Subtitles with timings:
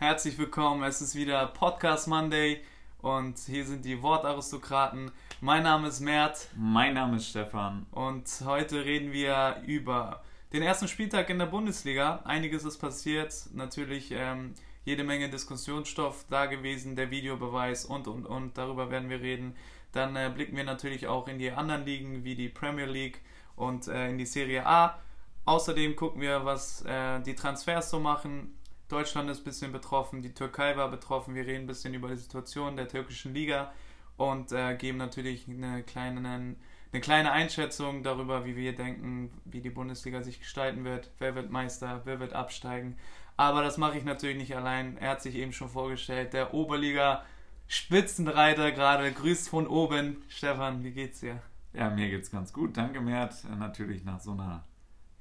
[0.00, 0.84] Herzlich willkommen.
[0.84, 2.62] Es ist wieder Podcast Monday
[3.02, 5.10] und hier sind die Wortaristokraten.
[5.40, 6.46] Mein Name ist Mert.
[6.54, 7.84] Mein Name ist Stefan.
[7.90, 10.22] Und heute reden wir über
[10.52, 12.20] den ersten Spieltag in der Bundesliga.
[12.22, 13.34] Einiges ist passiert.
[13.54, 18.56] Natürlich ähm, jede Menge Diskussionsstoff da gewesen, der Videobeweis und und und.
[18.56, 19.56] Darüber werden wir reden.
[19.90, 23.20] Dann äh, blicken wir natürlich auch in die anderen Ligen wie die Premier League
[23.56, 24.96] und äh, in die Serie A.
[25.44, 28.57] Außerdem gucken wir, was äh, die Transfers so machen.
[28.88, 31.34] Deutschland ist ein bisschen betroffen, die Türkei war betroffen.
[31.34, 33.72] Wir reden ein bisschen über die Situation der türkischen Liga
[34.16, 39.70] und äh, geben natürlich eine kleine, eine kleine Einschätzung darüber, wie wir denken, wie die
[39.70, 41.10] Bundesliga sich gestalten wird.
[41.18, 42.96] Wer wird Meister, wer wird absteigen.
[43.36, 44.96] Aber das mache ich natürlich nicht allein.
[44.98, 46.32] Er hat sich eben schon vorgestellt.
[46.32, 47.24] Der Oberliga
[47.68, 50.22] Spitzenreiter gerade grüßt von oben.
[50.28, 51.42] Stefan, wie geht's dir?
[51.74, 52.76] Ja, mir geht's ganz gut.
[52.78, 53.44] Danke, Mert.
[53.58, 54.64] Natürlich nach so einer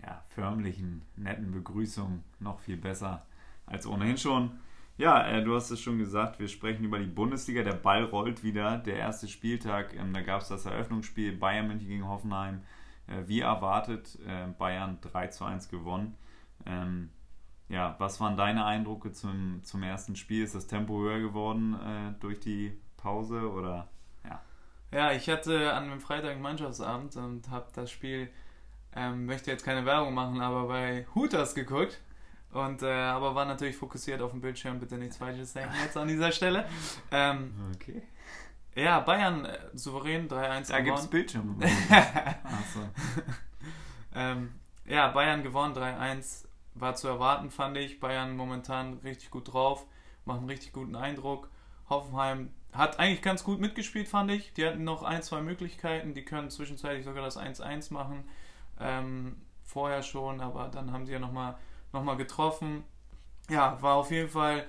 [0.01, 3.26] ja, förmlichen, netten Begrüßung noch viel besser
[3.67, 4.59] als ohnehin schon.
[4.97, 7.61] Ja, äh, du hast es schon gesagt, wir sprechen über die Bundesliga.
[7.61, 8.79] Der Ball rollt wieder.
[8.79, 12.61] Der erste Spieltag, ähm, da gab es das Eröffnungsspiel Bayern München gegen Hoffenheim.
[13.05, 16.17] Äh, wie erwartet, äh, Bayern 3 zu 1 gewonnen.
[16.65, 17.11] Ähm,
[17.69, 20.43] ja, was waren deine Eindrücke zum, zum ersten Spiel?
[20.43, 23.87] Ist das Tempo höher geworden äh, durch die Pause oder
[24.25, 24.41] ja?
[24.91, 28.29] Ja, ich hatte an einem Freitag Mannschaftsabend und habe das Spiel
[28.95, 31.99] ähm, möchte jetzt keine Werbung machen, aber bei Hooters geguckt.
[32.51, 36.07] Und, äh, aber war natürlich fokussiert auf dem Bildschirm, bitte nichts Falsches denken jetzt an
[36.07, 36.65] dieser Stelle.
[37.11, 38.01] Ähm, okay.
[38.75, 41.59] Ja, Bayern äh, souverän 3-1 Da gibt es Bildschirm.
[42.73, 42.79] so.
[44.15, 44.53] ähm,
[44.85, 46.45] ja, Bayern gewonnen 3-1.
[46.75, 47.99] War zu erwarten, fand ich.
[47.99, 49.85] Bayern momentan richtig gut drauf,
[50.25, 51.49] macht einen richtig guten Eindruck.
[51.89, 54.53] Hoffenheim hat eigentlich ganz gut mitgespielt, fand ich.
[54.53, 56.13] Die hatten noch ein, zwei Möglichkeiten.
[56.13, 58.25] Die können zwischenzeitlich sogar das 1-1 machen
[58.79, 61.57] ähm, vorher schon, aber dann haben sie ja nochmal
[61.93, 62.83] noch mal getroffen.
[63.49, 64.65] Ja, war auf jeden Fall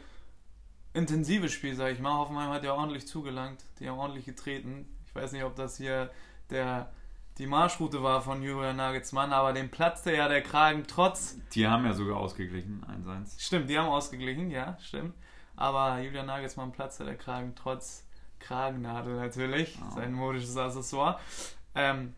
[0.94, 2.16] intensives Spiel, sag ich mal.
[2.16, 4.86] Hoffenheim hat ja ordentlich zugelangt, die haben ordentlich getreten.
[5.06, 6.10] Ich weiß nicht, ob das hier
[6.50, 6.90] der,
[7.38, 11.36] die Marschroute war von Julian Nagelsmann, aber dem platzte ja der Kragen trotz.
[11.52, 13.40] Die haben ja sogar ausgeglichen, 1-1.
[13.40, 15.14] Stimmt, die haben ausgeglichen, ja, stimmt.
[15.56, 18.04] Aber Julian Nagelsmann platzte der Kragen trotz
[18.38, 19.94] Kragennadel natürlich, oh.
[19.94, 21.18] sein modisches Accessoire.
[21.74, 22.14] Ähm,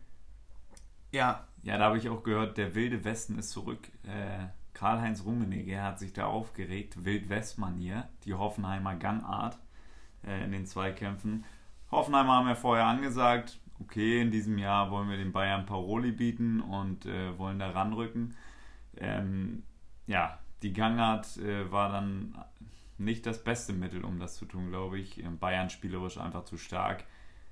[1.13, 3.81] ja, ja, da habe ich auch gehört, der wilde Westen ist zurück.
[4.05, 4.47] Äh,
[4.81, 7.05] Karl-Heinz Rummenigge hat sich da aufgeregt.
[7.05, 9.59] Wild-West-Manier, die Hoffenheimer Gangart
[10.27, 11.45] äh, in den Zweikämpfen.
[11.91, 16.63] Hoffenheimer haben ja vorher angesagt, okay, in diesem Jahr wollen wir den Bayern Paroli bieten
[16.63, 18.35] und äh, wollen da ranrücken.
[18.97, 19.65] Ähm,
[20.07, 22.43] ja, die Gangart äh, war dann
[22.97, 25.23] nicht das beste Mittel, um das zu tun, glaube ich.
[25.41, 27.05] Bayern spielerisch einfach zu stark.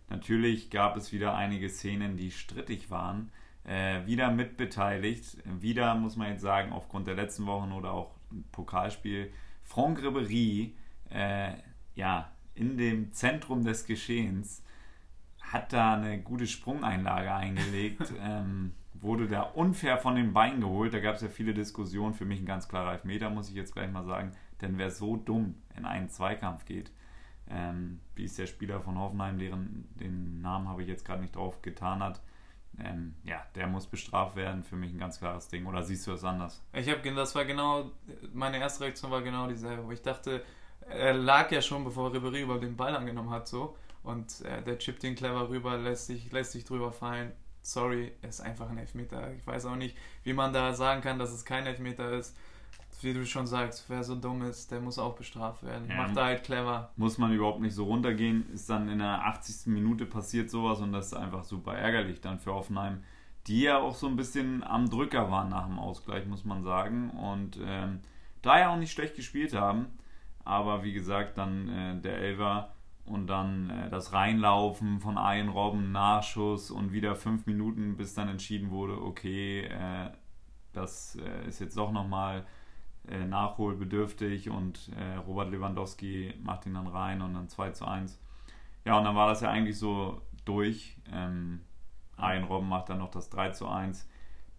[0.08, 3.30] Natürlich gab es wieder einige Szenen, die strittig waren
[3.68, 5.36] äh, wieder mitbeteiligt.
[5.60, 8.14] Wieder muss man jetzt sagen, aufgrund der letzten Wochen oder auch
[8.50, 9.30] Pokalspiel,
[9.62, 10.72] Franck Ribéry,
[11.10, 11.52] äh,
[11.94, 14.62] ja, in dem Zentrum des Geschehens,
[15.40, 20.94] hat da eine gute Sprungeinlage eingelegt, ähm, wurde da unfair von den Beinen geholt.
[20.94, 22.14] Da gab es ja viele Diskussionen.
[22.14, 24.32] Für mich ein ganz klarer Elfmeter, muss ich jetzt gleich mal sagen.
[24.60, 26.90] Denn wer so dumm in einen Zweikampf geht,
[27.48, 31.36] ähm, wie es der Spieler von Hoffenheim, deren den Namen habe ich jetzt gerade nicht
[31.36, 32.20] drauf getan hat,
[32.84, 34.62] ähm, ja, der muss bestraft werden.
[34.62, 35.66] Für mich ein ganz klares Ding.
[35.66, 36.62] Oder siehst du das anders?
[36.72, 37.90] Ich habe, das war genau,
[38.32, 39.92] meine erste Reaktion war genau dieselbe.
[39.92, 40.44] Ich dachte,
[40.88, 43.76] er lag ja schon, bevor Ribery über den Ball angenommen hat, so.
[44.02, 47.32] Und äh, der chippt den clever rüber, lässt sich, lässt sich drüber fallen.
[47.62, 49.32] Sorry, ist einfach ein Elfmeter.
[49.34, 52.34] Ich weiß auch nicht, wie man da sagen kann, dass es kein Elfmeter ist
[53.04, 55.88] wie du schon sagst, wer so dumm ist, der muss auch bestraft werden.
[55.88, 56.90] Ja, Macht er halt clever.
[56.96, 58.50] Muss man überhaupt nicht so runtergehen.
[58.52, 59.66] Ist dann in der 80.
[59.66, 63.02] Minute passiert sowas und das ist einfach super ärgerlich dann für Offenheim,
[63.46, 67.10] die ja auch so ein bisschen am Drücker waren nach dem Ausgleich, muss man sagen.
[67.10, 68.00] Und ähm,
[68.42, 69.86] da ja auch nicht schlecht gespielt haben.
[70.44, 72.72] Aber wie gesagt, dann äh, der Elver
[73.04, 78.28] und dann äh, das Reinlaufen von Ian Robben, Nachschuss und wieder fünf Minuten, bis dann
[78.28, 80.10] entschieden wurde, okay, äh,
[80.72, 82.46] das äh, ist jetzt doch nochmal
[83.10, 88.20] äh, nachholbedürftig und äh, Robert Lewandowski macht ihn dann rein und dann 2 zu 1.
[88.84, 90.96] Ja, und dann war das ja eigentlich so durch.
[91.12, 91.60] Ähm,
[92.16, 94.08] Arjen Robben macht dann noch das 3 zu 1.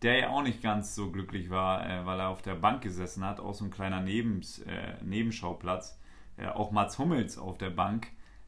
[0.02, 3.26] Der ja auch nicht ganz so glücklich war, äh, weil er auf der Bank gesessen
[3.26, 6.00] hat, auch so ein kleiner Nebens, äh, Nebenschauplatz.
[6.38, 8.08] Äh, auch Mats Hummels auf der Bank.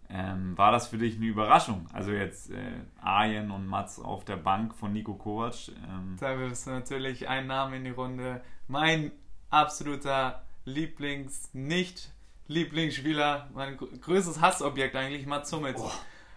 [0.09, 1.88] Ähm, war das für dich eine Überraschung?
[1.94, 5.69] Also jetzt äh, Arjen und Mats auf der Bank von Nico Kovac.
[5.69, 6.15] Ähm.
[6.19, 8.42] Da wirst du natürlich einen Namen in die Runde.
[8.68, 9.12] Mein
[9.51, 12.12] absoluter Lieblings-, nicht
[12.48, 15.80] Lieblingsspieler, mein größtes Hassobjekt eigentlich, Mats Hummels.
[15.80, 15.92] Oh,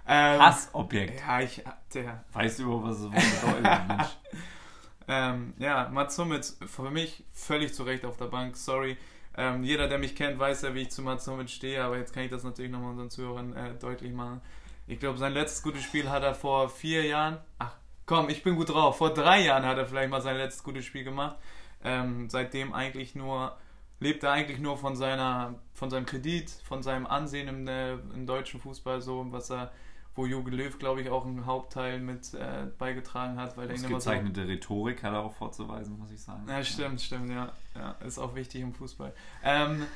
[0.07, 1.21] ähm, Hassobjekt?
[1.21, 1.63] Ja, ich,
[1.93, 2.25] der.
[2.33, 4.09] Weißt du, was es bedeutet, Mensch?
[5.09, 8.97] ähm, ja, Mats Hummels für mich völlig zu Recht auf der Bank, sorry.
[9.37, 12.13] Ähm, jeder, der mich kennt, weiß ja, wie ich zu Mats Hummels stehe, aber jetzt
[12.13, 14.41] kann ich das natürlich nochmal unseren Zuhörern äh, deutlich machen.
[14.87, 17.73] Ich glaube, sein letztes gutes Spiel hat er vor vier Jahren, ach
[18.07, 20.85] komm, ich bin gut drauf, vor drei Jahren hat er vielleicht mal sein letztes gutes
[20.85, 21.37] Spiel gemacht.
[21.85, 23.57] Ähm, seitdem eigentlich nur,
[24.01, 28.27] lebt er eigentlich nur von seiner, von seinem Kredit, von seinem Ansehen im, äh, im
[28.27, 29.71] deutschen Fußball, so was er
[30.15, 33.57] wo Jogi Löw, glaube ich, auch einen Hauptteil mit äh, beigetragen hat.
[33.57, 36.45] Weil das gezeichnete so, Rhetorik hat er auch vorzuweisen, muss ich sagen.
[36.49, 37.53] Ja, stimmt, stimmt, ja.
[37.75, 37.93] ja.
[38.07, 39.13] Ist auch wichtig im Fußball.
[39.43, 39.87] Ähm,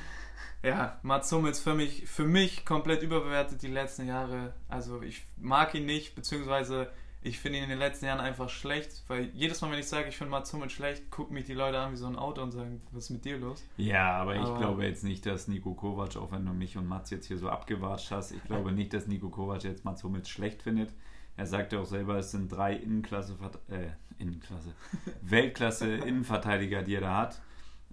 [0.61, 4.53] ja, Mats Hummels für mich, für mich komplett überbewertet die letzten Jahre.
[4.67, 6.91] Also ich mag ihn nicht, beziehungsweise
[7.21, 10.07] ich finde ihn in den letzten Jahren einfach schlecht, weil jedes Mal, wenn ich sage,
[10.07, 12.51] ich finde Mats Hummels schlecht, gucken mich die Leute an wie so ein Auto und
[12.51, 13.63] sagen, was ist mit dir los?
[13.75, 16.87] Ja, aber, aber ich glaube jetzt nicht, dass Nico Kovac, auch wenn du mich und
[16.87, 20.29] Mats jetzt hier so abgewatscht hast, ich glaube nicht, dass Nico Kovac jetzt Mats Hummels
[20.29, 20.93] schlecht findet.
[21.35, 23.37] Er sagte auch selber, es sind drei Innenklasse,
[23.69, 24.73] äh, Innenklasse,
[25.21, 27.41] Weltklasse Innenverteidiger, die er da hat.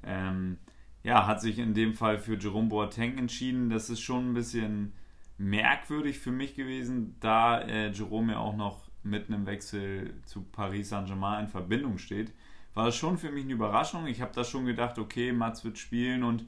[0.04, 0.58] Ähm,
[1.02, 3.70] ja, hat sich in dem Fall für Jerome Boateng entschieden.
[3.70, 4.92] Das ist schon ein bisschen
[5.38, 10.90] merkwürdig für mich gewesen, da äh, Jerome ja auch noch mit einem Wechsel zu Paris
[10.90, 12.32] Saint-Germain in Verbindung steht,
[12.74, 14.06] war das schon für mich eine Überraschung.
[14.06, 16.44] Ich habe da schon gedacht, okay, Mats wird spielen und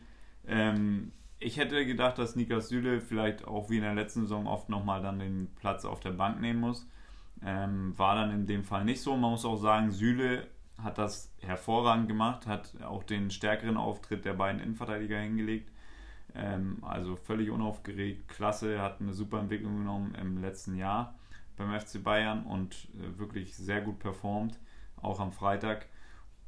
[0.46, 4.68] ähm, ich hätte gedacht, dass Nikas Süle vielleicht auch wie in der letzten Saison oft
[4.68, 6.86] nochmal dann den Platz auf der Bank nehmen muss.
[7.44, 9.16] Ähm, war dann in dem Fall nicht so.
[9.16, 10.48] Man muss auch sagen, Süle
[10.82, 15.70] hat das hervorragend gemacht, hat auch den stärkeren Auftritt der beiden Innenverteidiger hingelegt.
[16.34, 21.17] Ähm, also völlig unaufgeregt, klasse, hat eine super Entwicklung genommen im letzten Jahr
[21.58, 24.58] beim FC Bayern und äh, wirklich sehr gut performt,
[24.96, 25.86] auch am Freitag.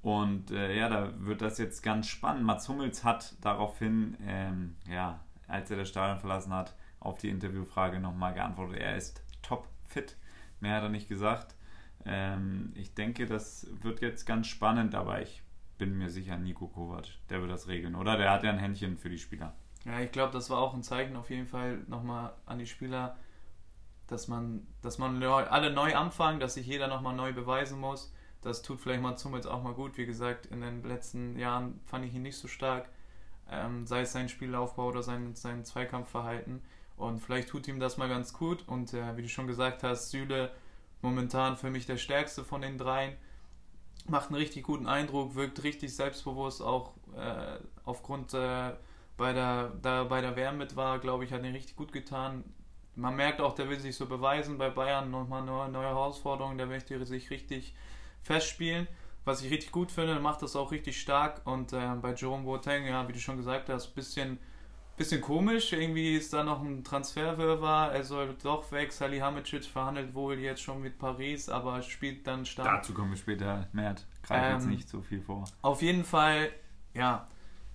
[0.03, 2.45] Und äh, ja, da wird das jetzt ganz spannend.
[2.45, 8.01] Mats Hummels hat daraufhin, ähm, ja, als er das Stadion verlassen hat, auf die Interviewfrage
[8.01, 10.17] nochmal geantwortet, er ist top fit.
[10.61, 11.55] Mehr hat er nicht gesagt.
[12.07, 15.43] Ähm, ich denke, das wird jetzt ganz spannend, aber ich
[15.77, 18.17] bin mir sicher, Nico Kovac, der wird das regeln, oder?
[18.17, 19.55] Der hat ja ein Händchen für die Spieler.
[19.85, 23.17] Ja, ich glaube, das war auch ein Zeichen auf jeden Fall nochmal an die Spieler,
[24.11, 28.13] dass man, dass man alle neu anfangen, dass sich jeder nochmal neu beweisen muss.
[28.43, 29.97] Das tut vielleicht mal zum jetzt auch mal gut.
[29.97, 32.89] Wie gesagt, in den letzten Jahren fand ich ihn nicht so stark,
[33.51, 36.61] ähm, sei es sein Spielaufbau oder sein, sein Zweikampfverhalten.
[36.97, 38.67] Und vielleicht tut ihm das mal ganz gut.
[38.67, 40.51] Und äh, wie du schon gesagt hast, Süle
[41.03, 43.17] momentan für mich der stärkste von den dreien.
[44.09, 48.73] Macht einen richtig guten Eindruck, wirkt richtig selbstbewusst, auch äh, aufgrund äh,
[49.17, 52.43] bei der, da bei der WM mit war, glaube ich, hat ihn richtig gut getan
[53.01, 56.67] man merkt auch, der will sich so beweisen bei Bayern, nochmal eine neue Herausforderung, der
[56.67, 57.75] möchte sich richtig
[58.23, 58.87] festspielen.
[59.25, 61.43] Was ich richtig gut finde, macht das auch richtig stark.
[61.45, 64.39] Und äh, bei Jerome Boateng, ja, wie du schon gesagt hast, bisschen,
[64.97, 65.73] bisschen komisch.
[65.73, 67.93] Irgendwie ist da noch ein Transferwirrwarr.
[67.93, 68.93] Er soll doch weg.
[68.93, 72.67] Salihamidzic verhandelt wohl jetzt schon mit Paris, aber spielt dann stark.
[72.67, 73.69] Dazu kommen wir später.
[73.73, 75.45] Mert, greift ähm, jetzt nicht so viel vor.
[75.63, 76.51] Auf jeden Fall,
[76.95, 77.29] ja.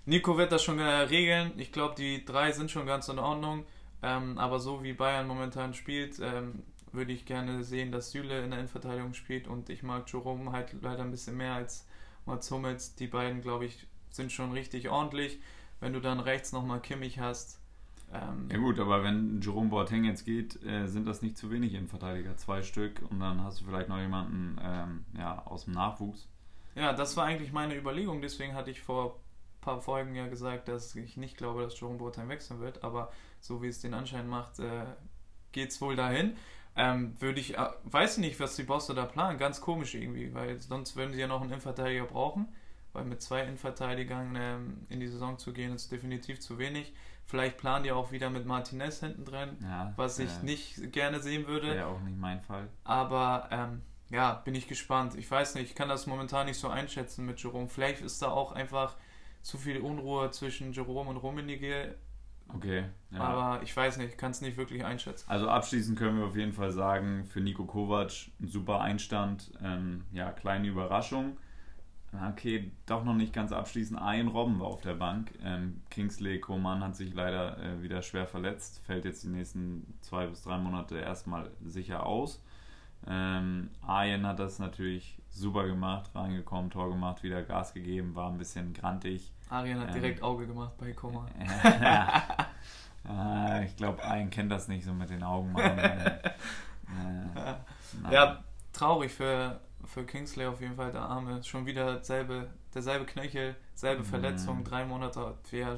[0.07, 1.54] Nico wird das schon äh, regeln.
[1.57, 3.66] Ich glaube, die drei sind schon ganz in Ordnung.
[4.06, 6.62] Ähm, aber so wie Bayern momentan spielt, ähm,
[6.92, 10.75] würde ich gerne sehen, dass Süle in der Innenverteidigung spielt und ich mag Jerome halt
[10.81, 11.88] leider ein bisschen mehr als
[12.28, 12.94] Mats Hummels.
[12.96, 15.40] Die beiden, glaube ich, sind schon richtig ordentlich.
[15.80, 17.60] Wenn du dann rechts nochmal Kimmich hast.
[18.13, 21.74] Ähm, ja gut, aber wenn Jerome Boateng jetzt geht, äh, sind das nicht zu wenig
[21.74, 22.38] Innenverteidiger.
[22.38, 26.30] Zwei Stück und dann hast du vielleicht noch jemanden ähm, ja, aus dem Nachwuchs.
[26.75, 28.22] Ja, das war eigentlich meine Überlegung.
[28.22, 31.98] Deswegen hatte ich vor ein paar Folgen ja gesagt, dass ich nicht glaube, dass Jerome
[31.98, 32.84] Boateng wechseln wird.
[32.84, 33.12] Aber
[33.46, 34.86] so wie es den Anschein macht, äh,
[35.52, 36.36] geht es wohl dahin.
[36.75, 40.60] Ähm, würde ich, äh, weiß nicht, was die Bosse da planen, ganz komisch irgendwie, weil
[40.62, 42.48] sonst würden sie ja noch einen Innenverteidiger brauchen,
[42.92, 46.94] weil mit zwei Innenverteidigern ähm, in die Saison zu gehen ist definitiv zu wenig.
[47.28, 51.22] Vielleicht planen die auch wieder mit Martinez hinten drin, ja, was ich äh, nicht gerne
[51.22, 51.68] sehen würde.
[51.68, 52.68] Wäre auch nicht mein Fall.
[52.84, 55.16] Aber ähm, ja, bin ich gespannt.
[55.16, 57.70] Ich weiß nicht, ich kann das momentan nicht so einschätzen mit Jerome.
[57.70, 58.96] Vielleicht ist da auch einfach
[59.42, 61.96] zu viel Unruhe zwischen Jerome und Rummenigge
[62.54, 62.86] Okay.
[63.12, 63.20] Ja.
[63.20, 65.30] Aber ich weiß nicht, kann es nicht wirklich einschätzen.
[65.30, 69.52] Also abschließend können wir auf jeden Fall sagen, für Nico Kovac ein super Einstand.
[69.64, 71.38] Ähm, ja, kleine Überraschung.
[72.30, 74.00] Okay, doch noch nicht ganz abschließend.
[74.00, 75.34] Ein Robben war auf der Bank.
[75.44, 80.28] Ähm, Kingsley Coman hat sich leider äh, wieder schwer verletzt, fällt jetzt die nächsten zwei
[80.28, 82.42] bis drei Monate erstmal sicher aus.
[83.08, 88.38] Ähm, Arjen hat das natürlich super gemacht, reingekommen, Tor gemacht, wieder Gas gegeben, war ein
[88.38, 89.34] bisschen grantig.
[89.50, 91.28] Arjen hat ähm, direkt Auge gemacht bei Koma.
[93.08, 95.78] ja, ich glaube, Arjen kennt das nicht so mit den Augen machen.
[95.80, 96.32] äh,
[98.12, 101.44] ja, traurig für, für Kingsley auf jeden Fall, der Arme.
[101.44, 104.08] Schon wieder selbe, derselbe Knöchel, selbe mhm.
[104.08, 105.36] Verletzung, drei Monate.
[105.52, 105.78] Ja,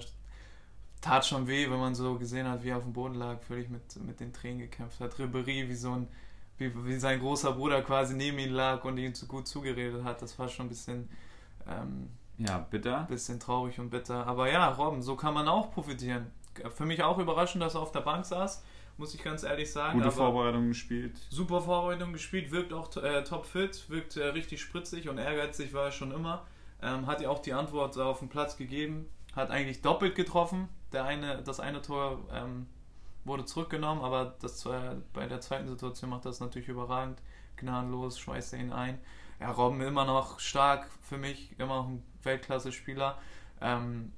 [1.02, 3.70] tat schon weh, wenn man so gesehen hat, wie er auf dem Boden lag, völlig
[3.70, 5.20] mit, mit den Tränen gekämpft hat.
[5.20, 6.08] Ribery wie so ein
[6.58, 10.22] wie, wie sein großer Bruder quasi neben ihm lag und ihn zu gut zugeredet hat.
[10.22, 11.10] Das war schon ein bisschen,
[11.68, 13.06] ähm, Ja, bitter.
[13.10, 14.25] Bisschen traurig und bitter.
[14.27, 16.32] Aber ja, Robben, so kann man auch profitieren.
[16.75, 18.63] Für mich auch überraschend, dass er auf der Bank saß,
[18.98, 20.00] muss ich ganz ehrlich sagen.
[20.00, 21.17] Gute Vorbereitung gespielt.
[21.29, 25.91] Super Vorbereitung gespielt, wirkt auch äh, topfit, wirkt äh, richtig spritzig und ehrgeizig war er
[25.91, 26.46] schon immer.
[26.82, 30.70] Ähm, hat ja auch die Antwort auf den Platz gegeben, hat eigentlich doppelt getroffen.
[30.94, 32.67] Der eine, das eine Tor ähm,
[33.24, 37.22] wurde zurückgenommen, aber das, äh, bei der zweiten Situation macht das natürlich überragend.
[37.58, 39.00] Gnadenlos, schweißt er ihn ein.
[39.39, 43.18] Ja, Robben immer noch stark für mich, immer noch ein Weltklasse-Spieler.
[43.62, 44.12] Ähm,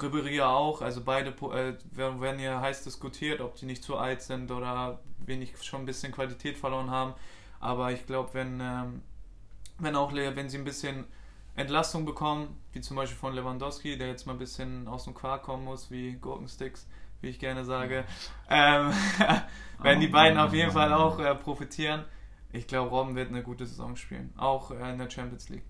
[0.00, 4.50] Ribery auch, also beide äh, werden ja heiß diskutiert, ob die nicht zu alt sind
[4.50, 7.14] oder wenig schon ein bisschen Qualität verloren haben.
[7.60, 9.02] Aber ich glaube, wenn, ähm,
[9.78, 11.04] wenn auch wenn sie ein bisschen
[11.54, 15.44] Entlastung bekommen, wie zum Beispiel von Lewandowski, der jetzt mal ein bisschen aus dem Quark
[15.44, 16.88] kommen muss, wie Gurkensticks,
[17.20, 18.04] wie ich gerne sage,
[18.50, 18.92] ähm,
[19.80, 22.04] werden die beiden auf jeden Fall auch äh, profitieren.
[22.52, 25.64] Ich glaube, Robben wird eine gute Saison spielen, auch äh, in der Champions League.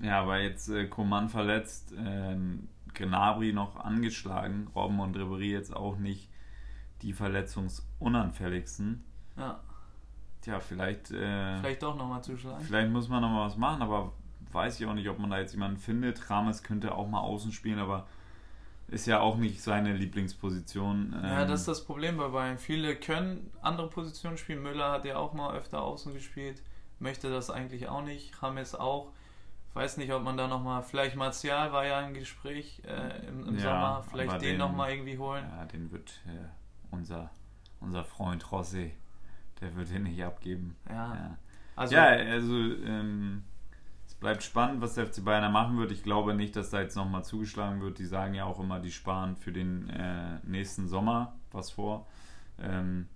[0.00, 2.36] Ja, weil jetzt äh, Coman verletzt, äh,
[2.94, 6.28] Gnabry noch angeschlagen, Robben und Ribery jetzt auch nicht
[7.02, 9.04] die verletzungsunanfälligsten.
[9.36, 9.60] Ja.
[10.40, 11.10] Tja, vielleicht.
[11.10, 12.64] Äh, vielleicht doch nochmal zuschlagen.
[12.64, 14.12] Vielleicht muss man nochmal was machen, aber
[14.50, 16.30] weiß ich auch nicht, ob man da jetzt jemanden findet.
[16.30, 18.06] Rames könnte auch mal außen spielen, aber
[18.88, 21.14] ist ja auch nicht seine Lieblingsposition.
[21.22, 22.58] Ja, das ist das Problem bei Bayern.
[22.58, 24.62] Viele können andere Positionen spielen.
[24.62, 26.62] Müller hat ja auch mal öfter außen gespielt,
[26.98, 28.42] möchte das eigentlich auch nicht.
[28.42, 29.12] Rames auch.
[29.74, 33.54] Weiß nicht, ob man da nochmal, vielleicht Martial war ja im Gespräch äh, im, im
[33.56, 35.44] ja, Sommer, vielleicht den, den nochmal irgendwie holen.
[35.50, 36.46] Ja, den wird äh,
[36.90, 37.30] unser,
[37.80, 38.92] unser Freund Rossi,
[39.60, 40.76] der wird den nicht abgeben.
[40.90, 41.38] Ja, ja.
[41.74, 43.44] also, ja, also ähm,
[44.22, 45.90] bleibt spannend, was der FC Bayern da machen wird.
[45.90, 47.98] Ich glaube nicht, dass da jetzt nochmal zugeschlagen wird.
[47.98, 52.06] Die sagen ja auch immer, die sparen für den äh, nächsten Sommer was vor.
[52.60, 53.08] Ähm,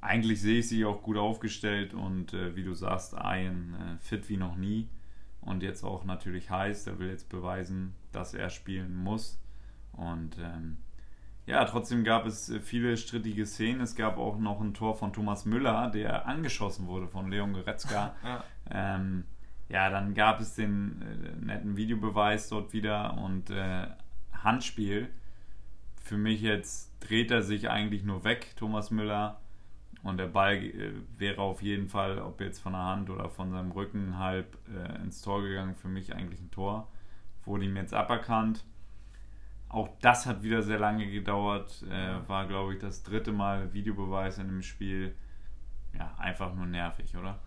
[0.00, 4.28] eigentlich sehe ich sie auch gut aufgestellt und äh, wie du sagst, Ayen äh, fit
[4.28, 4.88] wie noch nie
[5.46, 6.86] und jetzt auch natürlich heiß.
[6.88, 9.40] Er will jetzt beweisen, dass er spielen muss.
[9.92, 10.76] Und ähm,
[11.46, 13.80] ja, trotzdem gab es äh, viele strittige Szenen.
[13.80, 18.14] Es gab auch noch ein Tor von Thomas Müller, der angeschossen wurde von Leon Goretzka.
[18.24, 18.44] ja.
[18.70, 19.24] Ähm,
[19.68, 23.86] ja, dann gab es den äh, netten Videobeweis dort wieder und äh,
[24.32, 25.08] Handspiel.
[26.02, 29.40] Für mich jetzt dreht er sich eigentlich nur weg, Thomas Müller.
[30.06, 33.50] Und der Ball äh, wäre auf jeden Fall, ob jetzt von der Hand oder von
[33.50, 35.74] seinem Rücken, halb äh, ins Tor gegangen.
[35.74, 36.88] Für mich eigentlich ein Tor.
[37.44, 38.64] Wurde ihm jetzt aberkannt.
[39.68, 41.84] Auch das hat wieder sehr lange gedauert.
[41.90, 45.14] Äh, war, glaube ich, das dritte Mal Videobeweis in dem Spiel.
[45.92, 47.38] Ja, einfach nur nervig, oder?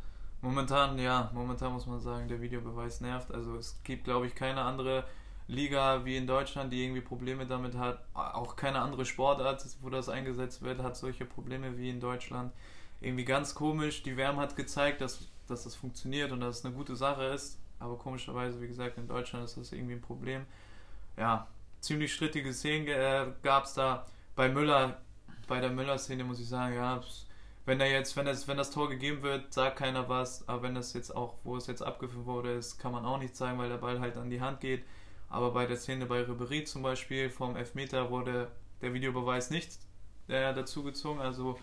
[0.41, 3.33] Momentan, ja, momentan muss man sagen, der Videobeweis nervt.
[3.33, 5.05] Also es gibt, glaube ich, keine andere
[5.49, 8.03] Liga wie in Deutschland, die irgendwie Probleme damit hat.
[8.13, 12.53] Auch keine andere Sportart, wo das eingesetzt wird, hat solche Probleme wie in Deutschland.
[13.01, 14.03] Irgendwie ganz komisch.
[14.03, 17.59] Die Wärme hat gezeigt, dass, dass das funktioniert und dass es eine gute Sache ist.
[17.79, 20.45] Aber komischerweise, wie gesagt, in Deutschland ist das irgendwie ein Problem.
[21.17, 21.47] Ja,
[21.79, 24.05] ziemlich strittige Szenen äh, gab es da.
[24.35, 25.01] Bei Müller,
[25.47, 27.01] bei der Müller-Szene muss ich sagen, ja,
[27.65, 30.75] wenn er jetzt, wenn das, wenn das Tor gegeben wird, sagt keiner was, aber wenn
[30.75, 33.69] das jetzt auch, wo es jetzt abgeführt wurde, ist, kann man auch nicht sagen, weil
[33.69, 34.83] der Ball halt an die Hand geht.
[35.29, 39.77] Aber bei der Szene bei Ribery zum Beispiel vom Elfmeter wurde der Videobeweis nicht
[40.27, 41.57] äh, dazu gezogen, also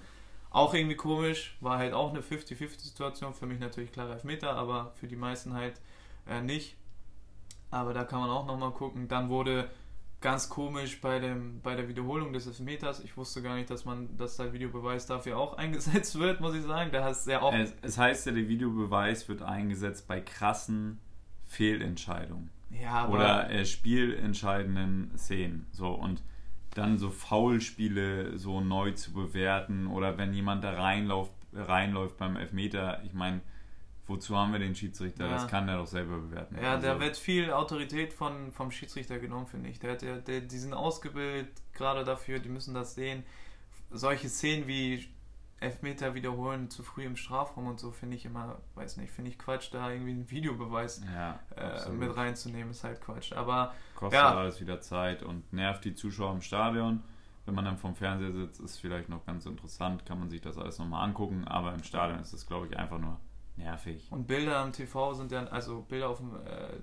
[0.51, 5.07] auch irgendwie komisch, war halt auch eine 50-50-Situation, für mich natürlich klar Elfmeter, aber für
[5.07, 5.81] die meisten halt
[6.27, 6.77] äh, nicht.
[7.71, 9.09] Aber da kann man auch nochmal gucken.
[9.09, 9.69] Dann wurde
[10.21, 13.01] ganz komisch bei, dem, bei der Wiederholung des Elfmeters.
[13.01, 16.63] Ich wusste gar nicht, dass man, dass der Videobeweis dafür auch eingesetzt wird, muss ich
[16.63, 16.91] sagen.
[16.91, 17.59] Da hast sehr oft.
[17.59, 21.01] Es, es heißt ja, der Videobeweis wird eingesetzt bei krassen
[21.45, 22.51] Fehlentscheidungen.
[22.71, 25.67] Ja, Oder äh, spielentscheidenden Szenen.
[25.73, 26.23] So und
[26.75, 33.03] dann so Foulspiele so neu zu bewerten oder wenn jemand da reinläuft, reinläuft beim Elfmeter,
[33.05, 33.41] ich meine,
[34.07, 35.25] wozu haben wir den Schiedsrichter?
[35.25, 35.33] Ja.
[35.33, 36.57] Das kann er doch selber bewerten.
[36.61, 36.87] Ja, also.
[36.87, 39.79] da wird viel Autorität von, vom Schiedsrichter genommen, finde ich.
[39.79, 43.25] Der, der, der, die sind ausgebildet gerade dafür, die müssen das sehen.
[43.91, 45.09] Solche Szenen wie
[45.59, 49.39] Elfmeter wiederholen zu früh im Strafraum und so finde ich immer, weiß nicht, finde ich
[49.39, 53.33] Quatsch, da irgendwie einen Videobeweis ja, äh, mit reinzunehmen, ist halt Quatsch.
[53.33, 54.37] Aber kostet ja.
[54.37, 57.03] alles wieder Zeit und nervt die Zuschauer im Stadion.
[57.47, 60.59] Wenn man dann vom Fernseher sitzt, ist vielleicht noch ganz interessant, kann man sich das
[60.59, 63.21] alles nochmal angucken, aber im Stadion ist es, glaube ich, einfach nur
[63.57, 64.07] Nervig.
[64.11, 66.75] Und Bilder am TV sind dann, also Bilder auf dem, äh,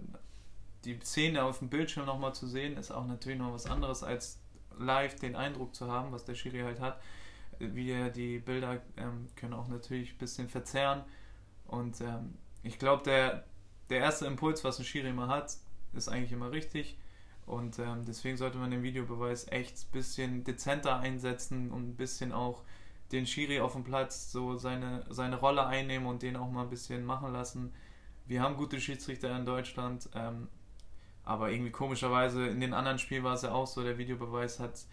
[0.86, 4.42] die Szene auf dem Bildschirm nochmal zu sehen, ist auch natürlich noch was anderes als
[4.80, 7.00] live den Eindruck zu haben, was der Schiri halt hat.
[7.74, 11.04] Wie die Bilder ähm, können auch natürlich ein bisschen verzerren.
[11.66, 13.46] Und ähm, ich glaube, der,
[13.90, 15.58] der erste Impuls, was ein Schiri immer hat,
[15.94, 16.98] ist eigentlich immer richtig.
[17.46, 22.32] Und ähm, deswegen sollte man den Videobeweis echt ein bisschen dezenter einsetzen und ein bisschen
[22.32, 22.64] auch
[23.12, 26.70] den Schiri auf dem Platz so seine, seine Rolle einnehmen und den auch mal ein
[26.70, 27.74] bisschen machen lassen.
[28.26, 30.10] Wir haben gute Schiedsrichter in Deutschland.
[30.16, 30.48] Ähm,
[31.26, 34.86] Aber irgendwie komischerweise in den anderen Spielen war es ja auch so, der Videobeweis hat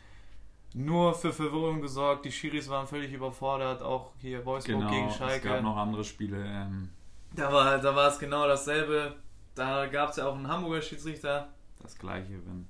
[0.75, 2.25] nur für Verwirrung gesorgt.
[2.25, 5.49] Die Schiris waren völlig überfordert, auch hier Wolfsburg Genau, gegen Schalke.
[5.49, 6.45] es gab noch andere Spiele.
[6.45, 6.89] Ähm,
[7.35, 9.17] Da war, da war es genau dasselbe.
[9.55, 11.49] Da gab es ja auch einen Hamburger Schiedsrichter.
[11.83, 12.69] das gleiche, wenn.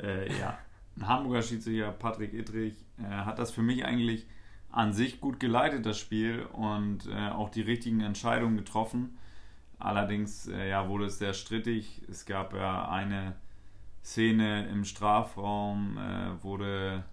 [0.00, 0.56] Äh, ja,
[0.96, 4.26] ein Hamburger Schiedsrichter, Patrick Ittrich, äh, hat das für mich eigentlich
[4.70, 9.18] an sich gut geleitet, das Spiel, und äh, auch die richtigen Entscheidungen getroffen.
[9.78, 12.02] Allerdings äh, ja, wurde es sehr strittig.
[12.08, 13.34] Es gab ja eine
[14.02, 17.04] Szene im Strafraum, äh, wurde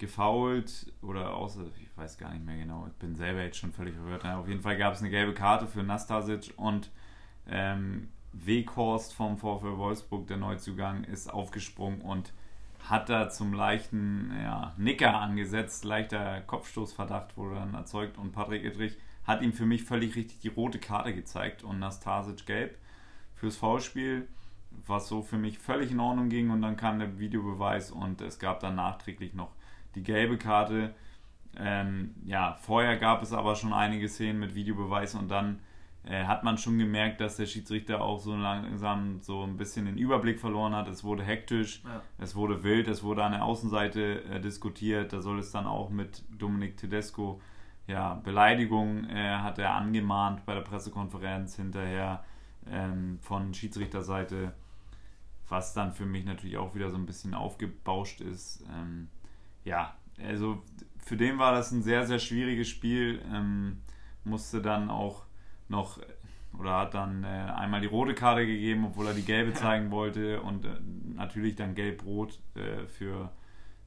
[0.00, 3.94] gefoult oder außer, ich weiß gar nicht mehr genau, ich bin selber jetzt schon völlig
[3.94, 4.24] verwirrt.
[4.24, 6.90] Auf jeden Fall gab es eine gelbe Karte für Nastasic und
[7.46, 12.32] ähm, Weghorst vom VfL Wolfsburg, der Neuzugang, ist aufgesprungen und
[12.88, 15.84] hat da zum leichten ja, Nicker angesetzt.
[15.84, 20.48] Leichter Kopfstoßverdacht wurde dann erzeugt und Patrick Ittrich hat ihm für mich völlig richtig die
[20.48, 22.78] rote Karte gezeigt und Nastasic gelb
[23.34, 24.26] fürs Foulspiel,
[24.86, 28.38] was so für mich völlig in Ordnung ging und dann kam der Videobeweis und es
[28.38, 29.50] gab dann nachträglich noch
[29.94, 30.94] die gelbe Karte.
[31.56, 35.58] Ähm, ja, vorher gab es aber schon einige Szenen mit Videobeweis und dann
[36.04, 39.98] äh, hat man schon gemerkt, dass der Schiedsrichter auch so langsam so ein bisschen den
[39.98, 40.88] Überblick verloren hat.
[40.88, 42.00] Es wurde hektisch, Ja.
[42.18, 45.12] es wurde wild, es wurde an der Außenseite äh, diskutiert.
[45.12, 47.40] Da soll es dann auch mit Dominik Tedesco,
[47.86, 52.22] ja, Beleidigung äh, hat er angemahnt bei der Pressekonferenz hinterher
[52.70, 54.52] ähm, von Schiedsrichterseite,
[55.48, 58.64] was dann für mich natürlich auch wieder so ein bisschen aufgebauscht ist.
[58.72, 59.08] Ähm,
[59.64, 60.62] ja, also
[60.98, 63.22] für den war das ein sehr, sehr schwieriges Spiel.
[63.32, 63.82] Ähm,
[64.24, 65.24] musste dann auch
[65.68, 65.98] noch
[66.58, 70.42] oder hat dann äh, einmal die rote Karte gegeben, obwohl er die gelbe zeigen wollte
[70.42, 70.68] und äh,
[71.14, 73.30] natürlich dann gelb-rot äh, für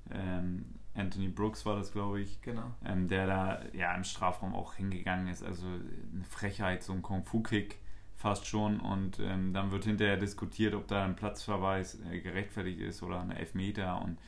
[0.09, 0.65] ähm,
[0.95, 2.73] Anthony Brooks war das, glaube ich, Genau.
[2.85, 5.43] ähm, der da ja im Strafraum auch hingegangen ist.
[5.43, 7.79] Also eine Frechheit, so ein Kung-Fu-Kick
[8.15, 8.79] fast schon.
[8.79, 13.31] Und ähm, dann wird hinterher diskutiert, ob da ein Platzverweis äh, gerechtfertigt ist oder ein
[13.31, 14.01] Elfmeter.
[14.03, 14.19] Und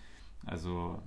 [0.45, 1.01] also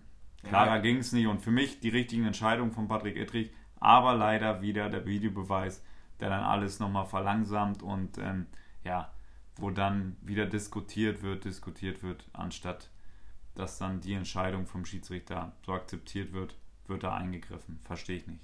[0.48, 0.78] klarer Ja.
[0.78, 1.26] ging es nicht.
[1.26, 5.82] Und für mich die richtigen Entscheidungen von Patrick Ittrich, aber leider wieder der Videobeweis,
[6.20, 8.46] der dann alles nochmal verlangsamt und ähm,
[8.84, 9.10] ja,
[9.56, 12.90] wo dann wieder diskutiert wird, diskutiert wird, anstatt
[13.54, 16.54] dass dann die Entscheidung vom Schiedsrichter so akzeptiert wird,
[16.86, 17.80] wird da eingegriffen.
[17.84, 18.40] Verstehe ich nicht.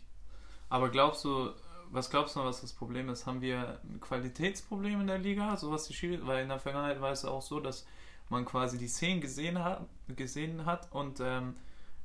[0.69, 1.51] Aber glaubst du,
[1.91, 3.25] was glaubst du, was das Problem ist?
[3.25, 7.01] Haben wir ein Qualitätsproblem in der Liga, so was die Schiri, weil in der Vergangenheit
[7.01, 7.87] war es auch so, dass
[8.29, 11.55] man quasi die Szenen gesehen hat, gesehen hat und ähm,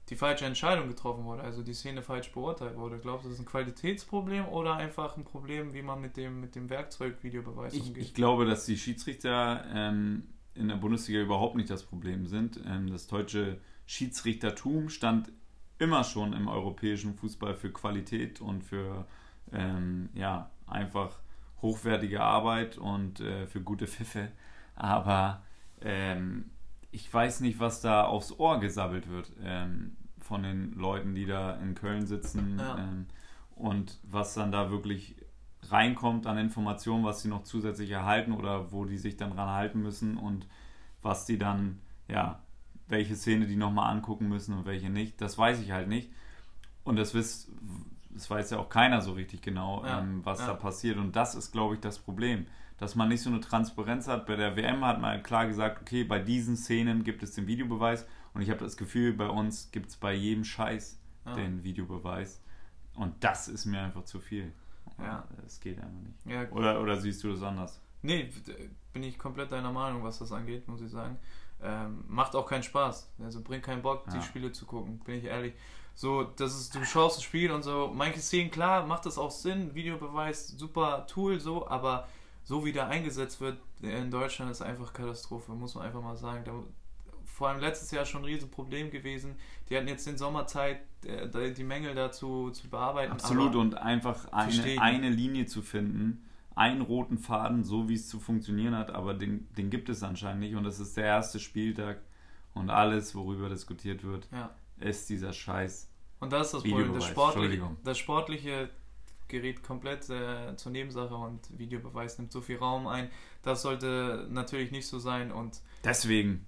[0.09, 2.97] die falsche Entscheidung getroffen wurde, also die Szene falsch beurteilt wurde.
[2.97, 6.55] Glaubst du, das ist ein Qualitätsproblem oder einfach ein Problem, wie man mit dem, mit
[6.55, 8.03] dem Werkzeug Videobeweis Ich, umgeht?
[8.03, 10.23] ich glaube, dass die Schiedsrichter ähm,
[10.55, 12.59] in der Bundesliga überhaupt nicht das Problem sind.
[12.65, 15.31] Ähm, das deutsche Schiedsrichtertum stand
[15.77, 19.05] immer schon im europäischen Fußball für Qualität und für
[19.53, 21.19] ähm, ja, einfach
[21.61, 24.31] hochwertige Arbeit und äh, für gute Pfiffe.
[24.75, 25.43] Aber
[25.81, 26.49] ähm,
[26.91, 29.95] ich weiß nicht, was da aufs Ohr gesabbelt wird ähm,
[30.29, 32.77] von den Leuten, die da in Köln sitzen Ja.
[32.77, 33.07] ähm,
[33.55, 35.15] und was dann da wirklich
[35.69, 39.81] reinkommt an Informationen, was sie noch zusätzlich erhalten oder wo die sich dann dran halten
[39.81, 40.47] müssen und
[41.01, 42.39] was die dann, ja,
[42.87, 46.09] welche Szene die nochmal angucken müssen und welche nicht, das weiß ich halt nicht.
[46.83, 47.51] Und das, wisst,
[48.11, 50.47] das weiß ja auch keiner so richtig genau, Ja, ähm, was ja.
[50.47, 50.97] da passiert.
[50.97, 52.45] Und das ist, glaube ich, das Problem,
[52.77, 54.25] dass man nicht so eine Transparenz hat.
[54.25, 58.05] Bei der WM hat man klar gesagt, okay, bei diesen Szenen gibt es den Videobeweis
[58.33, 61.33] und ich habe das Gefühl, bei uns gibt es bei jedem Scheiß Ja.
[61.35, 62.41] den Videobeweis.
[62.95, 64.51] Und das ist mir einfach zu viel.
[64.97, 65.25] Ja.
[65.45, 66.25] Es geht einfach nicht.
[66.25, 67.79] Ja, Oder, oder siehst du das anders?
[68.01, 68.29] Nee,
[68.93, 71.17] bin ich komplett deiner Meinung, was das angeht, muss ich sagen.
[71.61, 73.11] Ähm, macht auch keinen Spaß.
[73.21, 74.13] Also bringt keinen Bock, Ja.
[74.17, 75.53] die Spiele zu gucken, bin ich ehrlich.
[75.95, 79.31] So, das ist, du schaust das Spiel und so, manche Szenen, klar, macht das auch
[79.31, 82.07] Sinn, Videobeweis, super Tool, so, aber
[82.45, 86.43] so wie der eingesetzt wird in Deutschland ist einfach Katastrophe, muss man einfach mal sagen.
[86.45, 86.53] Da,
[87.39, 89.37] vor allem letztes Jahr schon ein Riesenproblem gewesen.
[89.69, 93.13] Die hatten jetzt in Sommerzeit äh, die Mängel dazu zu bearbeiten.
[93.13, 98.19] Absolut, und einfach eine, eine Linie zu finden, einen roten Faden, so wie es zu
[98.19, 100.55] funktionieren hat, aber den, den gibt es anscheinend nicht.
[100.55, 102.01] Und das ist der erste Spieltag
[102.53, 104.53] und alles, worüber diskutiert wird, Ja.
[104.81, 105.89] ist dieser Scheiß.
[106.19, 106.93] Und das ist das Problem.
[106.93, 108.69] Das Sportliche, das Sportliche
[109.29, 113.09] gerät komplett äh, zur Nebensache und Videobeweis nimmt so viel Raum ein.
[113.43, 116.45] Das sollte natürlich nicht so sein und Deswegen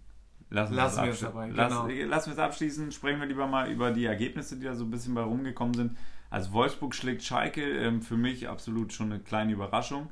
[0.52, 2.10] lassen, Lassen wir es dabei, Lass, genau.
[2.10, 2.92] lassen wir es abschließen.
[2.92, 5.98] Sprechen wir lieber mal über die Ergebnisse, die da so ein bisschen bei rumgekommen sind.
[6.30, 10.10] Also Wolfsburg schlägt Schalke, ähm, für mich absolut schon eine kleine Überraschung.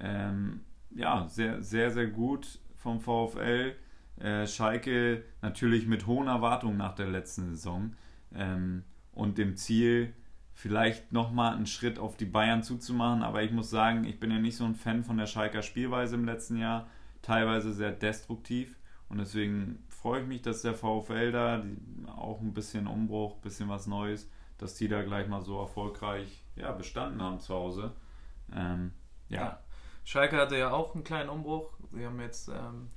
[0.00, 3.74] Ähm, ja, sehr, sehr, sehr gut vom VfL.
[4.20, 7.96] Äh, Schalke natürlich mit hohen Erwartungen nach der letzten Saison
[8.34, 10.12] ähm, und dem Ziel,
[10.54, 13.22] vielleicht nochmal einen Schritt auf die Bayern zuzumachen.
[13.22, 16.14] Aber ich muss sagen, ich bin ja nicht so ein Fan von der Schalker Spielweise
[16.14, 16.88] im letzten Jahr.
[17.22, 18.76] teilweise sehr destruktiv.
[19.12, 21.76] Und deswegen freue ich mich, dass der VfL da die,
[22.08, 26.42] auch ein bisschen Umbruch, ein bisschen was Neues, dass die da gleich mal so erfolgreich
[26.56, 27.92] ja, bestanden haben zu Hause.
[28.54, 28.92] Ähm,
[29.28, 29.40] ja.
[29.40, 29.60] ja.
[30.04, 31.74] Schalke hatte ja auch einen kleinen Umbruch.
[31.90, 32.88] Sie haben jetzt ähm,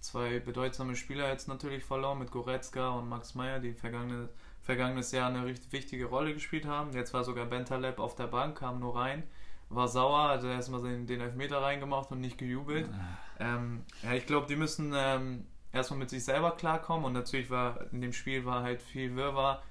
[0.00, 4.28] zwei bedeutsame Spieler jetzt natürlich verloren mit Goretzka und Max Meyer, die vergangene,
[4.60, 6.92] vergangenes Jahr eine richtig wichtige Rolle gespielt haben.
[6.92, 9.22] Jetzt war sogar Bentaleb auf der Bank, kam nur rein,
[9.70, 12.90] war sauer, hat erstmal den, den Elfmeter reingemacht und nicht gejubelt.
[12.92, 13.56] Ah.
[13.56, 17.92] Ähm, ja, ich glaube, die müssen ähm, erstmal mit sich selber klarkommen und natürlich war
[17.92, 19.62] in dem Spiel war halt viel Wirrwarr.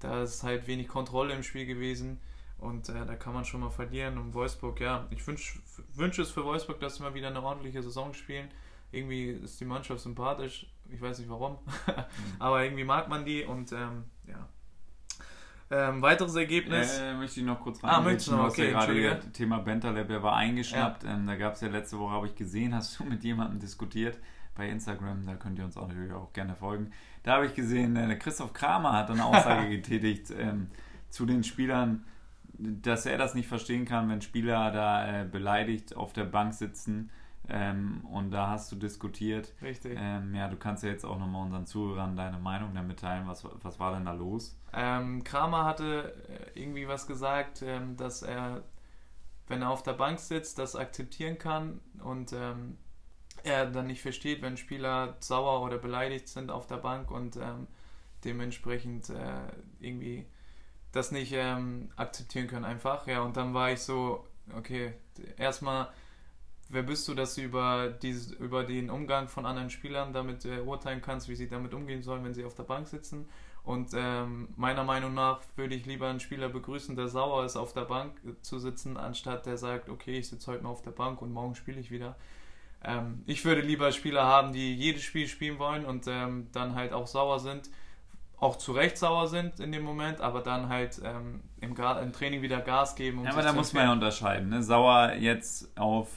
[0.00, 2.20] Da ist halt wenig Kontrolle im Spiel gewesen
[2.58, 4.18] und äh, da kann man schon mal verlieren.
[4.18, 5.58] Und Wolfsburg, ja, ich wünsche
[5.94, 8.48] wünsch es für Wolfsburg, dass sie mal wieder eine ordentliche Saison spielen.
[8.92, 11.58] Irgendwie ist die Mannschaft sympathisch, ich weiß nicht warum,
[12.38, 14.48] aber irgendwie mag man die und ähm, ja.
[15.68, 16.96] Ähm, weiteres Ergebnis.
[16.98, 17.90] Äh, möchte ich noch kurz rein.
[17.90, 18.50] Ah, möchtest du noch?
[18.50, 21.02] Okay, gerade Thema Bentaleb, er war eingeschnappt.
[21.02, 21.14] Ja.
[21.14, 24.18] Ähm, da gab es ja letzte Woche, habe ich gesehen, hast du mit jemandem diskutiert
[24.56, 26.90] bei Instagram, da könnt ihr uns auch natürlich auch gerne folgen.
[27.22, 30.68] Da habe ich gesehen, äh, Christoph Kramer hat eine Aussage getätigt ähm,
[31.10, 32.04] zu den Spielern,
[32.58, 37.10] dass er das nicht verstehen kann, wenn Spieler da äh, beleidigt auf der Bank sitzen.
[37.48, 39.52] Ähm, und da hast du diskutiert.
[39.62, 39.96] Richtig.
[40.00, 43.28] Ähm, ja, du kannst ja jetzt auch nochmal unseren Zuhörern deine Meinung da mitteilen.
[43.28, 44.58] Was, was war denn da los?
[44.72, 48.62] Ähm, Kramer hatte äh, irgendwie was gesagt, ähm, dass er,
[49.46, 52.78] wenn er auf der Bank sitzt, das akzeptieren kann und ähm,
[53.46, 57.66] er dann nicht versteht, wenn Spieler sauer oder beleidigt sind auf der Bank und ähm,
[58.24, 59.40] dementsprechend äh,
[59.80, 60.26] irgendwie
[60.92, 63.06] das nicht ähm, akzeptieren können einfach.
[63.06, 64.94] Ja, und dann war ich so, okay,
[65.36, 65.88] erstmal,
[66.68, 70.60] wer bist du, dass du über, dieses, über den Umgang von anderen Spielern damit äh,
[70.60, 73.28] urteilen kannst, wie sie damit umgehen sollen, wenn sie auf der Bank sitzen?
[73.62, 77.72] Und ähm, meiner Meinung nach würde ich lieber einen Spieler begrüßen, der sauer ist, auf
[77.72, 81.20] der Bank zu sitzen, anstatt der sagt, okay, ich sitze heute mal auf der Bank
[81.20, 82.16] und morgen spiele ich wieder.
[82.84, 86.92] Ähm, ich würde lieber Spieler haben, die jedes Spiel spielen wollen und ähm, dann halt
[86.92, 87.68] auch sauer sind,
[88.38, 92.42] auch zu Recht sauer sind in dem Moment, aber dann halt ähm, im, im, Training
[92.42, 93.18] wieder Gas geben.
[93.18, 94.50] Um ja, aber da muss man ja unterscheiden.
[94.50, 94.62] Ne?
[94.62, 96.08] Sauer jetzt auf,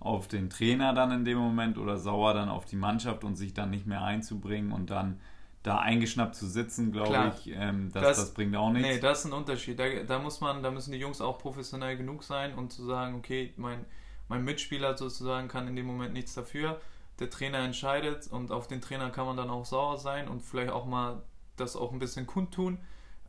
[0.00, 3.54] auf den Trainer dann in dem Moment oder sauer dann auf die Mannschaft und sich
[3.54, 5.20] dann nicht mehr einzubringen und dann
[5.62, 8.88] da eingeschnappt zu sitzen, glaube ich, ähm, das, das, das, bringt auch nichts.
[8.88, 9.78] Nee, das ist ein Unterschied.
[9.78, 13.16] Da, da, muss man, da müssen die Jungs auch professionell genug sein und zu sagen,
[13.16, 13.84] okay, mein
[14.28, 16.80] mein Mitspieler sozusagen kann in dem Moment nichts dafür.
[17.18, 20.70] Der Trainer entscheidet und auf den Trainer kann man dann auch sauer sein und vielleicht
[20.70, 21.22] auch mal
[21.56, 22.78] das auch ein bisschen kundtun.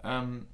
[0.03, 0.47] Ähm,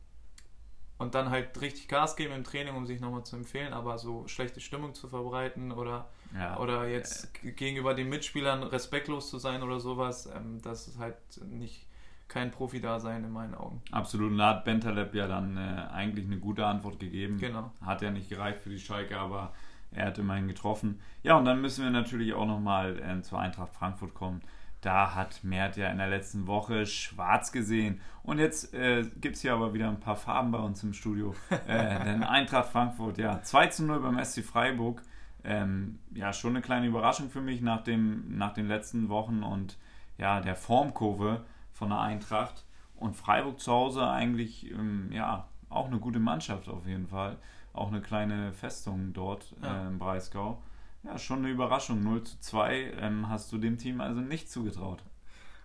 [0.97, 4.27] und dann halt richtig Gas geben im Training, um sich nochmal zu empfehlen, aber so
[4.27, 6.57] schlechte Stimmung zu verbreiten oder, ja.
[6.57, 11.17] oder jetzt äh, gegenüber den Mitspielern respektlos zu sein oder sowas, ähm, das ist halt
[11.49, 11.85] nicht
[12.27, 13.81] kein Profi-Dasein in meinen Augen.
[13.91, 17.37] Absolut, und da hat Bentaleb ja dann äh, eigentlich eine gute Antwort gegeben.
[17.37, 17.71] Genau.
[17.81, 19.53] Hat ja nicht gereicht für die Schalke, aber
[19.95, 20.99] er hat immerhin getroffen.
[21.23, 24.41] Ja, und dann müssen wir natürlich auch nochmal äh, zur Eintracht Frankfurt kommen.
[24.81, 28.01] Da hat Mert ja in der letzten Woche schwarz gesehen.
[28.21, 31.33] Und jetzt äh, gibt es hier aber wieder ein paar Farben bei uns im Studio.
[31.67, 35.01] Äh, denn Eintracht Frankfurt, ja, 2 zu 0 beim SC Freiburg.
[35.43, 39.77] Ähm, ja, schon eine kleine Überraschung für mich nach, dem, nach den letzten Wochen und
[40.17, 42.65] ja, der Formkurve von der Eintracht.
[42.95, 47.37] Und Freiburg zu Hause eigentlich, ähm, ja, auch eine gute Mannschaft auf jeden Fall
[47.75, 49.83] auch eine kleine Festung dort ja.
[49.83, 50.61] äh, im Breisgau.
[51.03, 52.03] Ja, schon eine Überraschung.
[52.03, 55.03] 0 zu 2 ähm, hast du dem Team also nicht zugetraut.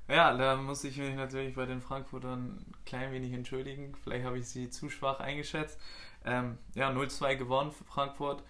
[0.09, 3.95] Ja, da muss ich mich natürlich bei den Frankfurtern ein klein wenig entschuldigen.
[4.03, 5.81] Vielleicht habe ich sie zu schwach eingeschätzt.
[6.25, 8.43] Ähm, ja, 0-2 gewonnen für Frankfurt.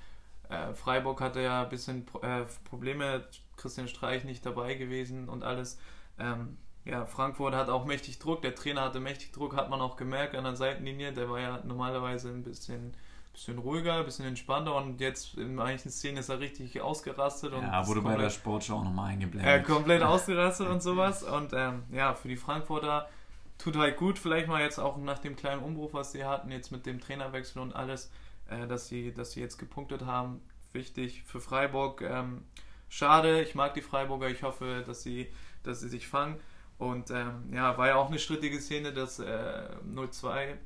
[0.48, 3.24] Äh, Freiburg hatte ja ein bisschen äh, Probleme.
[3.56, 5.78] Christian Streich nicht dabei gewesen und alles.
[6.18, 8.40] Ähm, ja, Frankfurt hat auch mächtig Druck.
[8.42, 11.12] Der Trainer hatte mächtig Druck, hat man auch gemerkt an der Seitenlinie.
[11.12, 12.94] Der war ja normalerweise ein bisschen
[13.40, 17.54] bisschen ruhiger, ein bisschen entspannter und jetzt in manchen Szenen ist er richtig ausgerastet.
[17.54, 19.50] Und ja, wurde bei der Sportschau auch nochmal eingeblendet.
[19.50, 21.22] Äh, komplett ausgerastet und sowas.
[21.22, 23.08] Und ähm, ja, für die Frankfurter
[23.56, 26.70] tut halt gut, vielleicht mal jetzt auch nach dem kleinen Umbruch, was sie hatten, jetzt
[26.70, 28.10] mit dem Trainerwechsel und alles,
[28.50, 30.42] äh, dass, sie, dass sie jetzt gepunktet haben.
[30.72, 32.02] Wichtig für Freiburg.
[32.02, 32.44] Ähm,
[32.90, 36.38] schade, ich mag die Freiburger, ich hoffe, dass sie, dass sie sich fangen.
[36.76, 40.56] Und ähm, ja, war ja auch eine strittige Szene, das äh, 0-2.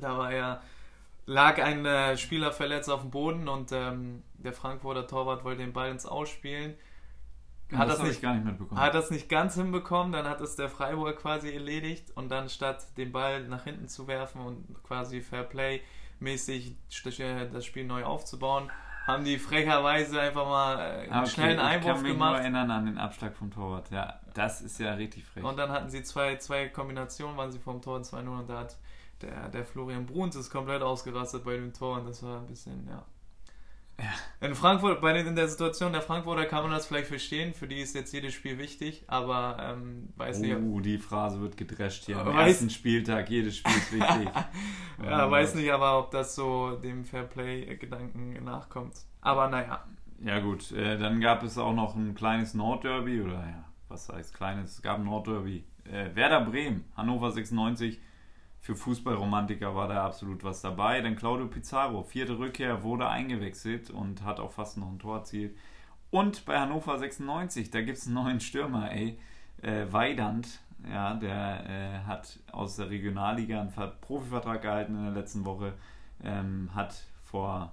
[0.00, 0.62] Da war ja
[1.26, 5.72] lag ein äh, Spieler verletzt auf dem Boden und ähm, der Frankfurter Torwart wollte den
[5.72, 6.74] Ball ins Ausspielen.
[7.74, 8.80] Hat das, das nicht, gar nicht mitbekommen.
[8.80, 12.96] Hat das nicht ganz hinbekommen, dann hat es der Freiburger quasi erledigt und dann statt
[12.96, 15.80] den Ball nach hinten zu werfen und quasi Fairplay
[16.20, 16.76] mäßig
[17.52, 18.70] das Spiel neu aufzubauen,
[19.06, 21.82] haben die frecherweise einfach mal äh, einen okay, schnellen Einwurf gemacht.
[21.82, 22.32] Ich kann mich gemacht.
[22.32, 23.90] nur erinnern an den Abschlag vom Torwart.
[23.90, 25.44] Ja, das ist ja richtig frech.
[25.44, 28.76] Und dann hatten sie zwei, zwei Kombinationen, waren sie vom Tor 2-0 und da hat
[29.22, 32.86] der, der Florian Bruns ist komplett ausgerastet bei dem Tor und das war ein bisschen,
[32.88, 33.04] ja.
[34.42, 37.54] In Frankfurt, bei den, in der Situation der Frankfurter kann man das vielleicht verstehen.
[37.54, 40.54] Für die ist jetzt jedes Spiel wichtig, aber ähm, weiß nicht.
[40.54, 42.18] Oh, die Phrase wird gedrescht hier.
[42.18, 44.28] Am Weiß- ersten Spieltag, jedes Spiel ist wichtig.
[45.02, 48.96] ja, Oh, weiß nicht, aber ob das so dem Fairplay-Gedanken nachkommt.
[49.22, 49.82] Aber naja.
[50.22, 54.34] Ja gut, äh, dann gab es auch noch ein kleines Nordderby, oder ja, was heißt
[54.34, 54.72] kleines?
[54.72, 55.64] Es gab ein Nordderby.
[55.90, 57.98] Äh, Werder Bremen, Hannover 96.
[58.66, 64.24] Für Fußballromantiker war da absolut was dabei, denn Claudio Pizarro, vierte Rückkehr, wurde eingewechselt und
[64.24, 65.56] hat auch fast noch ein Tor erzielt.
[66.10, 69.20] Und bei Hannover 96, da gibt es einen neuen Stürmer, ey,
[69.62, 75.12] äh, Weidand, ja, der äh, hat aus der Regionalliga einen Ver- Profivertrag gehalten in der
[75.14, 75.74] letzten Woche,
[76.24, 77.72] ähm, hat vor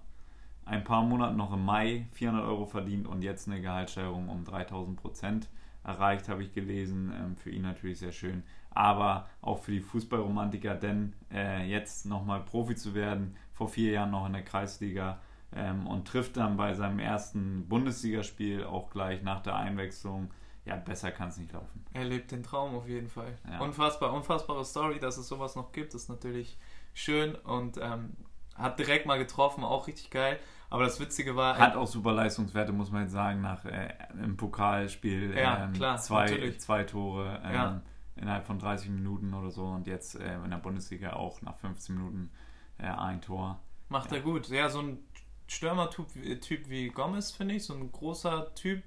[0.66, 4.96] ein paar Monaten noch im Mai 400 Euro verdient und jetzt eine Gehaltssteigerung um 3000
[5.02, 5.50] Prozent
[5.84, 7.12] erreicht, habe ich gelesen.
[7.18, 8.44] Ähm, für ihn natürlich sehr schön,
[8.76, 14.12] aber auch für die Fußballromantiker, denn äh, jetzt nochmal Profi zu werden, vor vier Jahren
[14.12, 15.20] noch in der Kreisliga
[15.56, 20.32] ähm, und trifft dann bei seinem ersten Bundesligaspiel auch gleich nach der Einwechslung.
[20.66, 21.86] Ja, besser kann es nicht laufen.
[21.94, 23.38] Er lebt den Traum auf jeden Fall.
[23.50, 23.60] Ja.
[23.60, 26.58] Unfassbar, unfassbare Story, dass es sowas noch gibt, ist natürlich
[26.94, 28.16] schön und ähm,
[28.56, 30.40] hat direkt mal getroffen, auch richtig geil.
[30.70, 34.38] Aber das Witzige war, Hat auch super Leistungswerte, muss man jetzt sagen, nach äh, im
[34.38, 36.60] Pokalspiel Ja, ähm, klar, zwei, natürlich.
[36.62, 37.82] zwei Tore ähm, Ja.
[38.16, 41.96] Innerhalb von 30 Minuten oder so und jetzt äh, in der Bundesliga auch nach 15
[41.96, 42.30] Minuten
[42.78, 43.60] äh, ein Tor.
[43.90, 44.18] macht ja.
[44.18, 44.50] er gut.
[44.50, 45.00] Ja, so ein
[45.48, 46.08] Stürmer-Typ
[46.42, 48.84] Typ wie Gomez, finde ich, so ein großer Typ.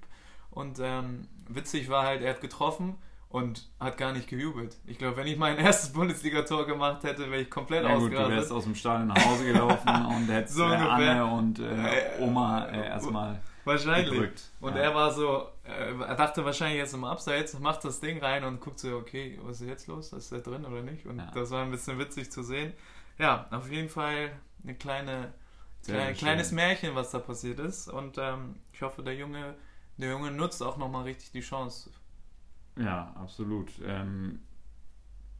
[0.50, 2.96] Und ähm, witzig war halt, er hat getroffen
[3.28, 4.78] und hat gar nicht gejubelt.
[4.86, 8.16] Ich glaube, wenn ich mein erstes Bundesliga-Tor gemacht hätte, wäre ich komplett Ja gut, du
[8.16, 8.36] ausgerastet.
[8.36, 10.74] wärst aus dem Stadion nach Hause gelaufen und hättest So äh.
[10.76, 14.10] Anne und äh, Äh, Oma äh, erstmal Wahrscheinlich.
[14.10, 14.50] gedrückt.
[14.60, 14.82] Und ja.
[14.82, 18.60] er war so, äh, er dachte wahrscheinlich jetzt im Abseits, macht das Ding rein und
[18.60, 20.12] guckt so, okay, was ist jetzt los?
[20.12, 21.04] Ist der drin oder nicht?
[21.06, 21.30] Und Ja.
[21.34, 22.72] das war ein bisschen witzig zu sehen.
[23.18, 24.30] Ja, auf jeden Fall
[24.62, 25.34] eine kleine,
[25.84, 27.88] kleine kleines Märchen, was da passiert ist.
[27.88, 29.54] Und ähm, ich hoffe, der Junge,
[29.96, 31.90] der Junge nutzt auch nochmal richtig die Chance.
[32.78, 33.70] Ja, absolut.
[33.84, 34.40] Ähm,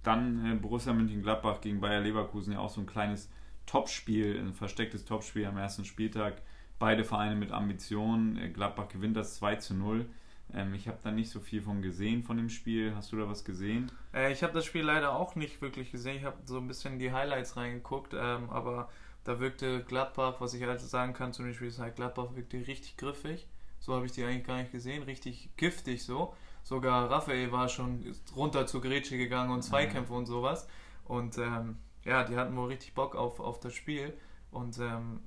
[0.03, 3.31] dann äh, Borussia Mönchengladbach gegen Bayer Leverkusen, ja auch so ein kleines
[3.67, 6.41] Topspiel, ein verstecktes Topspiel am ersten Spieltag.
[6.79, 8.37] Beide Vereine mit Ambitionen.
[8.37, 10.07] Äh, Gladbach gewinnt das 2 zu 0.
[10.55, 12.95] Ähm, ich habe da nicht so viel von gesehen von dem Spiel.
[12.95, 13.91] Hast du da was gesehen?
[14.15, 16.17] Äh, ich habe das Spiel leider auch nicht wirklich gesehen.
[16.17, 18.89] Ich habe so ein bisschen die Highlights reingeguckt, ähm, aber
[19.25, 22.97] da wirkte Gladbach, was ich halt sagen kann zum Spiel, ist halt Gladbach wirkte richtig
[22.97, 23.47] griffig.
[23.81, 26.35] So habe ich die eigentlich gar nicht gesehen, richtig giftig so.
[26.63, 30.69] Sogar Raphael war schon runter zur Grätsche gegangen und Zweikämpfe und sowas.
[31.05, 34.13] Und ähm, ja, die hatten wohl richtig Bock auf, auf das Spiel
[34.51, 35.21] und ähm,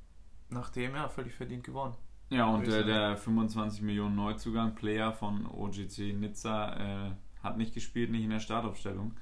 [0.50, 1.96] nachdem ja völlig verdient gewonnen.
[2.30, 7.12] Ja, und äh, der 25 Millionen Neuzugang, Player von OGC Nizza, äh,
[7.44, 9.14] hat nicht gespielt, nicht in der Startaufstellung.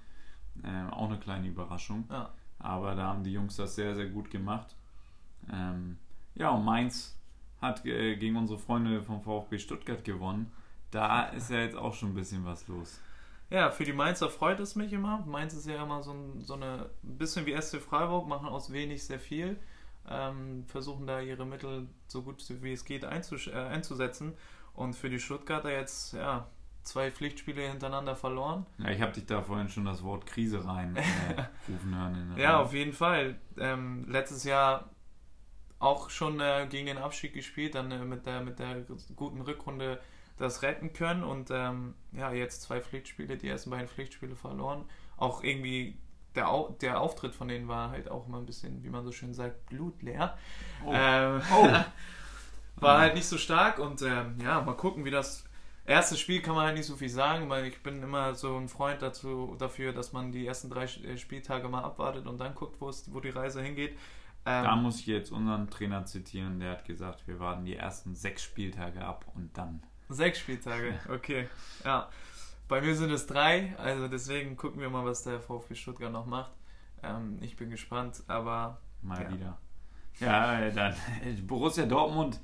[0.64, 2.06] Äh, auch eine kleine Überraschung.
[2.10, 2.34] Ja.
[2.60, 4.76] Aber da haben die Jungs das sehr, sehr gut gemacht.
[5.52, 5.98] Ähm,
[6.36, 7.18] ja, und Mainz
[7.62, 10.52] hat äh, gegen unsere Freunde vom VfB Stuttgart gewonnen.
[10.92, 13.00] Da ist ja jetzt auch schon ein bisschen was los.
[13.50, 15.24] Ja, für die Mainzer freut es mich immer.
[15.26, 18.74] Mainz ist ja immer so ein so eine ein bisschen wie SC Freiburg, machen aus
[18.74, 19.58] wenig sehr viel,
[20.10, 24.34] ähm, versuchen da ihre Mittel so gut wie es geht äh, einzusetzen.
[24.74, 26.48] Und für die Stuttgarter jetzt ja
[26.84, 28.66] zwei Pflichtspiele hintereinander verloren.
[28.78, 31.02] Ja, ich habe dich da vorhin schon das Wort Krise rein äh,
[31.70, 32.36] rufen hören.
[32.38, 33.40] Ja, auf jeden Fall.
[33.58, 34.90] Ähm, letztes Jahr
[35.80, 40.00] auch schon äh, gegen den Abstieg gespielt, dann äh, mit, der, mit der guten Rückrunde
[40.38, 44.86] das retten können und ähm, ja, jetzt zwei Pflichtspiele, die ersten beiden Pflichtspiele verloren.
[45.18, 45.98] Auch irgendwie
[46.38, 49.12] der, Au der Auftritt von denen war halt auch immer ein bisschen, wie man so
[49.12, 50.38] schön sagt, blutleer.
[50.86, 50.92] Oh.
[50.94, 51.70] Ähm, Oh.
[52.82, 55.44] war halt nicht so stark und ähm, ja, mal gucken, wie das.
[55.86, 58.68] Erste Spiel kann man halt nicht so viel sagen, weil ich bin immer so ein
[58.68, 62.82] Freund dazu, dafür, dass man die ersten drei äh, Spieltage mal abwartet und dann guckt,
[62.82, 63.98] wo, es, wo die Reise hingeht.
[64.46, 68.16] Ähm, Da muss ich jetzt unseren Trainer zitieren, der hat gesagt, wir warten die ersten
[68.16, 69.82] sechs Spieltage ab und dann.
[70.10, 71.48] Sechs Spieltage, okay.
[71.86, 72.10] Ja.
[72.68, 76.26] Bei mir sind es drei, also deswegen gucken wir mal, was der VfB Stuttgart noch
[76.26, 76.52] macht.
[77.02, 79.32] Ähm, ich bin gespannt, aber Mal Ja.
[79.32, 79.58] wieder.
[80.20, 80.96] Ja, äh, dann
[81.46, 82.42] Borussia Dortmund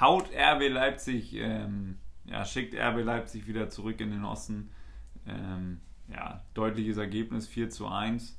[0.00, 4.70] haut RB Leipzig, ähm, ja, schickt RB Leipzig wieder zurück in den Osten.
[5.26, 8.36] Ähm, ja, deutliches Ergebnis 4 zu 1.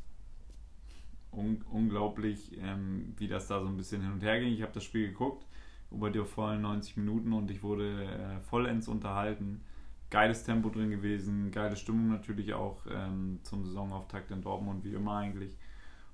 [1.32, 4.52] Un unglaublich, ähm, wie das da so ein bisschen hin und her ging.
[4.52, 5.46] Ich habe das Spiel geguckt,
[5.92, 9.62] über die vollen 90 Minuten und ich wurde äh, vollends unterhalten.
[10.10, 15.18] Geiles Tempo drin gewesen, geile Stimmung natürlich auch ähm, zum Saisonauftakt in Dortmund, wie immer
[15.18, 15.58] eigentlich.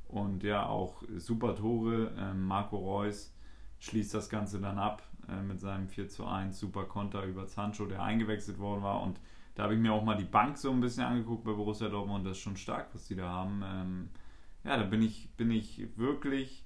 [0.07, 2.11] Und ja, auch super Tore.
[2.17, 3.33] Ähm, Marco Reus
[3.79, 7.85] schließt das Ganze dann ab äh, mit seinem 4 zu 1 super Konter über Sancho,
[7.85, 9.01] der eingewechselt worden war.
[9.01, 9.19] Und
[9.55, 12.25] da habe ich mir auch mal die Bank so ein bisschen angeguckt bei Borussia Dortmund.
[12.25, 13.63] Das ist schon stark, was die da haben.
[13.65, 14.09] Ähm,
[14.65, 16.65] ja, da bin ich, bin ich wirklich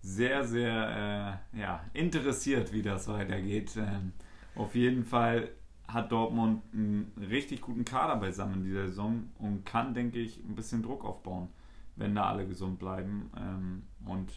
[0.00, 3.76] sehr, sehr äh, ja, interessiert, wie das weitergeht.
[3.76, 4.12] Ähm,
[4.54, 5.50] auf jeden Fall
[5.88, 10.54] hat Dortmund einen richtig guten Kader beisammen in dieser Saison und kann, denke ich, ein
[10.54, 11.48] bisschen Druck aufbauen,
[11.96, 13.30] wenn da alle gesund bleiben.
[13.36, 14.32] Ähm, und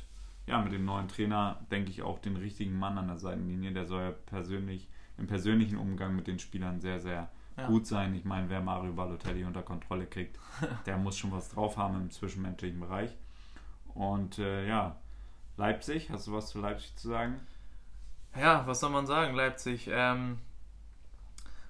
[0.45, 3.71] ja, mit dem neuen Trainer denke ich auch den richtigen Mann an der Seitenlinie.
[3.71, 7.67] Der soll ja persönlich im persönlichen Umgang mit den Spielern sehr, sehr ja.
[7.67, 8.13] gut sein.
[8.15, 10.39] Ich meine, wer Mario Balotelli unter Kontrolle kriegt,
[10.85, 13.15] der muss schon was drauf haben im zwischenmenschlichen Bereich.
[13.93, 14.95] Und äh, ja,
[15.57, 17.35] Leipzig, hast du was zu Leipzig zu sagen?
[18.39, 19.89] Ja, was soll man sagen, Leipzig?
[19.91, 20.37] Ähm,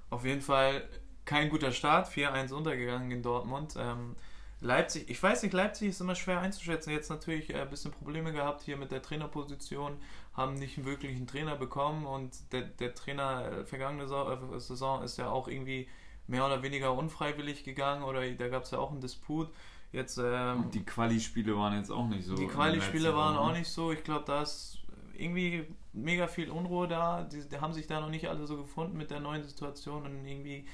[0.09, 0.87] auf jeden Fall
[1.25, 3.75] kein guter Start, 4-1 untergegangen in Dortmund.
[3.77, 4.15] Ähm,
[4.59, 6.91] Leipzig, ich weiß nicht, Leipzig ist immer schwer einzuschätzen.
[6.91, 9.97] Jetzt natürlich äh, ein bisschen Probleme gehabt hier mit der Trainerposition,
[10.33, 15.17] haben nicht einen wirklichen Trainer bekommen und der, der Trainer äh, vergangene äh, Saison ist
[15.17, 15.87] ja auch irgendwie
[16.25, 19.49] mehr oder weniger unfreiwillig gegangen oder da gab es ja auch einen Disput.
[19.91, 22.35] Jetzt, ähm, und die Quali-Spiele waren jetzt auch nicht so.
[22.35, 23.91] Die Quali-Spiele waren auch nicht so.
[23.91, 24.79] Ich glaube, da ist
[25.17, 27.23] irgendwie mega viel Unruhe da.
[27.23, 30.25] Die, die, haben sich da noch nicht alle so gefunden mit der neuen Situation und
[30.25, 30.65] irgendwie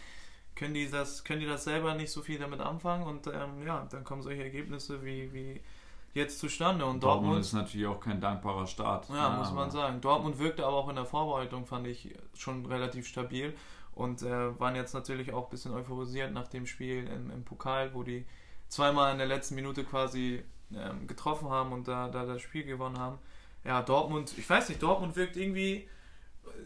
[0.55, 3.87] können die das, können die das selber nicht so viel damit anfangen und ähm, ja,
[3.89, 5.61] dann kommen solche Ergebnisse wie, wie
[6.13, 6.85] jetzt zustande.
[6.85, 9.09] Und Dortmund, Dortmund ist natürlich auch kein dankbarer Start.
[9.09, 9.99] Ja, ja muss man sagen.
[10.01, 13.55] Dortmund wirkte aber auch in der Vorbereitung, fand ich, schon relativ stabil
[13.95, 17.93] und äh, waren jetzt natürlich auch ein bisschen euphorisiert nach dem Spiel im, im Pokal,
[17.93, 18.25] wo die
[18.67, 22.99] zweimal in der letzten Minute quasi ähm, getroffen haben und da, da das Spiel gewonnen
[22.99, 23.19] haben.
[23.63, 25.87] Ja, Dortmund, ich weiß nicht, Dortmund wirkt irgendwie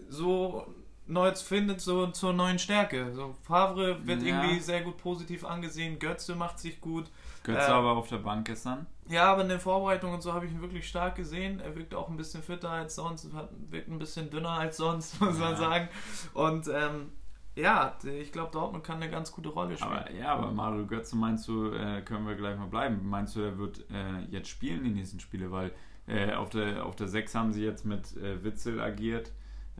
[0.09, 0.65] so
[1.07, 3.13] Neues findet so zur neuen Stärke.
[3.13, 4.41] So Favre wird ja.
[4.41, 7.09] irgendwie sehr gut positiv angesehen, Götze macht sich gut.
[7.43, 8.85] Götze äh, aber auf der Bank gestern.
[9.07, 11.61] Ja, aber in der Vorbereitung und so habe ich ihn wirklich stark gesehen.
[11.61, 13.29] Er wirkt auch ein bisschen fitter als sonst,
[13.69, 15.45] wirkt ein bisschen dünner als sonst, muss ja.
[15.45, 15.87] man sagen.
[16.33, 17.11] Und ähm,
[17.55, 19.91] ja, ich glaube, Dortmund kann eine ganz gute Rolle spielen.
[19.91, 22.99] Aber, ja, aber Mario Götze meinst du, äh, können wir gleich mal bleiben.
[23.07, 25.51] Meinst du, er wird äh, jetzt spielen die nächsten Spiele?
[25.51, 25.71] Weil
[26.07, 29.31] äh, auf, der, auf der 6 haben sie jetzt mit äh, Witzel agiert.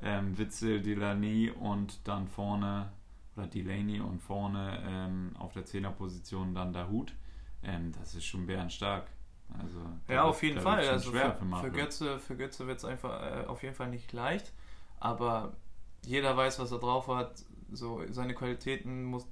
[0.04, 2.92] Ähm, Witzel, Delaney und dann vorne,
[3.36, 7.14] oder Delaney und vorne ähm, auf der 10er Position dann der Hut.
[7.64, 9.08] Ähm, das ist schon bärenstark.
[9.58, 10.86] Also, ja, auf jeden Fall.
[10.88, 14.52] Also für, für, Götze, für Götze wird es einfach äh, auf jeden Fall nicht leicht.
[15.00, 15.54] Aber
[16.06, 17.44] jeder weiß, was er drauf hat.
[17.72, 19.26] So seine Qualitäten muss,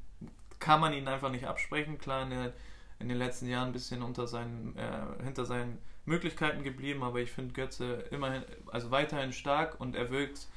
[0.60, 1.98] kann man ihn einfach nicht absprechen.
[1.98, 2.54] Klar, in, der,
[3.00, 7.32] in den letzten Jahren ein bisschen unter seinen, äh, hinter seinen Möglichkeiten geblieben, aber ich
[7.32, 10.48] finde Götze immerhin, also weiterhin stark und er wirkt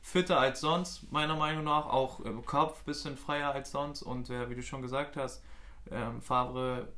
[0.00, 4.30] fitter als sonst, meiner Meinung nach, auch im Kopf ein bisschen freier als sonst und
[4.30, 5.42] äh, wie du schon gesagt hast,
[5.90, 6.88] ähm, Favre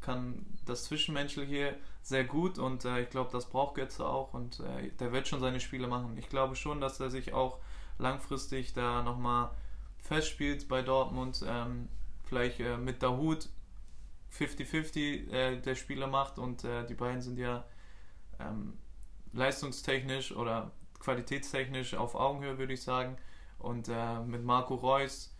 [0.00, 4.90] kann das Zwischenmenschliche sehr gut und äh, ich glaube, das braucht Götze auch und äh,
[5.00, 6.16] der wird schon seine Spiele machen.
[6.18, 7.58] Ich glaube schon, dass er sich auch
[7.98, 9.50] langfristig da nochmal
[9.98, 11.88] festspielt bei Dortmund, ähm,
[12.24, 13.48] vielleicht äh, mit Hut
[14.38, 17.64] 50-50 äh, der Spieler macht und äh, die beiden sind ja
[18.40, 18.78] ähm,
[19.32, 23.16] leistungstechnisch oder qualitätstechnisch auf Augenhöhe, würde ich sagen.
[23.58, 25.34] Und äh, mit Marco Reus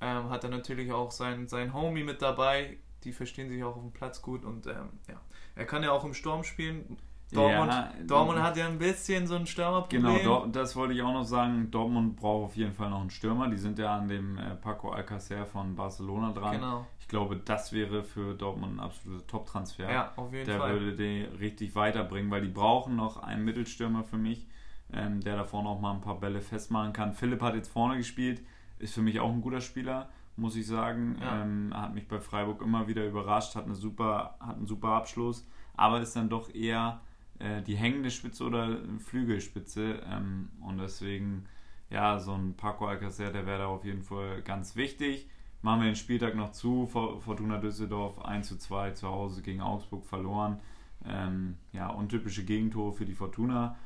[0.00, 2.78] ähm, hat er natürlich auch sein, sein Homie mit dabei.
[3.04, 5.20] Die verstehen sich auch auf dem Platz gut und ähm, ja,
[5.54, 6.98] er kann ja auch im Sturm spielen.
[7.32, 10.02] Dortmund, ja, Dortmund hat ja ein bisschen so ein Stürmerproblem.
[10.02, 11.70] Genau, das wollte ich auch noch sagen.
[11.70, 13.48] Dortmund braucht auf jeden Fall noch einen Stürmer.
[13.48, 16.52] Die sind ja an dem äh, Paco Alcacer von Barcelona dran.
[16.52, 16.86] Genau.
[16.98, 19.90] Ich glaube, das wäre für Dortmund ein absoluter Top-Transfer.
[19.90, 20.72] Ja, auf jeden Der Fall.
[20.72, 24.46] Der würde die richtig weiterbringen, weil die brauchen noch einen Mittelstürmer für mich,
[24.92, 27.12] ähm, der da vorne auch mal ein paar Bälle festmachen kann.
[27.12, 28.42] Philipp hat jetzt vorne gespielt,
[28.78, 31.16] ist für mich auch ein guter Spieler, muss ich sagen.
[31.20, 31.42] Ja.
[31.42, 35.46] Ähm, hat mich bei Freiburg immer wieder überrascht, hat, eine super, hat einen super Abschluss,
[35.76, 37.00] aber ist dann doch eher
[37.40, 40.00] äh, die hängende Spitze oder Flügelspitze.
[40.08, 41.46] Ähm, und deswegen,
[41.90, 45.28] ja, so ein Paco Alcacer, der wäre da auf jeden Fall ganz wichtig.
[45.62, 46.86] Machen wir den Spieltag noch zu.
[46.86, 50.60] Fortuna Düsseldorf 1 zu 2 zu Hause gegen Augsburg verloren.
[51.04, 53.76] Ähm, ja, untypische Gegentore für die Fortuna.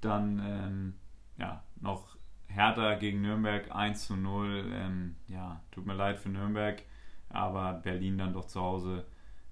[0.00, 0.94] Dann ähm,
[1.36, 4.70] ja, noch Hertha gegen Nürnberg 1 zu 0.
[4.72, 6.82] Ähm, ja, tut mir leid für Nürnberg,
[7.28, 9.04] aber Berlin dann doch zu Hause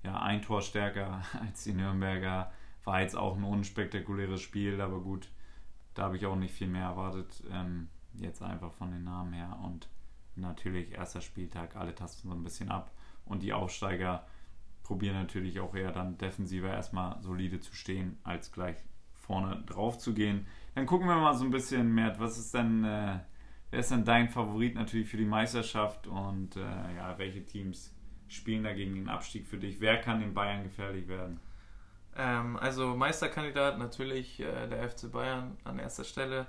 [0.02, 2.50] ja, ein Tor stärker als die Nürnberger.
[2.88, 5.28] War jetzt auch ein unspektakuläres Spiel, aber gut,
[5.92, 7.42] da habe ich auch nicht viel mehr erwartet.
[7.52, 9.58] Ähm, jetzt einfach von den Namen her.
[9.62, 9.90] Und
[10.36, 12.90] natürlich erster Spieltag, alle tasten so ein bisschen ab.
[13.26, 14.26] Und die Aufsteiger
[14.84, 18.78] probieren natürlich auch eher dann defensiver erstmal solide zu stehen, als gleich
[19.12, 20.46] vorne drauf zu gehen.
[20.74, 23.18] Dann gucken wir mal so ein bisschen, Mert, was ist denn, äh,
[23.70, 26.60] wer ist denn dein Favorit natürlich für die Meisterschaft und äh,
[26.96, 27.94] ja, welche Teams
[28.28, 29.78] spielen da gegen den Abstieg für dich?
[29.78, 31.38] Wer kann den Bayern gefährlich werden?
[32.18, 36.46] Ähm, also Meisterkandidat natürlich äh, der FC Bayern an erster Stelle.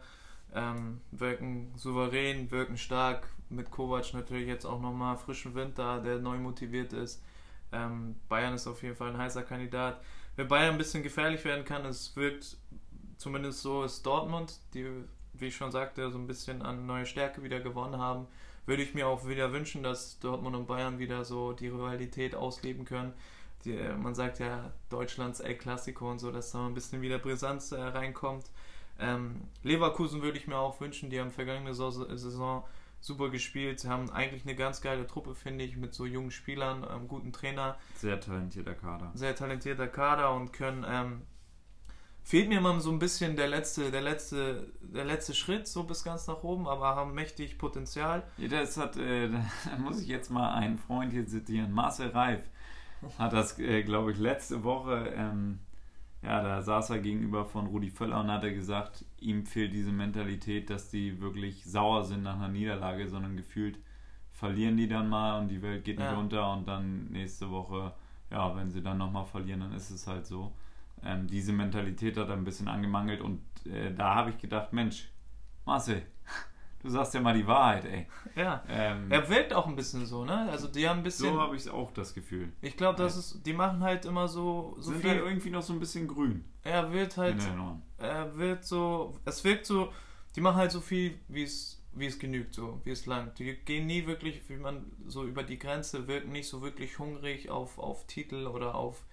[0.54, 3.28] Ähm, wirken souverän, wirken stark.
[3.50, 7.24] Mit Kovac natürlich jetzt auch nochmal frischen Winter, der neu motiviert ist.
[7.72, 10.02] Ähm, Bayern ist auf jeden Fall ein heißer Kandidat.
[10.36, 12.58] Wer Bayern ein bisschen gefährlich werden kann, es wirkt
[13.18, 14.88] zumindest so, ist Dortmund, die,
[15.34, 18.28] wie ich schon sagte, so ein bisschen an neue Stärke wieder gewonnen haben.
[18.66, 22.86] Würde ich mir auch wieder wünschen, dass Dortmund und Bayern wieder so die Rivalität ausleben
[22.86, 23.14] können.
[23.66, 27.72] Die, man sagt ja Deutschlands El Clasico und so, dass da ein bisschen wieder Brisanz
[27.72, 28.46] äh, reinkommt.
[29.00, 32.64] Ähm, Leverkusen würde ich mir auch wünschen, die haben vergangene Saison
[33.02, 33.80] super gespielt.
[33.80, 37.32] Sie haben eigentlich eine ganz geile Truppe, finde ich, mit so jungen Spielern, einem guten
[37.32, 37.78] Trainer.
[37.96, 39.12] Sehr talentierter Kader.
[39.14, 40.86] Sehr talentierter Kader und können.
[40.88, 41.22] Ähm,
[42.24, 46.04] fehlt mir immer so ein bisschen der letzte, der letzte, der letzte Schritt so bis
[46.04, 48.24] ganz nach oben, aber haben mächtig Potenzial.
[48.38, 49.30] Ja, das hat, äh,
[49.66, 51.72] da muss ich jetzt mal einen Freund hier zitieren.
[51.72, 52.42] Marcel Reif
[53.18, 55.60] hat das, äh, glaube ich, letzte Woche ähm,
[56.22, 59.92] ja, da saß er gegenüber von Rudi Völler und hat er gesagt, ihm fehlt diese
[59.92, 63.80] Mentalität, dass die wirklich sauer sind nach einer Niederlage, sondern gefühlt
[64.32, 67.94] verlieren die dann mal und die Welt geht nicht unter und dann nächste Woche,
[68.32, 70.52] ja, wenn sie dann nochmal verlieren, dann ist es halt so.
[71.04, 75.10] Ähm, diese Mentalität hat er ein bisschen angemangelt und äh, da habe ich gedacht, Mensch,
[75.66, 76.04] Marcel,
[76.82, 78.08] Du sagst ja mal die Wahrheit, ey.
[78.36, 78.64] Ja.
[78.70, 80.50] Ähm, er wirkt auch ein bisschen so, ne?
[80.50, 81.34] Also die haben ein bisschen.
[81.34, 82.54] So habe ich auch das Gefühl.
[82.62, 83.20] Ich glaube, das ja.
[83.20, 83.46] ist.
[83.46, 84.76] Die machen halt immer so.
[84.80, 86.46] so Sind viel, halt irgendwie noch so ein bisschen grün.
[86.64, 87.44] Er wird halt.
[87.98, 89.18] Er wird so.
[89.26, 89.92] Es wirkt so.
[90.36, 93.40] Die machen halt so viel, wie es wie es genügt, so wie es langt.
[93.40, 97.50] Die gehen nie wirklich, wie man so über die Grenze wirken, nicht so wirklich hungrig
[97.50, 99.04] auf, auf Titel oder auf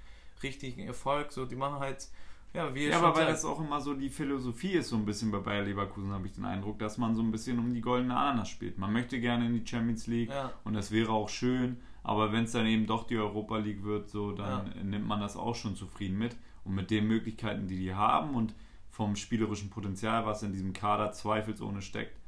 [0.42, 1.32] richtigen Erfolg.
[1.32, 2.08] So, die machen halt
[2.56, 5.30] ja, wie ja aber weil das auch immer so die Philosophie ist, so ein bisschen
[5.30, 8.16] bei Bayer Leverkusen, habe ich den Eindruck, dass man so ein bisschen um die goldene
[8.16, 8.78] Ananas spielt.
[8.78, 10.52] Man möchte gerne in die Champions League ja.
[10.64, 14.08] und das wäre auch schön, aber wenn es dann eben doch die Europa League wird,
[14.08, 14.82] so, dann ja.
[14.84, 16.36] nimmt man das auch schon zufrieden mit.
[16.62, 18.54] Und mit den Möglichkeiten, die die haben und
[18.90, 22.18] vom spielerischen Potenzial, was in diesem Kader zweifelsohne steckt,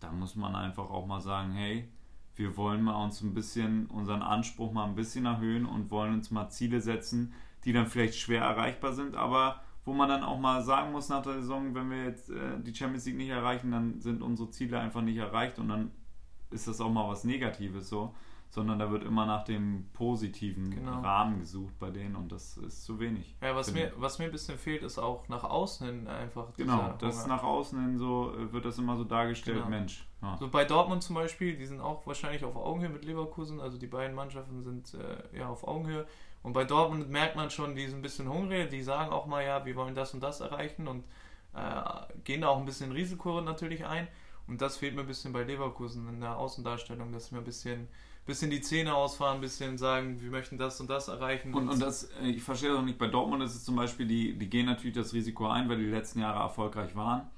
[0.00, 1.88] da muss man einfach auch mal sagen, hey,
[2.34, 6.30] wir wollen mal uns ein bisschen, unseren Anspruch mal ein bisschen erhöhen und wollen uns
[6.30, 7.32] mal Ziele setzen,
[7.64, 11.22] die dann vielleicht schwer erreichbar sind, aber wo man dann auch mal sagen muss nach
[11.22, 14.80] der Saison, wenn wir jetzt äh, die Champions League nicht erreichen, dann sind unsere Ziele
[14.80, 15.92] einfach nicht erreicht und dann
[16.50, 18.12] ist das auch mal was Negatives so,
[18.50, 21.00] sondern da wird immer nach dem positiven genau.
[21.00, 23.36] Rahmen gesucht bei denen und das ist zu wenig.
[23.40, 26.52] Ja, was mir, was mir ein bisschen fehlt, ist auch nach außen hin einfach.
[26.56, 27.36] Genau, das Hunger.
[27.36, 29.70] nach außen hin so äh, wird das immer so dargestellt, genau.
[29.70, 30.04] Mensch.
[30.20, 30.36] Ja.
[30.36, 33.86] So bei Dortmund zum Beispiel, die sind auch wahrscheinlich auf Augenhöhe mit Leverkusen, also die
[33.86, 36.06] beiden Mannschaften sind äh, ja auf Augenhöhe
[36.46, 39.44] und bei Dortmund merkt man schon, die sind ein bisschen hungrig, die sagen auch mal,
[39.44, 41.02] ja, wir wollen das und das erreichen und
[41.54, 41.82] äh,
[42.22, 44.06] gehen da auch ein bisschen Risiko natürlich ein.
[44.46, 47.88] Und das fehlt mir ein bisschen bei Leverkusen in der Außendarstellung, dass wir ein bisschen,
[48.26, 51.52] bisschen die Zähne ausfahren, ein bisschen sagen, wir möchten das und das erreichen.
[51.52, 54.06] Und, und das, äh, ich verstehe das auch nicht, bei Dortmund ist es zum Beispiel,
[54.06, 57.28] die, die gehen natürlich das Risiko ein, weil die letzten Jahre erfolgreich waren.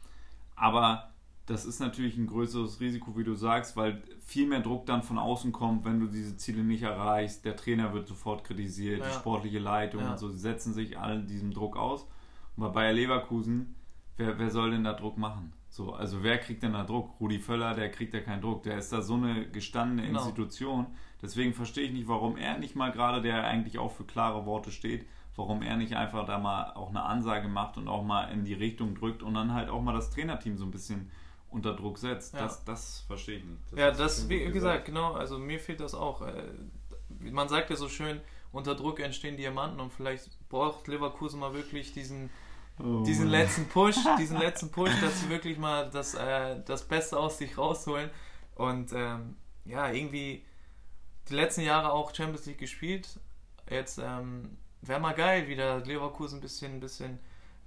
[0.54, 1.08] Aber
[1.48, 5.18] das ist natürlich ein größeres Risiko, wie du sagst, weil viel mehr Druck dann von
[5.18, 7.46] außen kommt, wenn du diese Ziele nicht erreichst.
[7.46, 9.06] Der Trainer wird sofort kritisiert, ja.
[9.06, 10.10] die sportliche Leitung ja.
[10.10, 10.28] und so.
[10.28, 12.06] Sie setzen sich allen diesem Druck aus.
[12.54, 13.76] Und bei Bayer Leverkusen,
[14.18, 15.54] wer, wer soll denn da Druck machen?
[15.70, 17.18] So, also wer kriegt denn da Druck?
[17.18, 18.62] Rudi Völler, der kriegt ja keinen Druck.
[18.64, 20.18] Der ist da so eine gestandene genau.
[20.18, 20.86] Institution.
[21.22, 24.70] Deswegen verstehe ich nicht, warum er nicht mal gerade, der eigentlich auch für klare Worte
[24.70, 28.44] steht, warum er nicht einfach da mal auch eine Ansage macht und auch mal in
[28.44, 31.10] die Richtung drückt und dann halt auch mal das Trainerteam so ein bisschen
[31.50, 32.34] unter Druck setzt.
[32.34, 32.40] Ja.
[32.40, 33.62] Das, das verstehe ich nicht.
[33.70, 36.22] Das ja, das, wie gesagt, gesagt, genau, also mir fehlt das auch.
[36.22, 36.44] Äh,
[37.20, 38.20] man sagt ja so schön,
[38.52, 42.30] unter Druck entstehen Diamanten und vielleicht braucht Leverkusen mal wirklich diesen,
[42.78, 43.02] oh.
[43.04, 47.38] diesen letzten Push, diesen letzten Push, dass sie wirklich mal das, äh, das Beste aus
[47.38, 48.10] sich rausholen.
[48.54, 50.44] Und ähm, ja, irgendwie
[51.28, 53.20] die letzten Jahre auch Champions League gespielt.
[53.70, 57.18] Jetzt ähm, wäre mal geil, wieder Leverkusen ein bisschen, ein bisschen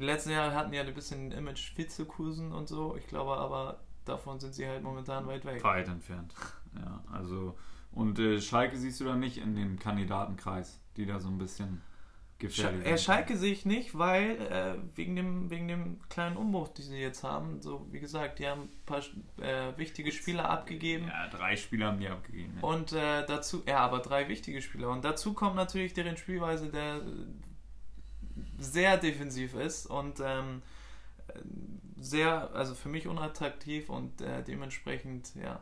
[0.01, 2.95] die letzten Jahre hatten ja ein bisschen Image Vizekusen und so.
[2.97, 5.63] Ich glaube aber, davon sind sie halt momentan weit weg.
[5.63, 6.33] Weit entfernt.
[6.73, 7.57] Ja, also.
[7.91, 11.81] Und äh, Schalke siehst du da nicht in dem Kandidatenkreis, die da so ein bisschen
[12.39, 12.99] gefährlich sind.
[13.01, 17.25] Schalke sehe ich nicht, weil äh, wegen, dem, wegen dem kleinen Umbruch, den sie jetzt
[17.25, 19.01] haben, so wie gesagt, die haben ein paar
[19.41, 21.07] äh, wichtige Spieler abgegeben.
[21.09, 22.53] Ja, drei Spieler haben die abgegeben.
[22.55, 22.67] Ja.
[22.69, 24.91] Und äh, dazu, ja, aber drei wichtige Spieler.
[24.91, 27.01] Und dazu kommt natürlich deren Spielweise, der
[28.59, 30.61] sehr defensiv ist und ähm,
[31.99, 35.61] sehr, also für mich unattraktiv und äh, dementsprechend, ja,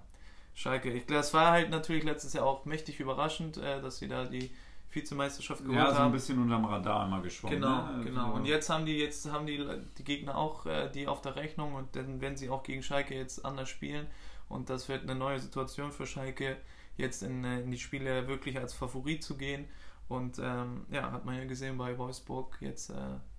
[0.53, 0.91] Schalke.
[0.91, 4.51] Ich, das war halt natürlich letztes Jahr auch mächtig überraschend, äh, dass sie da die
[4.91, 5.87] Vizemeisterschaft geholt haben.
[5.87, 7.61] Ja, so ein bisschen unterm Radar immer geschwommen.
[7.61, 8.03] Genau, ne?
[8.03, 8.25] genau.
[8.25, 9.65] Also und jetzt haben die jetzt haben die,
[9.97, 13.15] die Gegner auch äh, die auf der Rechnung und dann werden sie auch gegen Schalke
[13.15, 14.07] jetzt anders spielen
[14.49, 16.57] und das wird eine neue Situation für Schalke,
[16.97, 19.65] jetzt in, äh, in die Spiele wirklich als Favorit zu gehen
[20.09, 22.93] und ähm, ja, hat man ja gesehen bei Wolfsburg jetzt äh,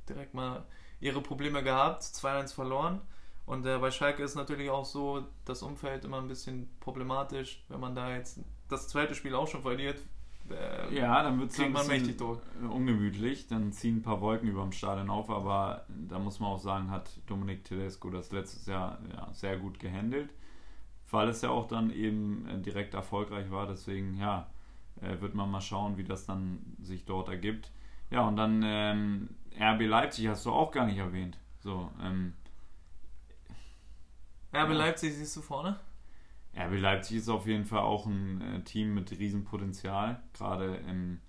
[0.08, 0.64] direkt mal
[1.00, 3.00] ihre Probleme gehabt, 2-1 verloren.
[3.44, 7.80] Und äh, bei Schalke ist natürlich auch so das Umfeld immer ein bisschen problematisch, wenn
[7.80, 10.00] man da jetzt das zweite Spiel auch schon verliert,
[10.50, 12.40] äh, ja, dann wird es man mächtig durch.
[12.68, 13.46] ungemütlich.
[13.46, 16.90] Dann ziehen ein paar Wolken über dem Stadion auf, aber da muss man auch sagen,
[16.90, 20.30] hat Dominik Tedesco das letztes Jahr ja, sehr gut gehandelt,
[21.10, 23.66] weil es ja auch dann eben äh, direkt erfolgreich war.
[23.66, 24.48] Deswegen, ja,
[25.00, 27.70] äh, wird man mal schauen, wie das dann sich dort ergibt.
[28.10, 29.28] Ja, und dann ähm,
[29.58, 31.38] RB Leipzig hast du auch gar nicht erwähnt.
[31.60, 32.34] So, ähm,
[34.52, 35.78] RB Leipzig siehst du vorne?
[36.56, 40.20] RB Leipzig ist auf jeden Fall auch ein äh, Team mit Riesenpotenzial.
[40.32, 41.20] Gerade im,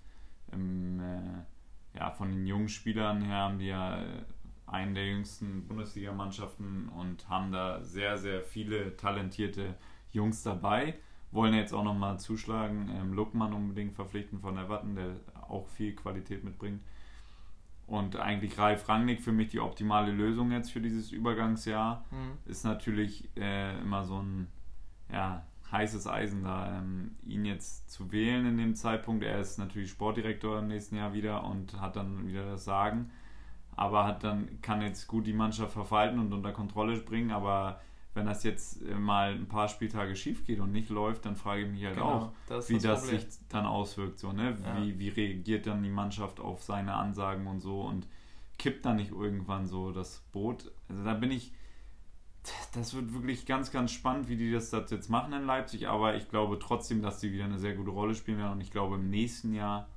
[0.50, 4.24] im äh, ja, von den jungen Spielern her haben die ja äh,
[4.66, 9.76] einen der jüngsten Bundesligamannschaften und haben da sehr, sehr viele talentierte
[10.10, 10.94] Jungs dabei.
[11.32, 15.16] Wollen jetzt auch nochmal zuschlagen, ähm, Luckmann unbedingt verpflichten von Everton, der
[15.48, 16.80] auch viel Qualität mitbringt.
[17.86, 22.04] Und eigentlich Ralf Rangnick für mich die optimale Lösung jetzt für dieses Übergangsjahr.
[22.10, 22.50] Mhm.
[22.50, 24.48] Ist natürlich äh, immer so ein
[25.10, 29.24] ja, heißes Eisen da, ähm, ihn jetzt zu wählen in dem Zeitpunkt.
[29.24, 33.10] Er ist natürlich Sportdirektor im nächsten Jahr wieder und hat dann wieder das Sagen.
[33.74, 37.30] Aber hat dann, kann jetzt gut die Mannschaft verwalten und unter Kontrolle bringen.
[37.30, 37.80] Aber
[38.14, 41.70] wenn das jetzt mal ein paar Spieltage schief geht und nicht läuft, dann frage ich
[41.70, 44.18] mich halt genau, auch, das wie das, das sich dann auswirkt.
[44.18, 44.56] So, ne?
[44.62, 44.82] Ja.
[44.82, 48.06] wie, wie reagiert dann die Mannschaft auf seine Ansagen und so und
[48.58, 50.70] kippt dann nicht irgendwann so das Boot.
[50.88, 51.52] Also da bin ich
[52.74, 55.88] das wird wirklich ganz, ganz spannend, wie die das, das jetzt machen in Leipzig.
[55.88, 58.52] Aber ich glaube trotzdem, dass sie wieder eine sehr gute Rolle spielen werden.
[58.52, 59.88] Und ich glaube, im nächsten Jahr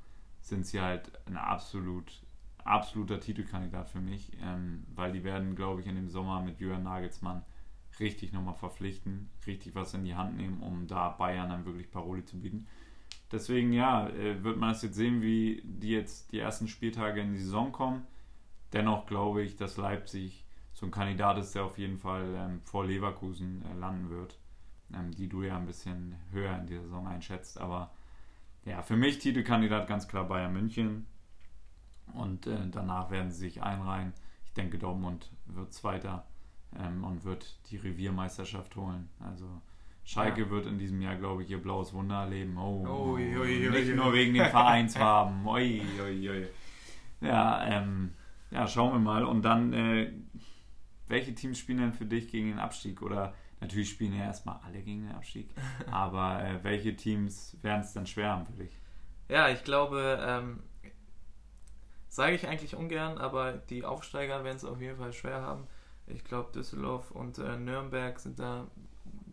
[0.42, 2.24] sind sie halt ein absolut,
[2.64, 4.32] absoluter Titelkandidat für mich.
[4.44, 7.44] Ähm, weil die werden, glaube ich, in dem Sommer mit Jürgen Nagelsmann
[8.00, 12.26] richtig nochmal verpflichten, richtig was in die Hand nehmen, um da Bayern dann wirklich Paroli
[12.26, 12.68] zu bieten.
[13.32, 17.34] Deswegen, ja, äh, wird man das jetzt sehen, wie die jetzt die ersten Spieltage in
[17.34, 18.06] die Saison kommen.
[18.74, 22.86] Dennoch glaube ich, dass Leipzig so ein Kandidat ist, der auf jeden Fall ähm, vor
[22.86, 24.38] Leverkusen äh, landen wird,
[24.94, 27.60] ähm, die du ja ein bisschen höher in dieser Saison einschätzt.
[27.60, 27.92] Aber
[28.66, 31.08] ja, für mich Titelkandidat ganz klar Bayern München.
[32.14, 34.14] Und äh, danach werden sie sich einreihen.
[34.46, 36.28] Ich denke, Dortmund wird Zweiter
[36.80, 39.10] ähm, und wird die Reviermeisterschaft holen.
[39.20, 39.46] Also
[40.04, 40.50] Schalke ja.
[40.50, 42.58] wird in diesem Jahr, glaube ich, ihr blaues Wunder erleben.
[42.58, 45.46] Oh, oh ui, nicht nur wegen den Vereinsfarben.
[47.22, 48.14] ja, ähm,
[48.52, 49.24] ja, schauen wir mal.
[49.24, 50.12] Und dann äh,
[51.08, 53.02] welche Teams spielen denn für dich gegen den Abstieg?
[53.02, 55.50] Oder natürlich spielen ja erstmal alle gegen den Abstieg,
[55.92, 58.72] aber äh, welche Teams werden es dann schwer haben für dich?
[59.28, 60.60] Ja, ich glaube, ähm,
[62.10, 65.68] sage ich eigentlich ungern, aber die Aufsteiger werden es auf jeden Fall schwer haben.
[66.08, 68.68] Ich glaube, Düsseldorf und äh, Nürnberg sind da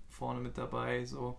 [0.08, 1.04] vorne mit dabei.
[1.04, 1.36] So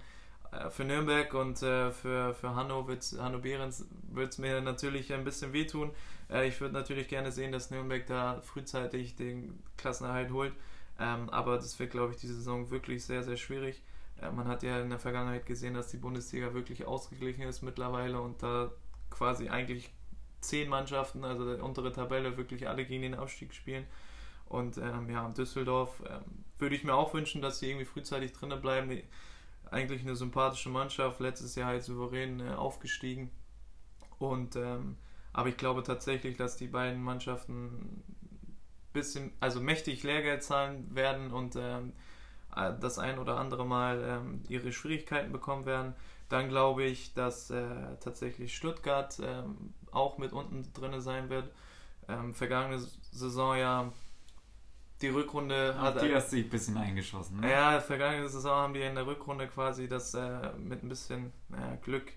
[0.52, 5.14] äh, für Nürnberg und äh, für, für Hanno, wird's, Hanno Behrens wird es mir natürlich
[5.14, 5.92] ein bisschen wehtun.
[6.30, 10.54] Äh, ich würde natürlich gerne sehen, dass Nürnberg da frühzeitig den Klassenerhalt holt.
[11.00, 13.82] Ähm, aber das wird, glaube ich, diese Saison wirklich sehr, sehr schwierig.
[14.22, 18.22] Äh, man hat ja in der Vergangenheit gesehen, dass die Bundesliga wirklich ausgeglichen ist mittlerweile
[18.22, 18.72] und da
[19.10, 19.92] quasi eigentlich
[20.42, 23.86] zehn Mannschaften, also die untere Tabelle, wirklich alle gegen den Abstieg spielen.
[24.54, 28.62] Und ähm, ja, Düsseldorf ähm, würde ich mir auch wünschen, dass sie irgendwie frühzeitig drinnen
[28.62, 29.02] bleiben.
[29.72, 33.32] Eigentlich eine sympathische Mannschaft, letztes Jahr halt souverän äh, aufgestiegen.
[34.20, 34.98] Und ähm,
[35.34, 38.04] aber ich glaube tatsächlich, dass die beiden Mannschaften
[38.94, 41.94] bisschen, also mächtig Lehrgeld zahlen werden und ähm,
[42.56, 45.96] äh, das ein oder andere Mal ähm, ihre Schwierigkeiten bekommen werden.
[46.30, 51.52] Dann glaube ich, dass äh, tatsächlich Stuttgart ähm, auch mit unten drin sein wird.
[52.08, 52.78] Ähm, vergangene
[53.12, 53.92] Saison ja
[55.04, 56.02] die Rückrunde hat.
[56.02, 57.42] Die hast sich ein bisschen eingeschossen.
[57.42, 57.52] Ne?
[57.52, 61.78] Ja, vergangene Saison haben die in der Rückrunde quasi das äh, mit ein bisschen äh,
[61.84, 62.12] Glück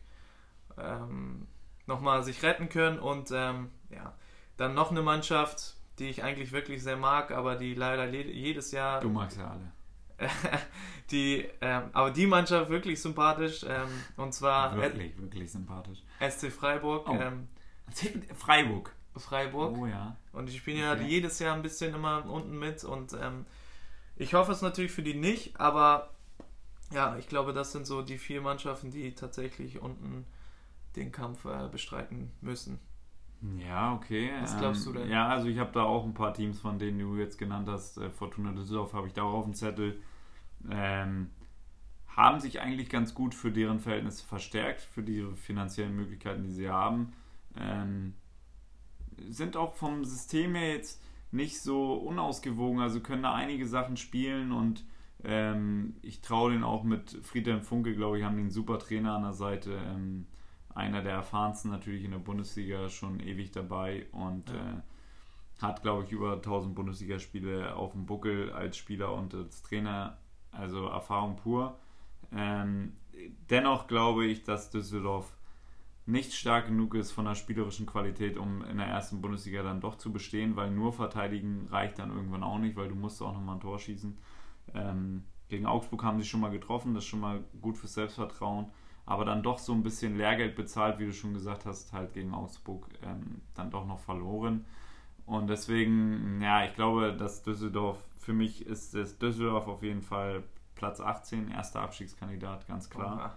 [0.78, 1.46] ähm,
[1.86, 4.14] nochmal sich retten können und ähm, ja,
[4.56, 9.00] dann noch eine Mannschaft, die ich eigentlich wirklich sehr mag, aber die leider jedes Jahr.
[9.00, 9.72] Du magst ja alle.
[11.10, 14.76] die, ähm, aber die Mannschaft wirklich sympathisch ähm, und zwar.
[14.76, 16.02] Wirklich, wirklich sympathisch.
[16.20, 17.08] SC Freiburg.
[17.08, 17.14] Oh.
[17.14, 17.48] Ähm,
[18.34, 18.95] Freiburg.
[19.20, 19.76] Freiburg.
[19.78, 20.16] Oh ja.
[20.32, 21.06] Und die spielen ja okay.
[21.06, 23.46] jedes Jahr ein bisschen immer unten mit und ähm,
[24.16, 26.10] ich hoffe es natürlich für die nicht, aber
[26.92, 30.24] ja, ich glaube, das sind so die vier Mannschaften, die tatsächlich unten
[30.94, 32.78] den Kampf äh, bestreiten müssen.
[33.58, 34.30] Ja, okay.
[34.40, 35.02] Was glaubst du denn?
[35.02, 37.68] Ähm, ja, also ich habe da auch ein paar Teams, von denen du jetzt genannt
[37.68, 37.98] hast.
[37.98, 40.00] Äh, Fortuna Düsseldorf habe ich da auch auf dem Zettel.
[40.70, 41.30] Ähm,
[42.08, 46.70] haben sich eigentlich ganz gut für deren Verhältnisse verstärkt, für die finanziellen Möglichkeiten, die sie
[46.70, 47.12] haben.
[47.58, 48.14] Ähm,
[49.28, 54.52] sind auch vom System her jetzt nicht so unausgewogen, also können da einige Sachen spielen
[54.52, 54.84] und
[55.24, 59.22] ähm, ich traue den auch mit Friedhelm Funke, glaube ich, haben den super Trainer an
[59.22, 59.72] der Seite.
[59.72, 60.26] Ähm,
[60.74, 64.56] einer der erfahrensten natürlich in der Bundesliga, schon ewig dabei und ja.
[64.56, 64.82] äh,
[65.62, 70.18] hat, glaube ich, über 1000 Bundesligaspiele auf dem Buckel als Spieler und als Trainer,
[70.52, 71.78] also Erfahrung pur.
[72.30, 72.92] Ähm,
[73.48, 75.35] dennoch glaube ich, dass Düsseldorf
[76.06, 79.96] nicht stark genug ist von der spielerischen Qualität, um in der ersten Bundesliga dann doch
[79.96, 83.56] zu bestehen, weil nur verteidigen reicht dann irgendwann auch nicht, weil du musst auch nochmal
[83.56, 84.16] ein Tor schießen.
[84.74, 88.66] Ähm, gegen Augsburg haben sie schon mal getroffen, das ist schon mal gut fürs Selbstvertrauen,
[89.04, 92.34] aber dann doch so ein bisschen Lehrgeld bezahlt, wie du schon gesagt hast, halt gegen
[92.34, 94.64] Augsburg ähm, dann doch noch verloren.
[95.24, 100.44] Und deswegen, ja, ich glaube, dass Düsseldorf, für mich ist es Düsseldorf auf jeden Fall
[100.76, 103.36] Platz 18, erster Abstiegskandidat, ganz klar.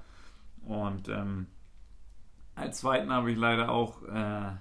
[0.65, 1.47] Und ähm,
[2.59, 4.51] als zweiten habe ich leider auch äh,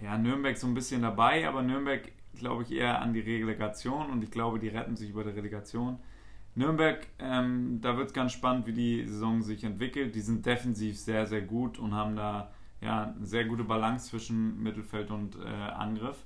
[0.00, 4.22] ja, Nürnberg so ein bisschen dabei, aber Nürnberg glaube ich eher an die Relegation und
[4.22, 5.98] ich glaube, die retten sich über die Relegation.
[6.54, 10.14] Nürnberg, ähm, da wird es ganz spannend, wie die Saison sich entwickelt.
[10.14, 14.62] Die sind defensiv sehr, sehr gut und haben da ja, eine sehr gute Balance zwischen
[14.62, 16.24] Mittelfeld und äh, Angriff.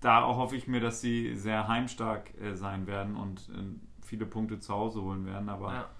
[0.00, 4.58] Da hoffe ich mir, dass sie sehr heimstark äh, sein werden und äh, viele Punkte
[4.58, 5.90] zu Hause holen werden, aber ja.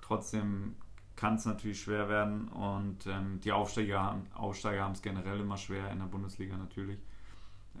[0.00, 0.76] trotzdem
[1.22, 5.88] kann es natürlich schwer werden und ähm, die Aufsteiger, Aufsteiger haben es generell immer schwer
[5.92, 6.98] in der Bundesliga natürlich.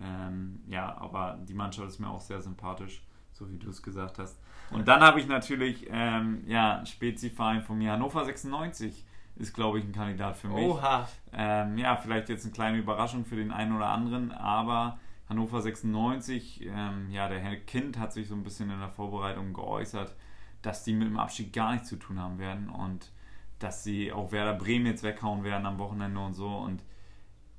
[0.00, 4.20] Ähm, ja, aber die Mannschaft ist mir auch sehr sympathisch, so wie du es gesagt
[4.20, 4.38] hast.
[4.70, 9.86] Und dann habe ich natürlich, ähm, ja, Speziverein von mir, Hannover 96 ist, glaube ich,
[9.86, 10.64] ein Kandidat für mich.
[10.64, 11.08] Oha.
[11.32, 16.64] Ähm, ja, vielleicht jetzt eine kleine Überraschung für den einen oder anderen, aber Hannover 96,
[16.66, 20.14] ähm, ja, der Herr Kind hat sich so ein bisschen in der Vorbereitung geäußert,
[20.62, 23.10] dass die mit dem Abstieg gar nichts zu tun haben werden und
[23.62, 26.48] dass sie auch Werder Bremen jetzt weghauen werden am Wochenende und so.
[26.48, 26.80] Und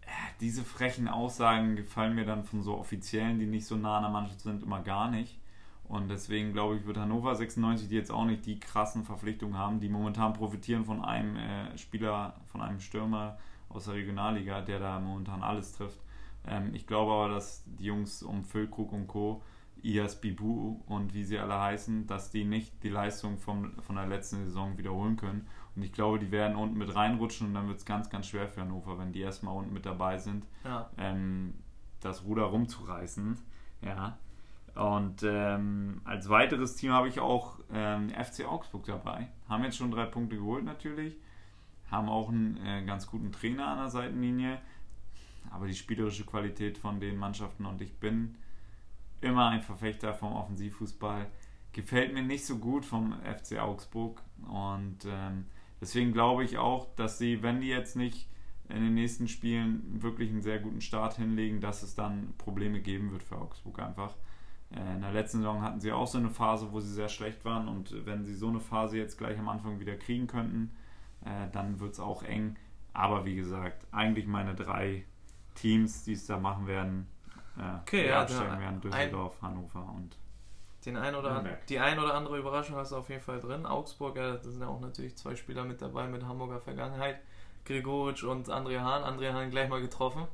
[0.01, 0.07] äh,
[0.41, 4.11] diese frechen Aussagen gefallen mir dann von so Offiziellen, die nicht so nah an der
[4.11, 5.39] Mannschaft sind, immer gar nicht.
[5.85, 9.79] Und deswegen glaube ich, wird Hannover 96, die jetzt auch nicht die krassen Verpflichtungen haben,
[9.79, 13.37] die momentan profitieren von einem äh, Spieler, von einem Stürmer
[13.69, 15.99] aus der Regionalliga, der da momentan alles trifft.
[16.47, 19.43] Ähm, ich glaube aber, dass die Jungs um Füllkrug und Co.,
[19.83, 24.07] Ias Bibu und wie sie alle heißen, dass die nicht die Leistung vom, von der
[24.07, 25.45] letzten Saison wiederholen können.
[25.75, 28.47] Und ich glaube, die werden unten mit reinrutschen und dann wird es ganz, ganz schwer
[28.47, 30.89] für Hannover, wenn die erstmal unten mit dabei sind, ja.
[30.97, 31.55] ähm,
[31.99, 33.37] das Ruder rumzureißen.
[33.81, 34.17] Ja.
[34.75, 39.27] Und ähm, als weiteres Team habe ich auch ähm, FC Augsburg dabei.
[39.47, 41.15] Haben jetzt schon drei Punkte geholt natürlich.
[41.91, 44.59] Haben auch einen äh, ganz guten Trainer an der Seitenlinie.
[45.51, 48.35] Aber die spielerische Qualität von den Mannschaften und ich bin
[49.21, 51.27] immer ein Verfechter vom Offensivfußball.
[51.71, 54.21] Gefällt mir nicht so gut vom FC Augsburg.
[54.47, 55.45] Und ähm,
[55.83, 58.29] deswegen glaube ich auch, dass sie, wenn die jetzt nicht
[58.69, 63.11] in den nächsten Spielen wirklich einen sehr guten Start hinlegen, dass es dann Probleme geben
[63.11, 64.15] wird für Augsburg einfach.
[64.71, 67.43] Äh, in der letzten Saison hatten sie auch so eine Phase, wo sie sehr schlecht
[67.43, 70.73] waren und wenn sie so eine Phase jetzt gleich am Anfang wieder kriegen könnten,
[71.25, 72.55] äh, dann wird es auch eng.
[72.93, 75.03] Aber wie gesagt, eigentlich meine drei
[75.55, 77.07] Teams, die es da machen werden,
[77.57, 80.17] äh, okay, ja, absteigen werden, Düsseldorf, Hannover und
[80.85, 83.65] den ein oder die ein oder andere Überraschung hast du auf jeden Fall drin.
[83.65, 87.19] Augsburg, ja, da sind ja auch natürlich zwei Spieler mit dabei mit Hamburger Vergangenheit.
[87.65, 89.03] Gregoritsch und André Hahn.
[89.03, 90.27] André Hahn gleich mal getroffen.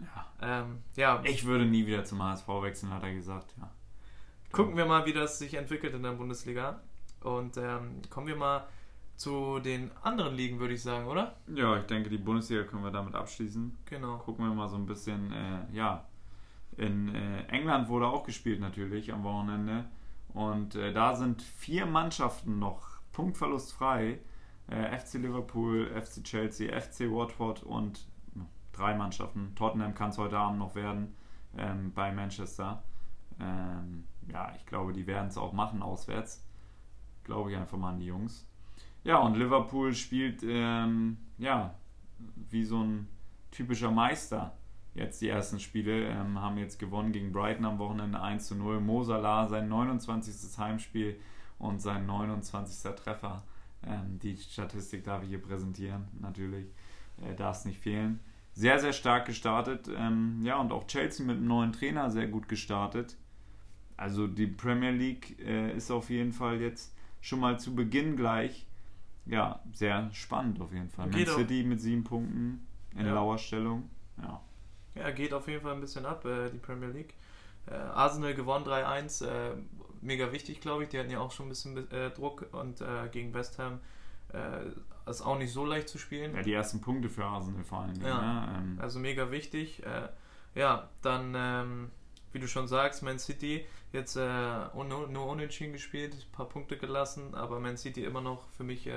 [0.00, 0.60] Ja.
[0.60, 1.20] Ähm, ja.
[1.24, 3.70] Ich würde nie wieder zum HSV wechseln, hat er gesagt, ja.
[4.52, 6.80] Gucken wir mal, wie das sich entwickelt in der Bundesliga.
[7.22, 8.66] Und ähm, kommen wir mal
[9.16, 11.36] zu den anderen Ligen, würde ich sagen, oder?
[11.54, 13.76] Ja, ich denke, die Bundesliga können wir damit abschließen.
[13.86, 14.18] Genau.
[14.18, 16.06] Gucken wir mal so ein bisschen, äh, ja,
[16.76, 19.86] in äh, England wurde auch gespielt natürlich am Wochenende.
[20.28, 24.18] Und äh, da sind vier Mannschaften noch punktverlustfrei.
[24.68, 28.06] Äh, FC Liverpool, FC Chelsea, FC Watford und
[28.72, 29.54] drei Mannschaften.
[29.54, 31.14] Tottenham kann es heute Abend noch werden
[31.56, 32.82] ähm, bei Manchester.
[33.40, 36.44] Ähm, ja, ich glaube, die werden es auch machen auswärts.
[37.24, 38.46] Glaube ich einfach mal an die Jungs.
[39.04, 41.74] Ja, und Liverpool spielt, ähm, ja,
[42.50, 43.08] wie so ein
[43.50, 44.56] typischer Meister.
[44.96, 48.80] Jetzt die ersten Spiele ähm, haben jetzt gewonnen gegen Brighton am Wochenende 1 zu 0.
[48.80, 50.58] Mo Salah sein 29.
[50.58, 51.20] Heimspiel
[51.58, 52.94] und sein 29.
[52.94, 53.44] Treffer.
[53.86, 56.66] Ähm, die Statistik darf ich hier präsentieren, natürlich.
[57.22, 58.20] Äh, darf es nicht fehlen.
[58.54, 59.86] Sehr, sehr stark gestartet.
[59.94, 63.18] Ähm, ja, und auch Chelsea mit einem neuen Trainer sehr gut gestartet.
[63.98, 68.66] Also die Premier League äh, ist auf jeden Fall jetzt schon mal zu Beginn gleich
[69.26, 71.08] ja sehr spannend auf jeden Fall.
[71.08, 72.66] Man City mit sieben Punkten
[72.96, 73.14] in ja.
[73.14, 73.90] Lauerstellung.
[74.22, 74.40] Ja.
[74.96, 77.14] Ja, geht auf jeden Fall ein bisschen ab, äh, die Premier League.
[77.66, 79.56] Äh, Arsenal gewonnen 3-1, äh,
[80.00, 80.88] mega wichtig, glaube ich.
[80.90, 83.80] Die hatten ja auch schon ein bisschen äh, Druck und äh, gegen West Ham
[85.06, 86.34] ist auch nicht so leicht zu spielen.
[86.34, 88.02] Ja, die ersten Punkte für Arsenal vor allem.
[88.02, 88.58] Ja, ne?
[88.58, 88.78] ähm.
[88.82, 89.82] Also mega wichtig.
[90.54, 91.90] ja, dann ähm,
[92.32, 97.36] wie du schon sagst, Man City jetzt nur, nur unentschieden gespielt, ein paar Punkte gelassen,
[97.36, 98.90] aber Man City immer noch für mich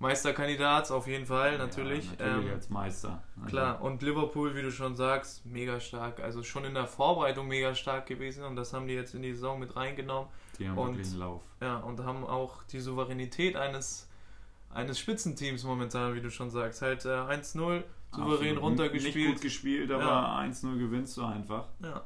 [0.00, 2.08] Meisterkandidat, auf jeden Fall, ja, natürlich.
[2.18, 3.22] natürlich ähm, als Meister.
[3.36, 3.48] Also.
[3.48, 6.20] Klar, und Liverpool, wie du schon sagst, mega stark.
[6.20, 9.32] Also schon in der Vorbereitung mega stark gewesen und das haben die jetzt in die
[9.32, 10.28] Saison mit reingenommen.
[10.58, 11.42] Die haben und, wirklich einen Lauf.
[11.60, 14.08] Ja, und haben auch die Souveränität eines
[14.70, 16.82] eines Spitzenteams momentan, wie du schon sagst.
[16.82, 17.82] Halt äh, 1-0, souverän
[18.12, 18.62] Absolut.
[18.62, 19.14] runtergespielt.
[19.14, 20.40] Nicht gut gespielt, aber Ja.
[20.40, 21.68] 1-0 gewinnst du einfach.
[21.82, 22.04] Ja,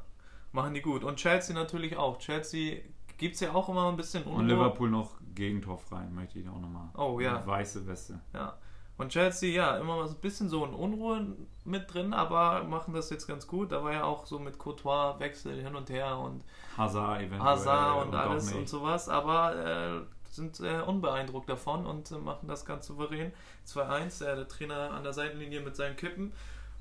[0.51, 1.03] machen die gut.
[1.03, 2.19] Und Chelsea natürlich auch.
[2.19, 2.81] Chelsea
[3.17, 4.47] gibt es ja auch immer ein bisschen Und Unruhe.
[4.55, 6.89] Liverpool noch Gegentor frei, möchte ich auch nochmal.
[6.95, 7.45] Oh, ja.
[7.45, 8.19] Weiße Weste.
[8.33, 8.57] Ja.
[8.97, 11.25] Und Chelsea, ja, immer mal so ein bisschen so in Unruhe
[11.65, 13.71] mit drin, aber machen das jetzt ganz gut.
[13.71, 16.43] Da war ja auch so mit Courtois Wechsel hin und her und
[16.77, 17.41] Hazard eventuell.
[17.41, 22.47] Hazard und auch alles und sowas, aber äh, sind äh, unbeeindruckt davon und äh, machen
[22.47, 23.33] das ganz souverän.
[23.67, 26.31] 2-1, äh, der Trainer an der Seitenlinie mit seinen Kippen.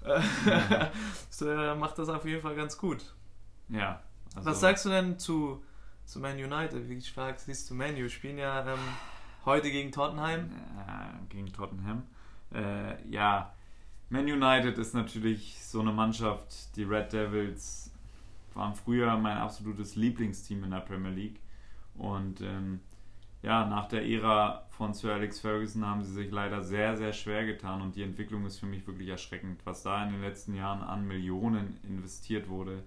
[0.04, 0.20] Äh,
[1.30, 3.14] so, äh, macht das auf jeden Fall ganz gut.
[3.70, 4.00] Ja.
[4.36, 5.64] also- Was sagst du denn zu,
[6.04, 6.88] zu Man United?
[6.88, 8.08] Wie stark siehst du Man U?
[8.08, 8.78] Spielen ja ähm,
[9.44, 10.50] heute gegen Tottenheim.
[10.78, 12.02] äh, gegen Tottenham.
[12.54, 13.52] Äh, ja,
[14.10, 16.76] Man United ist natürlich so eine Mannschaft.
[16.76, 17.90] Die Red Devils
[18.54, 21.40] waren früher mein absolutes Lieblingsteam in der Premier League.
[21.94, 22.80] Und ähm,
[23.42, 27.44] ja, nach der Ära von Sir Alex Ferguson haben sie sich leider sehr, sehr schwer
[27.44, 27.82] getan.
[27.82, 29.60] Und die Entwicklung ist für mich wirklich erschreckend.
[29.64, 32.84] Was da in den letzten Jahren an Millionen investiert wurde,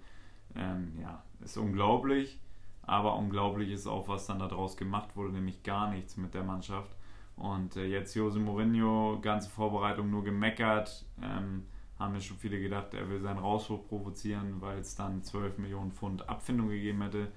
[0.54, 2.38] ähm, ja, ist unglaublich.
[2.86, 6.96] Aber unglaublich ist auch, was dann daraus gemacht wurde, nämlich gar nichts mit der Mannschaft.
[7.36, 11.04] Und äh, jetzt Jose Mourinho, ganze Vorbereitung nur gemeckert.
[11.22, 11.64] Ähm,
[11.98, 15.92] haben mir schon viele gedacht, er will seinen Rauswurf provozieren, weil es dann 12 Millionen
[15.92, 17.28] Pfund Abfindung gegeben hätte.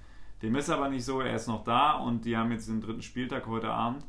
[0.42, 3.02] Dem ist aber nicht so, er ist noch da und die haben jetzt den dritten
[3.02, 4.04] Spieltag heute Abend.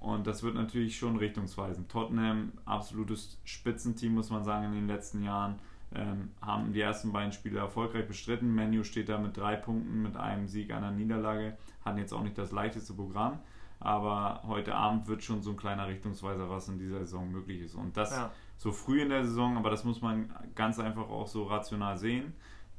[0.00, 1.90] Und das wird natürlich schon richtungsweisend.
[1.90, 5.58] Tottenham, absolutes Spitzenteam, muss man sagen, in den letzten Jahren.
[5.94, 8.54] Ähm, haben die ersten beiden Spiele erfolgreich bestritten.
[8.54, 11.56] Menu steht da mit drei Punkten, mit einem Sieg, einer Niederlage.
[11.84, 13.38] Hatten jetzt auch nicht das leichteste Programm.
[13.80, 17.74] Aber heute Abend wird schon so ein kleiner Richtungsweiser, was in dieser Saison möglich ist.
[17.74, 18.30] Und das Ja.
[18.56, 22.32] so früh in der Saison, aber das muss man ganz einfach auch so rational sehen.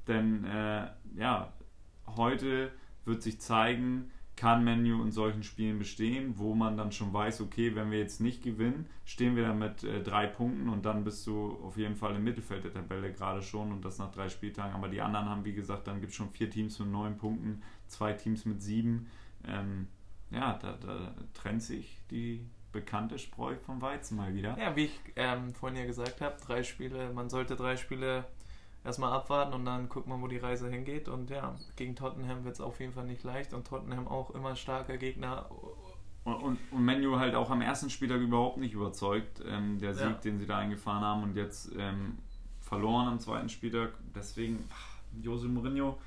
[0.07, 1.53] Denn äh, ja,
[2.15, 2.71] heute
[3.05, 7.75] wird sich zeigen, kann Menu in solchen Spielen bestehen, wo man dann schon weiß, okay,
[7.75, 11.25] wenn wir jetzt nicht gewinnen, stehen wir dann mit äh, drei Punkten und dann bist
[11.25, 14.75] du auf jeden Fall im Mittelfeld der Tabelle gerade schon und das nach drei Spieltagen.
[14.75, 17.61] Aber die anderen haben, wie gesagt, dann gibt es schon vier Teams mit neun Punkten,
[17.87, 19.07] zwei Teams mit sieben.
[19.47, 19.87] Ähm,
[20.31, 24.57] ja, da, da trennt sich die bekannte Spreu vom Weizen mal wieder.
[24.59, 28.25] Ja, wie ich ähm, vorhin ja gesagt habe, drei Spiele, man sollte drei Spiele
[28.85, 31.07] erstmal abwarten und dann guckt man, wo die Reise hingeht.
[31.09, 34.55] Und ja, gegen Tottenham wird es auf jeden Fall nicht leicht und Tottenham auch immer
[34.55, 35.49] starker Gegner.
[36.23, 39.41] Und, und, und Menu halt auch am ersten Spieltag überhaupt nicht überzeugt.
[39.45, 40.11] Ähm, der Sieg, Ja.
[40.13, 42.17] den sie da eingefahren haben und jetzt ähm,
[42.61, 43.93] verloren am zweiten Spieltag.
[44.15, 45.99] Deswegen, ach, Jose Mourinho,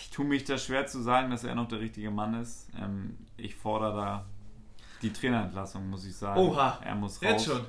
[0.00, 2.68] ich tue mich da schwer zu sagen, dass er noch der richtige Mann ist.
[2.78, 4.26] Ähm, ich fordere da
[5.00, 6.38] die Trainerentlassung, muss ich sagen.
[6.40, 7.30] Oha, er muss raus.
[7.30, 7.64] Jetzt schon.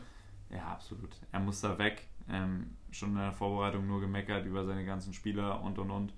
[0.49, 1.09] Ja, absolut.
[1.31, 2.07] Er muss da weg.
[2.29, 6.13] Ähm, schon in der Vorbereitung nur gemeckert über seine ganzen Spieler und und und.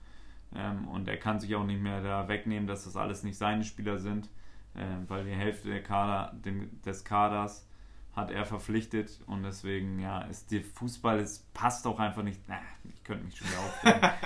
[0.56, 3.64] Ähm, und er kann sich auch nicht mehr da wegnehmen, dass das alles nicht seine
[3.64, 4.30] Spieler sind,
[4.76, 7.68] ähm, weil die Hälfte der Kader, dem, des Kaders
[8.16, 12.40] hat er verpflichtet und deswegen, ja, ist der Fußball, es passt auch einfach nicht.
[12.48, 14.10] Na, ich könnte mich schon wieder aufregen.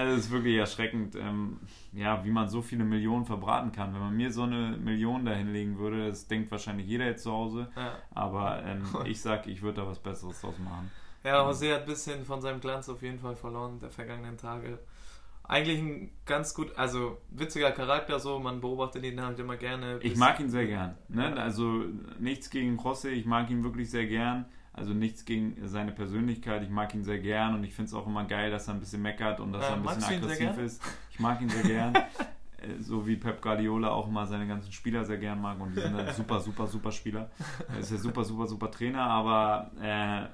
[0.00, 1.58] Es ist wirklich erschreckend, ähm,
[1.92, 3.92] ja, wie man so viele Millionen verbraten kann.
[3.92, 7.32] Wenn man mir so eine Million da hinlegen würde, das denkt wahrscheinlich jeder jetzt zu
[7.32, 7.68] Hause.
[7.74, 7.94] Ja.
[8.14, 10.88] Aber ähm, ich sag, ich würde da was Besseres draus machen.
[11.24, 14.78] Ja, Jose hat ein bisschen von seinem Glanz auf jeden Fall verloren der vergangenen Tage.
[15.44, 19.98] Eigentlich ein ganz gut, also witziger Charakter so, man beobachtet ihn halt immer gerne.
[20.02, 20.94] Ich mag ihn sehr gern.
[21.08, 21.34] Ne?
[21.40, 21.84] Also
[22.18, 24.44] nichts gegen José, ich mag ihn wirklich sehr gern.
[24.74, 28.06] Also nichts gegen seine Persönlichkeit, ich mag ihn sehr gern und ich finde es auch
[28.06, 30.82] immer geil, dass er ein bisschen meckert und dass Ja, er ein bisschen aggressiv ist.
[31.10, 31.94] Ich mag ihn sehr gern.
[32.60, 35.80] Äh, So wie Pep Guardiola auch immer seine ganzen Spieler sehr gern mag und die
[35.80, 37.30] sind halt super, super, super Spieler.
[37.72, 40.26] Er ist ja super, super, super Trainer, aber äh,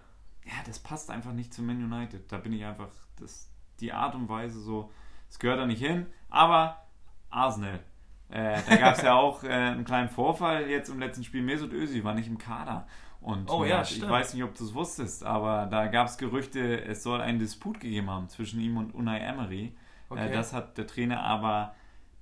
[0.44, 2.30] ja, das passt einfach nicht zu Man United.
[2.30, 4.92] Da bin ich einfach, das, die Art und Weise so,
[5.28, 6.86] es gehört da nicht hin, aber
[7.30, 7.80] Arsenal.
[8.28, 11.42] Äh, da gab es ja auch äh, einen kleinen Vorfall jetzt im letzten Spiel.
[11.42, 12.86] Mesut Özil war nicht im Kader.
[13.20, 16.18] Und Oh ja, äh, ich weiß nicht, ob du es wusstest, aber da gab es
[16.18, 19.74] Gerüchte, es soll einen Disput gegeben haben zwischen ihm und Unai Emery.
[20.10, 20.28] Okay.
[20.28, 21.74] Äh, das hat der Trainer aber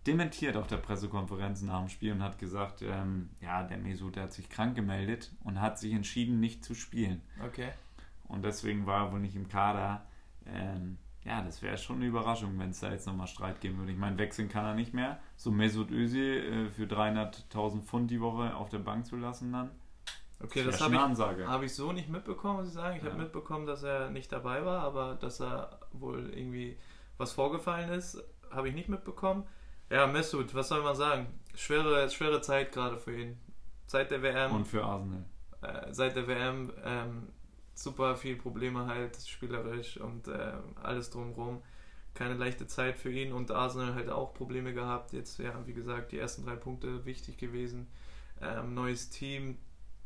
[0.07, 4.25] dementiert auf der Pressekonferenz nach dem Spiel und hat gesagt, ähm, ja, der Mesut der
[4.25, 7.23] hat sich krank gemeldet und hat sich entschieden, nicht zu spielen.
[7.45, 7.71] Okay.
[8.29, 10.07] Und deswegen war er wohl nicht im Kader.
[10.47, 13.93] Ähm, ja, das wäre schon eine Überraschung, wenn es da jetzt nochmal Streit geben würde.
[13.93, 15.21] Ich meine, wechseln kann er nicht mehr.
[15.37, 19.71] So Mesut Özil äh, für 300.000 Pfund die Woche auf der Bank zu lassen dann.
[20.43, 22.97] Okay, das schon habe ich, hab ich so nicht mitbekommen, muss ich sagen.
[22.97, 23.11] Ich Ja.
[23.13, 26.77] habe mitbekommen, dass er nicht dabei war, aber dass er wohl irgendwie
[27.17, 28.21] was vorgefallen ist,
[28.51, 29.45] habe ich nicht mitbekommen.
[29.91, 31.27] Ja, Mesut, was soll man sagen?
[31.55, 33.39] Schwere, schwere Zeit gerade für ihn.
[33.87, 35.25] Seit der WM, Und für Arsenal.
[35.61, 37.29] äh, seit der WM ähm,
[37.83, 40.53] super viel Probleme halt, spielerisch und äh,
[40.83, 41.63] alles drumherum.
[42.15, 45.13] Keine leichte Zeit für ihn und Arsenal halt auch Probleme gehabt.
[45.13, 47.89] Jetzt, ja, wie gesagt, die ersten drei Punkte wichtig gewesen.
[48.41, 49.57] ähm, neues Team,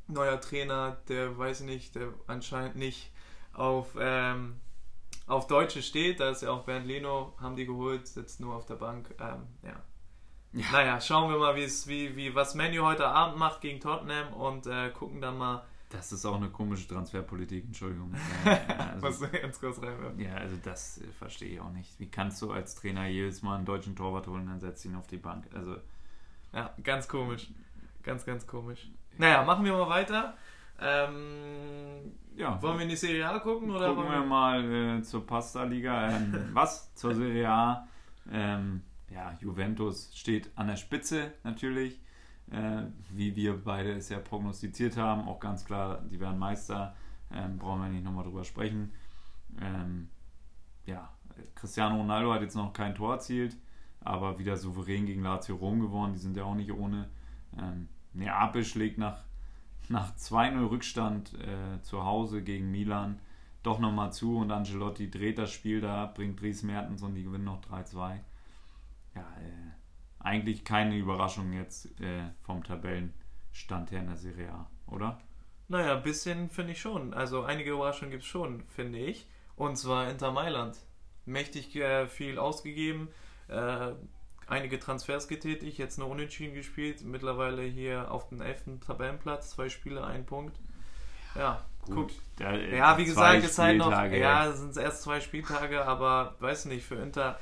[0.07, 3.11] neuer Trainer, der weiß ich nicht, der anscheinend nicht
[3.53, 4.61] auf, ähm,
[5.27, 6.20] auf Deutsche steht.
[6.20, 9.14] Da ist ja auch Bernd Leno, haben die geholt, sitzt nur auf der Bank.
[9.18, 9.83] Ähm, ja.
[10.53, 10.66] ja.
[10.70, 14.91] Naja, schauen wir mal, wie, wie, was Menu heute Abend macht gegen Tottenham und äh,
[14.91, 15.64] gucken dann mal.
[15.91, 18.12] Das ist auch eine komische Transferpolitik, Entschuldigung.
[18.45, 20.18] also, was ganz kurz reinwerfen.
[20.18, 21.99] Ja, also das äh, verstehe ich auch nicht.
[22.01, 24.97] Wie kannst du als Trainer jedes Mal einen deutschen Torwart holen und dann setzt ihn
[24.97, 25.47] auf die Bank?
[25.55, 25.76] Also.
[26.53, 27.49] Ja, ganz komisch.
[28.03, 28.89] Ganz, ganz komisch.
[29.18, 30.37] Naja, machen wir mal weiter.
[30.80, 32.61] Ähm, ja.
[32.61, 33.70] Wollen wir in die Serie A gucken?
[33.70, 36.11] Oder gucken wir, wir mal äh, zur Pasta-Liga.
[36.11, 36.95] Ähm, was?
[36.95, 37.89] Zur Serie A.
[38.30, 42.01] Ähm, ja, Juventus steht an der Spitze natürlich.
[42.51, 45.26] Äh, wie wir beide es ja prognostiziert haben.
[45.26, 46.94] Auch ganz klar, die werden Meister.
[47.32, 48.92] Ähm, brauchen wir nicht nochmal drüber sprechen.
[49.61, 50.09] Ähm,
[50.84, 51.11] ja,
[51.55, 53.57] Cristiano Ronaldo hat jetzt noch kein Tor erzielt,
[54.01, 56.12] aber wieder souverän gegen Lazio Rom gewonnen.
[56.12, 57.09] Die sind ja auch nicht ohne.
[57.59, 59.24] Ähm, Neapel schlägt nach,
[59.88, 63.18] nach 2-0 Rückstand äh, zu Hause gegen Milan
[63.62, 67.44] doch nochmal zu und Angelotti dreht das Spiel da, bringt Dries Mertens und die gewinnen
[67.44, 68.20] noch 3-2.
[69.16, 69.76] Ja, äh,
[70.19, 75.21] eigentlich keine Überraschung jetzt äh, vom Tabellenstand her in der Serie A, oder?
[75.69, 77.12] Naja, ein bisschen finde ich schon.
[77.14, 79.27] Also einige Überraschungen gibt es schon, finde ich.
[79.57, 80.79] Und zwar Inter Mailand.
[81.25, 83.09] Mächtig äh, viel ausgegeben,
[83.49, 83.93] äh,
[84.47, 88.81] einige Transfers getätigt, jetzt nur Unentschieden gespielt, mittlerweile hier auf dem 11.
[88.87, 90.57] Tabellenplatz, zwei Spiele, ein Punkt.
[91.35, 92.12] Ja, gut.
[92.39, 96.37] Der, äh, ja, wie gesagt, es halt noch, ja, es sind erst zwei Spieltage, aber
[96.39, 97.39] weiß nicht, für Inter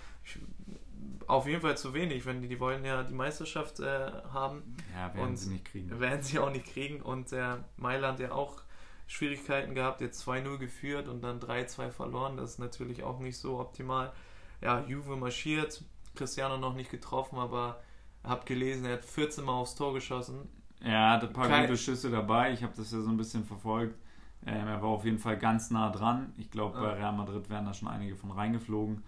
[1.27, 4.77] auf jeden Fall zu wenig, wenn die, die wollen ja die Meisterschaft äh, haben.
[4.95, 6.01] Ja, werden und sie nicht kriegen.
[6.01, 8.63] Werden sie auch nicht kriegen und der Mailand ja auch
[9.07, 13.61] Schwierigkeiten gehabt, jetzt 2-0 geführt und dann 3-2 verloren, das ist natürlich auch nicht so
[13.61, 14.13] optimal.
[14.61, 17.81] Ja, Juve marschiert, Cristiano noch nicht getroffen, aber
[18.23, 20.49] hab gelesen, er hat 14 Mal aufs Tor geschossen.
[20.81, 21.67] Er hatte ein paar Kein...
[21.67, 22.53] gute Schüsse dabei.
[22.53, 23.99] Ich habe das ja so ein bisschen verfolgt.
[24.47, 26.33] Ähm, er war auf jeden Fall ganz nah dran.
[26.37, 29.03] Ich glaube, bei Real Madrid wären da schon einige von reingeflogen.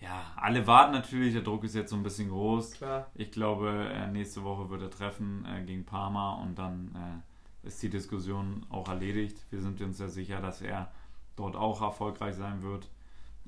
[0.00, 1.34] Ja, alle warten natürlich.
[1.34, 2.72] Der Druck ist jetzt so ein bisschen groß.
[2.72, 3.10] Klar.
[3.14, 7.22] Ich glaube, äh, nächste Woche wird er treffen äh, gegen Parma und dann
[7.64, 9.44] äh, ist die Diskussion auch erledigt.
[9.50, 10.90] Wir sind uns ja sicher, dass er
[11.36, 12.90] dort auch erfolgreich sein wird.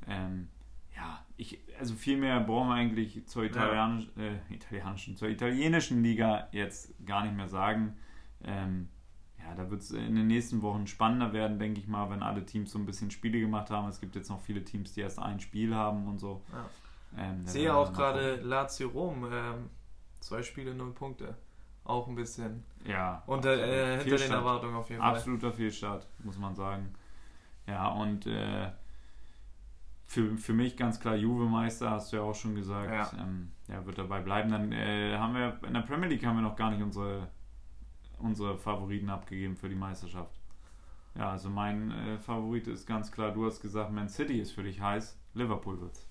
[0.06, 0.48] Ähm,
[0.94, 4.24] ja, ich, also viel mehr brauchen wir eigentlich zur Italianisch, ja.
[4.24, 7.96] äh, italienischen, zur italienischen Liga jetzt gar nicht mehr sagen.
[8.44, 8.88] Ähm,
[9.44, 12.46] ja, da wird es in den nächsten Wochen spannender werden, denke ich mal, wenn alle
[12.46, 13.88] Teams so ein bisschen Spiele gemacht haben.
[13.88, 16.42] Es gibt jetzt noch viele Teams, die erst ein Spiel haben und so.
[16.52, 17.24] Ja.
[17.24, 19.70] Ähm, Sehe auch gerade Lazio Rom, ähm,
[20.20, 21.36] zwei Spiele, null Punkte.
[21.84, 25.16] Auch ein bisschen ja, unter, äh, hinter den Erwartungen auf jeden Fall.
[25.16, 26.94] Absoluter Fehlstart, muss man sagen.
[27.66, 28.70] Ja, und äh,
[30.06, 32.90] für, für mich ganz klar Juve-Meister, hast du ja auch schon gesagt.
[32.90, 34.50] Ja, ähm, ja wird dabei bleiben.
[34.50, 37.28] Dann äh, haben wir in der Premier League haben wir noch gar nicht unsere,
[38.22, 40.34] unsere Favoriten abgegeben für die Meisterschaft.
[41.16, 44.62] Ja, also mein äh, Favorit ist ganz klar, du hast gesagt, Man City ist für
[44.62, 46.08] dich heiß, Liverpool wird's.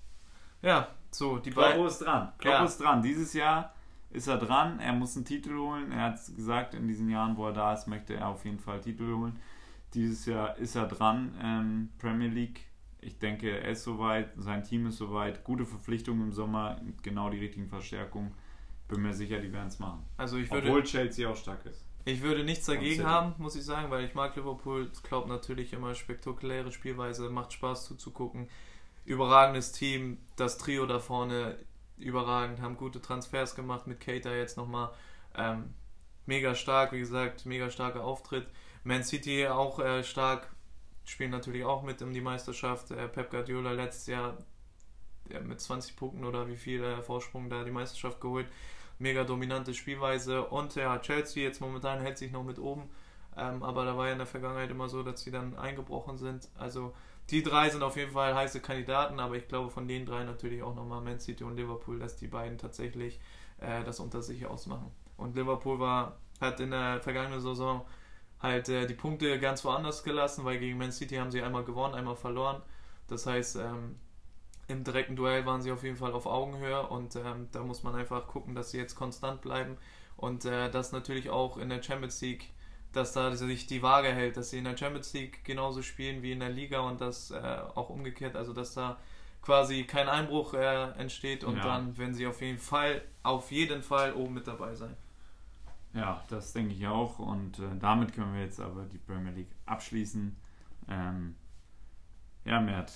[0.62, 1.72] Ja, so, die beiden.
[1.72, 2.32] Kloppo ist dran.
[2.38, 2.64] Kloppo ja.
[2.64, 3.02] ist dran.
[3.02, 3.74] Dieses Jahr
[4.10, 4.78] ist er dran.
[4.78, 5.90] Er muss einen Titel holen.
[5.90, 8.80] Er hat gesagt, in diesen Jahren, wo er da ist, möchte er auf jeden Fall
[8.80, 9.40] Titel holen.
[9.94, 11.34] Dieses Jahr ist er dran.
[11.42, 12.66] Ähm, Premier League
[13.02, 17.38] ich denke, er ist soweit, sein Team ist soweit, gute Verpflichtungen im Sommer, genau die
[17.38, 18.32] richtigen Verstärkungen.
[18.88, 20.04] Bin mir sicher, die werden es machen.
[20.16, 21.84] Also ich würde, Obwohl Chelsea auch stark ist.
[22.04, 24.90] Ich würde nichts dagegen haben, muss ich sagen, weil ich mag Liverpool.
[25.04, 28.48] Glaubt natürlich immer spektakuläre Spielweise, macht Spaß zuzugucken.
[29.04, 31.58] Überragendes Team, das Trio da vorne
[31.98, 34.90] überragend, haben gute Transfers gemacht mit Cater jetzt nochmal.
[35.36, 35.74] Ähm,
[36.26, 38.48] mega stark, wie gesagt, mega starker Auftritt.
[38.84, 40.48] Man City auch äh, stark,
[41.04, 42.90] spielen natürlich auch mit um die Meisterschaft.
[42.90, 44.38] Äh, Pep Guardiola letztes Jahr
[45.30, 48.48] ja, mit 20 Punkten oder wie viel äh, Vorsprung da die Meisterschaft geholt.
[49.02, 50.46] Mega dominante Spielweise.
[50.46, 52.88] Und ja, Chelsea jetzt momentan hält sich noch mit oben.
[53.36, 56.48] Ähm, aber da war ja in der Vergangenheit immer so, dass sie dann eingebrochen sind.
[56.56, 56.94] Also
[57.30, 60.62] die drei sind auf jeden Fall heiße Kandidaten, aber ich glaube von den drei natürlich
[60.62, 63.20] auch nochmal Man City und Liverpool, dass die beiden tatsächlich
[63.58, 64.90] äh, das unter sich ausmachen.
[65.16, 67.86] Und Liverpool war, hat in der vergangenen Saison
[68.40, 71.94] halt äh, die Punkte ganz woanders gelassen, weil gegen Man City haben sie einmal gewonnen,
[71.94, 72.60] einmal verloren.
[73.06, 73.96] Das heißt, ähm,
[74.72, 77.94] im direkten Duell waren sie auf jeden Fall auf Augenhöhe und ähm, da muss man
[77.94, 79.76] einfach gucken, dass sie jetzt konstant bleiben
[80.16, 82.50] und äh, das natürlich auch in der Champions League,
[82.92, 86.32] dass da sich die Waage hält, dass sie in der Champions League genauso spielen wie
[86.32, 88.98] in der Liga und das äh, auch umgekehrt, also dass da
[89.42, 91.62] quasi kein Einbruch äh, entsteht und ja.
[91.62, 94.96] dann werden sie auf jeden Fall, auf jeden Fall oben mit dabei sein.
[95.94, 97.18] Ja, das denke ich auch.
[97.18, 100.34] Und äh, damit können wir jetzt aber die Premier League abschließen.
[100.88, 101.34] Ähm,
[102.44, 102.92] ja, Mert.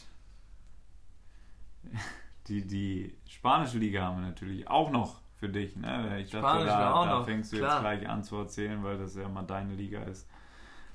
[2.48, 5.74] Die, die spanische Liga haben wir natürlich auch noch für dich.
[5.76, 6.20] Ne?
[6.20, 7.72] Ich dachte, Spanische da, auch da noch, fängst du klar.
[7.72, 10.28] jetzt gleich an zu erzählen, weil das ja mal deine Liga ist.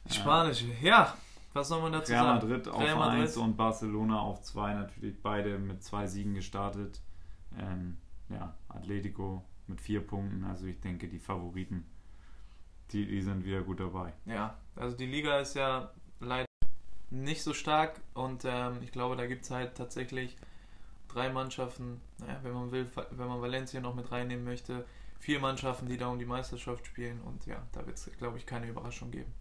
[0.05, 1.13] Die Spanische, ja.
[1.53, 2.47] Was soll man dazu Real sagen?
[2.47, 3.21] Madrid auf Real Madrid.
[3.23, 7.01] 1 und Barcelona auf 2, natürlich beide mit zwei Siegen gestartet.
[7.59, 7.97] Ähm,
[8.29, 11.85] ja, Atletico mit vier Punkten, also ich denke, die Favoriten,
[12.91, 14.13] die, die sind wieder gut dabei.
[14.25, 16.45] Ja, also die Liga ist ja leider
[17.09, 20.37] nicht so stark und ähm, ich glaube, da gibt es halt tatsächlich
[21.14, 24.86] drei Mannschaften, naja, wenn man will, wenn man Valencia noch mit reinnehmen möchte,
[25.20, 28.45] vier Mannschaften, die da um die Meisterschaft spielen und ja, da wird es, glaube ich,
[28.45, 29.32] keine Überraschung geben.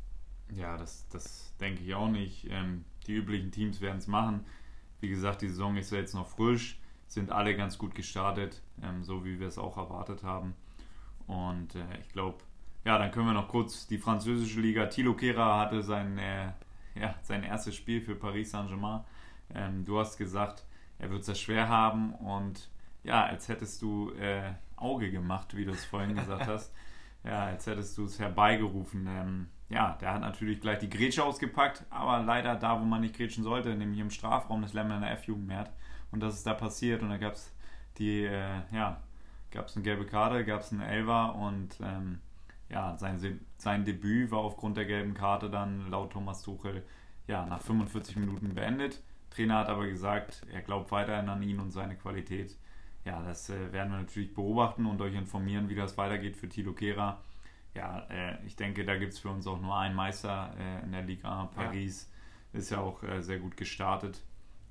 [0.53, 2.47] Ja, das, das denke ich auch nicht.
[2.51, 4.45] Ähm, die üblichen Teams werden es machen.
[5.01, 9.03] Wie gesagt, die Saison ist ja jetzt noch frisch, sind alle ganz gut gestartet, ähm,
[9.03, 10.55] so wie wir es auch erwartet haben.
[11.27, 12.39] Und äh, ich glaube,
[12.85, 14.87] ja, dann können wir noch kurz die französische Liga.
[14.87, 16.53] Thilo Kehrer hatte sein, äh,
[16.95, 19.05] ja, sein erstes Spiel für Paris Saint-Germain.
[19.55, 20.65] Ähm, du hast gesagt,
[21.01, 22.69] er wird es sehr schwer haben und
[23.03, 26.75] ja, als hättest du äh, Auge gemacht, wie du es vorhin gesagt hast.
[27.23, 29.07] Ja, als hättest du es herbeigerufen.
[29.07, 33.15] Ähm, ja, der hat natürlich gleich die Grätsche ausgepackt, aber leider da, wo man nicht
[33.15, 35.69] grätschen sollte, nämlich im Strafraum des Lemmerner F-Jugend mehr.
[36.13, 37.55] Und das ist da passiert und da gab es
[37.99, 39.03] die, äh, ja,
[39.51, 42.21] gab es eine gelbe Karte, gab es einen Elfer und ähm,
[42.71, 46.85] ja, sein, sein Debüt war aufgrund der gelben Karte dann laut Thomas Tuchel
[47.27, 49.03] ja, nach 45 Minuten beendet.
[49.31, 52.57] Trainer hat aber gesagt, er glaubt weiterhin an ihn und seine Qualität.
[53.05, 56.73] Ja, das äh, werden wir natürlich beobachten und euch informieren, wie das weitergeht für Tilo
[56.73, 57.21] Kehrer.
[57.75, 60.93] Ja, äh, ich denke, da gibt es für uns auch nur einen Meister äh, in
[60.93, 61.51] der Liga.
[61.55, 62.11] Paris
[62.53, 64.21] ist ja auch äh, sehr gut gestartet.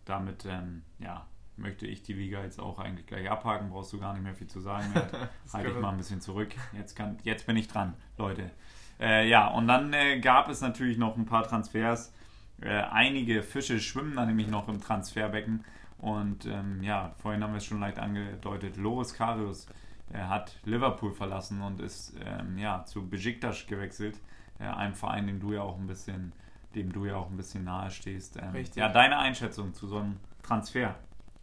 [0.05, 3.70] Damit, ähm, ja, möchte ich die Liga jetzt auch eigentlich gleich abhaken.
[3.70, 4.93] Brauchst du gar nicht mehr viel zu sagen.
[5.53, 6.49] Halte ich mal ein bisschen zurück.
[6.74, 8.51] Jetzt, kann, jetzt bin ich dran, Leute.
[8.99, 12.14] Äh, ja, und dann äh, gab es natürlich noch ein paar Transfers.
[12.62, 15.64] Äh, einige Fische schwimmen da nämlich noch im Transferbecken.
[15.97, 18.78] Und ähm, ja, vorhin haben wir es schon leicht angedeutet.
[18.78, 19.68] Loris Karius
[20.12, 24.20] er hat Liverpool verlassen und ist ähm, ja, zu Besiktas gewechselt.
[24.60, 26.34] Äh, einem Verein, dem du ja auch ein bisschen,
[26.76, 28.38] dem du ja auch ein bisschen nahe stehst.
[28.38, 28.78] Ähm, Richtig.
[28.78, 30.95] Ja, deine Einschätzung zu so einem Transfer.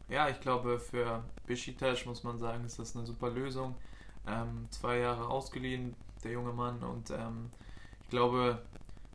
[0.09, 3.75] Ja, ich glaube, für Besiktas muss man sagen, ist das eine super Lösung.
[4.27, 5.95] Ähm, zwei Jahre ausgeliehen,
[6.25, 6.83] der junge Mann.
[6.83, 7.51] Und ähm,
[8.03, 8.63] ich glaube,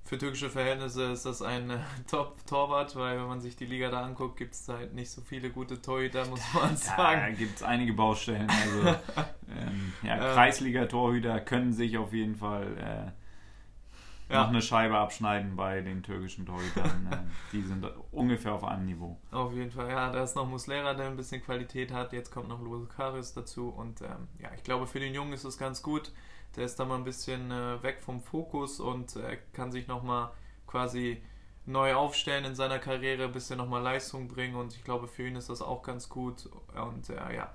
[0.03, 1.79] für türkische Verhältnisse ist das ein äh,
[2.09, 5.49] Top-Torwart, weil wenn man sich die Liga da anguckt, gibt es halt nicht so viele
[5.51, 7.37] gute Torhüter, muss man Da sagen.
[7.37, 8.49] gibt es einige Baustellen.
[8.49, 8.89] Also,
[9.57, 10.33] ähm, ja, Ähm.
[10.33, 14.41] Kreisliga-Torhüter können sich auf jeden Fall äh, Ja.
[14.43, 17.07] noch eine Scheibe abschneiden bei den türkischen Torhütern.
[17.11, 19.17] ähm, die sind ungefähr auf einem Niveau.
[19.31, 22.11] Auf jeden Fall, ja, da ist noch Muslera, der ein bisschen Qualität hat.
[22.13, 23.69] Jetzt kommt noch Loris Karius dazu.
[23.69, 26.11] Und ähm, ja, ich glaube, für den Jungen ist es ganz gut.
[26.55, 30.31] Der ist da mal ein bisschen äh, weg vom Fokus und äh, kann sich nochmal
[30.67, 31.21] quasi
[31.65, 34.55] neu aufstellen in seiner Karriere, ein bisschen nochmal Leistung bringen.
[34.55, 36.49] Und ich glaube, für ihn ist das auch ganz gut.
[36.75, 37.53] Und äh, ja,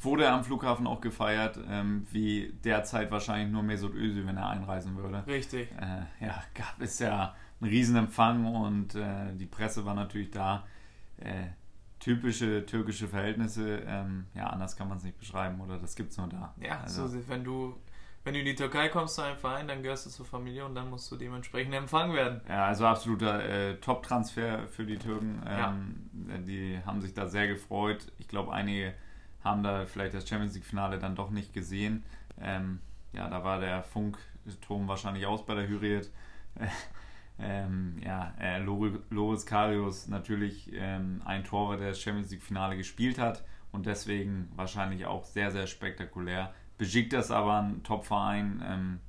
[0.00, 4.96] Wurde am Flughafen auch gefeiert, ähm, wie derzeit wahrscheinlich nur Mesut Özil, wenn er einreisen
[4.96, 5.24] würde.
[5.26, 5.72] richtig.
[5.72, 10.66] Äh, ja, gab es ja einen Riesenempfang und äh, die Presse war natürlich da.
[11.16, 11.48] Äh,
[11.98, 16.16] typische türkische Verhältnisse, ähm, ja, anders kann man es nicht beschreiben, oder das gibt es
[16.16, 16.54] nur da.
[16.60, 17.76] Ja, also, so, wenn du.
[18.28, 20.74] Wenn du in die Türkei kommst zu einem Verein, dann gehörst du zur Familie und
[20.74, 22.42] dann musst du dementsprechend empfangen werden.
[22.46, 25.40] ja, also absoluter äh, Top-Transfer für die Türken.
[25.46, 25.70] Ja.
[25.70, 28.12] Ähm, Die haben sich da sehr gefreut.
[28.18, 28.92] Ich glaube, einige
[29.42, 32.04] haben da vielleicht das Champions League-Finale dann doch nicht gesehen.
[32.38, 32.80] Ähm,
[33.14, 36.10] ja, da war der Funkturm wahrscheinlich aus bei der Hürriyet.
[37.38, 43.18] ähm, ja, äh, Lori- Loris Karius natürlich ähm, ein Torwart, der das Champions League-Finale gespielt
[43.18, 46.52] hat und deswegen wahrscheinlich auch sehr, sehr spektakulär.
[46.78, 48.62] Beschickt das aber ein Top-Verein.
[48.66, 49.00] Ähm,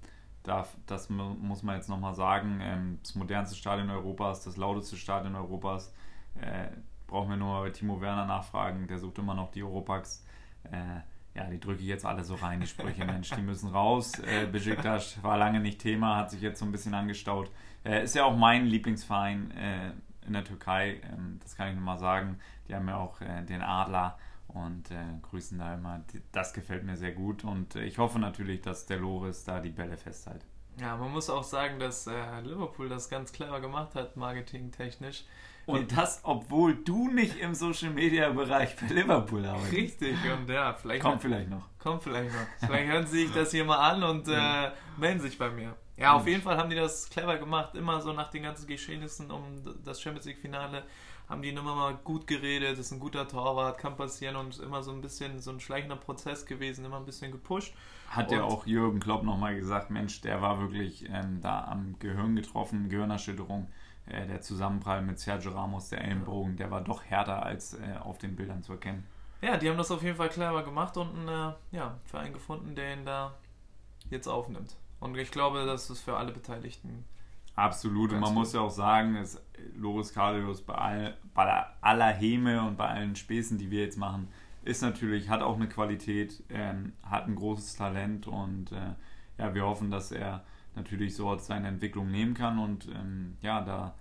[0.44, 2.60] darf, das mu- muss man jetzt nochmal sagen.
[2.62, 5.94] Ähm, das modernste Stadion Europas, das lauteste Stadion Europas.
[6.42, 6.70] Äh,
[7.08, 10.26] brauchen wir nur bei Timo Werner nachfragen, der sucht immer noch die Europax.
[10.72, 11.02] Äh,
[11.36, 14.14] ja, die drücke ich jetzt alle so rein, die Sprüche, Mensch, die müssen raus.
[14.20, 17.52] Äh, Besiktas war lange nicht Thema, hat sich jetzt so ein bisschen angestaut.
[17.86, 19.92] Äh, ist ja auch mein Lieblingsverein äh,
[20.26, 22.40] in der Türkei, ähm, das kann ich nur mal sagen.
[22.68, 24.18] Die haben ja auch äh, den Adler
[24.54, 26.04] und äh, grüßen da immer.
[26.32, 29.70] Das gefällt mir sehr gut und äh, ich hoffe natürlich, dass der Loris da die
[29.70, 30.46] Bälle festhält.
[30.80, 35.26] Ja, man muss auch sagen, dass äh, Liverpool das ganz clever gemacht hat, marketingtechnisch.
[35.66, 39.72] Und das, obwohl du nicht im Social Media Bereich bei Liverpool arbeitest.
[39.74, 41.64] Richtig, und ja, vielleicht Kommt vielleicht noch.
[41.78, 42.68] kommt vielleicht noch.
[42.68, 45.76] Vielleicht hören sie sich das hier mal an und äh, melden sich bei mir.
[45.96, 47.76] Ja, auf jeden Fall haben die das clever gemacht.
[47.76, 49.44] Immer so nach den ganzen Geschehnissen um
[49.84, 50.84] das Champions League-Finale
[51.30, 52.80] haben die immer mal gut geredet.
[52.80, 56.46] ist ein guter Torwart, kann passieren und immer so ein bisschen so ein schleichender Prozess
[56.46, 57.74] gewesen, immer ein bisschen gepusht.
[58.10, 62.36] Hat ja auch Jürgen Klopp nochmal gesagt, Mensch, der war wirklich ähm, da am Gehirn
[62.36, 63.68] getroffen, Gehirnerschütterung.
[64.08, 68.18] Äh, der Zusammenprall mit Sergio Ramos, der Ellenbogen, der war doch härter als äh, auf
[68.18, 69.06] den Bildern zu erkennen.
[69.42, 72.76] Ja, die haben das auf jeden Fall clever gemacht und einen äh, ja, Verein gefunden,
[72.76, 73.36] der ihn da
[74.10, 74.76] jetzt aufnimmt.
[75.00, 77.06] Und ich glaube, das ist für alle Beteiligten.
[77.60, 78.14] Absolut.
[78.14, 78.40] Und man gut.
[78.40, 79.42] muss ja auch sagen, dass
[79.76, 84.30] Loris Karius bei, all, bei aller Häme und bei allen Späßen, die wir jetzt machen,
[84.64, 88.94] ist natürlich, hat auch eine Qualität, ähm, hat ein großes Talent und äh,
[89.38, 90.44] ja, wir hoffen, dass er
[90.76, 93.96] natürlich so seine Entwicklung nehmen kann und ähm, ja, da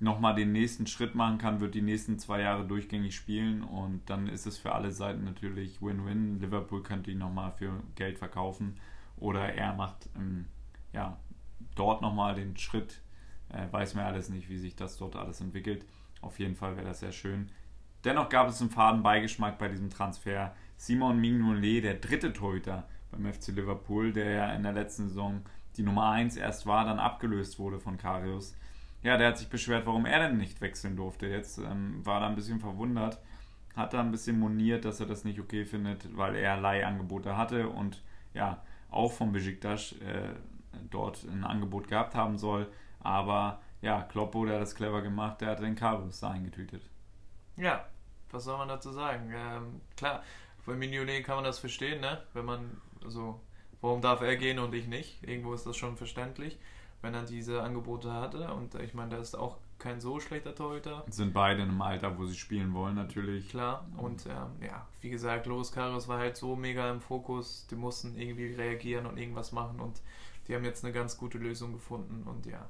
[0.00, 4.28] nochmal den nächsten Schritt machen kann, wird die nächsten zwei Jahre durchgängig spielen und dann
[4.28, 6.40] ist es für alle Seiten natürlich Win-Win.
[6.40, 8.76] Liverpool könnte ihn nochmal für Geld verkaufen
[9.16, 10.46] oder er macht ähm,
[10.92, 11.18] ja,
[11.74, 13.00] dort nochmal den Schritt.
[13.50, 15.84] Äh, weiß mir alles nicht, wie sich das dort alles entwickelt.
[16.20, 17.50] Auf jeden Fall wäre das sehr schön.
[18.04, 20.54] Dennoch gab es einen faden Beigeschmack bei diesem Transfer.
[20.76, 25.42] Simon Mignolet, der dritte Torhüter beim FC Liverpool, der ja in der letzten Saison
[25.76, 28.56] die Nummer 1 erst war, dann abgelöst wurde von Karius.
[29.02, 31.26] Ja, der hat sich beschwert, warum er denn nicht wechseln durfte.
[31.26, 33.20] Jetzt ähm, war er ein bisschen verwundert,
[33.76, 37.68] hat da ein bisschen moniert, dass er das nicht okay findet, weil er Leihangebote hatte
[37.68, 38.02] und
[38.34, 40.34] ja, auch vom Besiktas äh,
[40.90, 42.66] dort ein Angebot gehabt haben soll.
[43.00, 46.82] Aber ja, Kloppo, der hat das clever gemacht, der hat den Karius da eingetütet.
[47.56, 47.84] Ja,
[48.30, 49.32] was soll man dazu sagen?
[49.34, 50.22] Ähm, klar,
[50.66, 52.22] bei Mignolet kann man das verstehen, ne?
[52.34, 53.40] Wenn man, also,
[53.80, 55.22] warum darf er gehen und ich nicht?
[55.26, 56.58] Irgendwo ist das schon verständlich,
[57.02, 58.52] wenn er diese Angebote hatte.
[58.52, 61.04] Und ich meine, der ist auch kein so schlechter Torhüter.
[61.08, 63.48] Sind beide in einem Alter, wo sie spielen wollen, natürlich.
[63.48, 67.76] Klar, und ähm, ja, wie gesagt, Loris Karius war halt so mega im Fokus, die
[67.76, 70.00] mussten irgendwie reagieren und irgendwas machen und
[70.48, 72.68] die haben jetzt eine ganz gute Lösung gefunden und ja,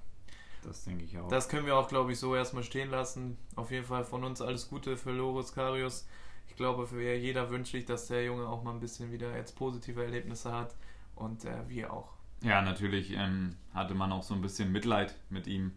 [0.63, 1.29] das denke ich auch.
[1.29, 3.39] Das können wir auch, glaube ich, so erstmal stehen lassen.
[3.55, 6.07] Auf jeden Fall von uns alles Gute für Loris Karius.
[6.49, 9.55] Ich glaube, für jeder wünscht sich, dass der Junge auch mal ein bisschen wieder jetzt
[9.57, 10.75] positive Erlebnisse hat
[11.15, 12.15] und äh, wir auch.
[12.43, 15.73] Ja, natürlich ähm, hatte man auch so ein bisschen Mitleid mit ihm.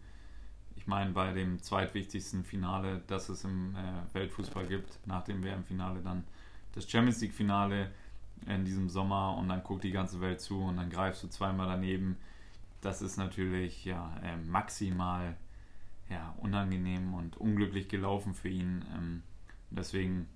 [0.74, 6.00] Ich meine, bei dem zweitwichtigsten Finale, das es im äh, Weltfußball gibt, nach dem WM-Finale
[6.00, 6.24] dann
[6.72, 7.92] das Champions League-Finale
[8.46, 11.66] in diesem Sommer und dann guckt die ganze Welt zu und dann greifst du zweimal
[11.66, 12.16] daneben
[12.82, 15.36] das ist natürlich ja äh, maximal
[16.10, 18.84] ja, unangenehm und unglücklich gelaufen für ihn.
[18.94, 19.22] Ähm,
[19.70, 20.28] deswegen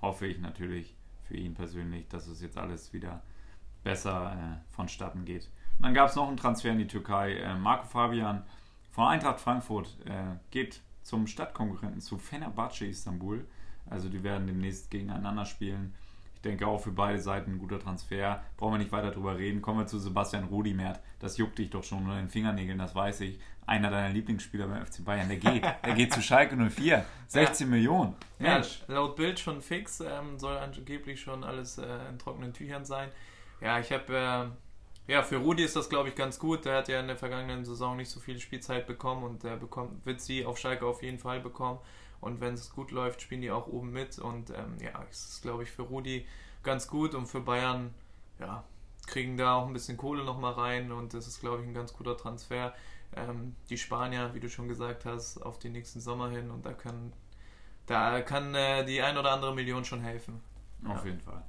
[0.00, 0.94] hoffe ich natürlich
[1.24, 3.22] für ihn persönlich, dass es jetzt alles wieder
[3.82, 5.50] besser äh, vonstatten geht.
[5.78, 7.38] Und dann gab es noch einen Transfer in die Türkei.
[7.38, 8.44] Äh, Marco Fabian
[8.92, 13.46] von Eintracht Frankfurt äh, geht zum Stadtkonkurrenten zu Fenerbahce Istanbul.
[13.88, 15.94] Also die werden demnächst gegeneinander spielen
[16.46, 18.42] denke auch für beide Seiten ein guter Transfer.
[18.56, 19.60] Brauchen wir nicht weiter drüber reden.
[19.60, 21.00] Kommen wir zu Sebastian Rudimert.
[21.18, 23.38] Das juckt dich doch schon unter den Fingernägeln, das weiß ich.
[23.66, 25.64] Einer deiner Lieblingsspieler beim FC Bayern, der geht.
[25.84, 27.04] Der geht zu Schalke 04.
[27.26, 27.70] 16 ja.
[27.70, 28.14] Millionen.
[28.38, 28.82] Mensch.
[28.86, 30.00] Ja, laut Bild schon fix.
[30.00, 33.10] Ähm, soll angeblich schon alles äh, in trockenen Tüchern sein.
[33.60, 34.16] Ja, ich habe.
[34.16, 36.64] Äh, ja, für Rudi ist das, glaube ich, ganz gut.
[36.64, 40.04] Der hat ja in der vergangenen Saison nicht so viel Spielzeit bekommen und der bekommt,
[40.04, 41.78] wird sie auf Schalke auf jeden Fall bekommen.
[42.20, 44.18] Und wenn es gut läuft, spielen die auch oben mit.
[44.18, 46.26] Und ähm, ja, es ist, glaube ich, für Rudi
[46.62, 47.94] ganz gut und für Bayern,
[48.38, 48.64] ja,
[49.06, 51.92] kriegen da auch ein bisschen Kohle nochmal rein und das ist, glaube ich, ein ganz
[51.92, 52.74] guter Transfer.
[53.14, 56.72] Ähm, die Spanier, wie du schon gesagt hast, auf den nächsten Sommer hin und da
[56.72, 57.12] kann,
[57.86, 60.40] da kann äh, die ein oder andere Million schon helfen.
[60.84, 61.12] Auf ja.
[61.12, 61.42] jeden Fall.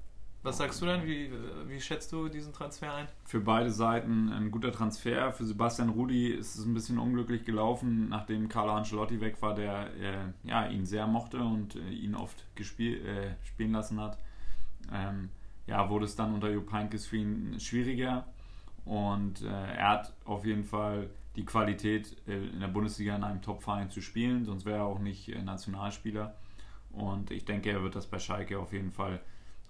[0.48, 1.06] Was sagst du denn?
[1.06, 1.30] Wie,
[1.68, 3.08] wie schätzt du diesen Transfer ein?
[3.26, 5.34] Für beide Seiten ein guter Transfer.
[5.34, 9.94] Für Sebastian Rudi ist es ein bisschen unglücklich gelaufen, nachdem Carlo Ancelotti weg war, der
[9.98, 14.20] äh, ja, ihn sehr mochte und äh, ihn oft gespiel, äh, spielen lassen hat.
[14.90, 15.32] Ähm,
[15.66, 18.26] ja, wurde es dann unter Jupp Heynckes für ihn schwieriger.
[18.86, 23.42] Und äh, er hat auf jeden Fall die Qualität, äh, in der Bundesliga in einem
[23.42, 26.36] Top-Verein zu spielen, sonst wäre er auch nicht äh, Nationalspieler.
[26.94, 29.20] Und ich denke, er wird das bei Schalke auf jeden Fall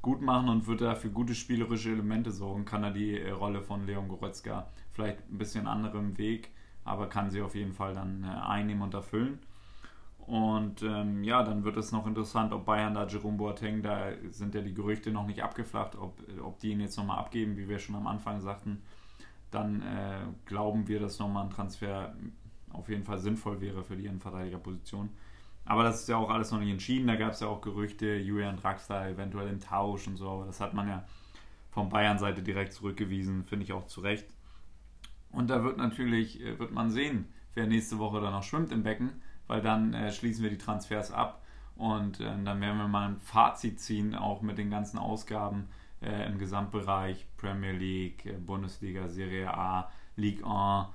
[0.01, 3.61] gut machen und wird da für gute spielerische Elemente sorgen, kann er die äh, Rolle
[3.61, 6.51] von Leon Goretzka vielleicht ein bisschen anderem Weg,
[6.83, 9.39] aber kann sie auf jeden Fall dann äh, einnehmen und erfüllen.
[10.27, 14.53] Und ähm, ja, dann wird es noch interessant, ob Bayern da Jerome Boateng, da sind
[14.55, 17.79] ja die Gerüchte noch nicht abgeflacht, ob, ob die ihn jetzt nochmal abgeben, wie wir
[17.79, 18.81] schon am Anfang sagten.
[19.51, 22.13] Dann äh, glauben wir, dass nochmal ein Transfer
[22.73, 25.09] auf jeden Fall sinnvoll wäre für die Innenverteidigerposition.
[25.68, 27.07] Aber das ist ja auch alles noch nicht entschieden.
[27.07, 30.30] Da gab es ja auch Gerüchte, Julian Draxler eventuell im Tausch und so.
[30.30, 31.06] Aber das hat man ja
[31.72, 34.26] von Bayern-Seite direkt zurückgewiesen, finde ich auch zu Recht.
[35.30, 38.84] Und da wird natürlich, äh, wird man sehen, wer nächste Woche dann noch schwimmt im
[38.84, 41.44] Becken, weil dann äh, schließen wir die Transfers ab
[41.76, 45.68] und äh, dann werden wir mal ein Fazit ziehen, auch mit den ganzen Ausgaben
[46.02, 50.91] äh, im Gesamtbereich Premier League, äh, Bundesliga, Serie A, Ligue 1 äh,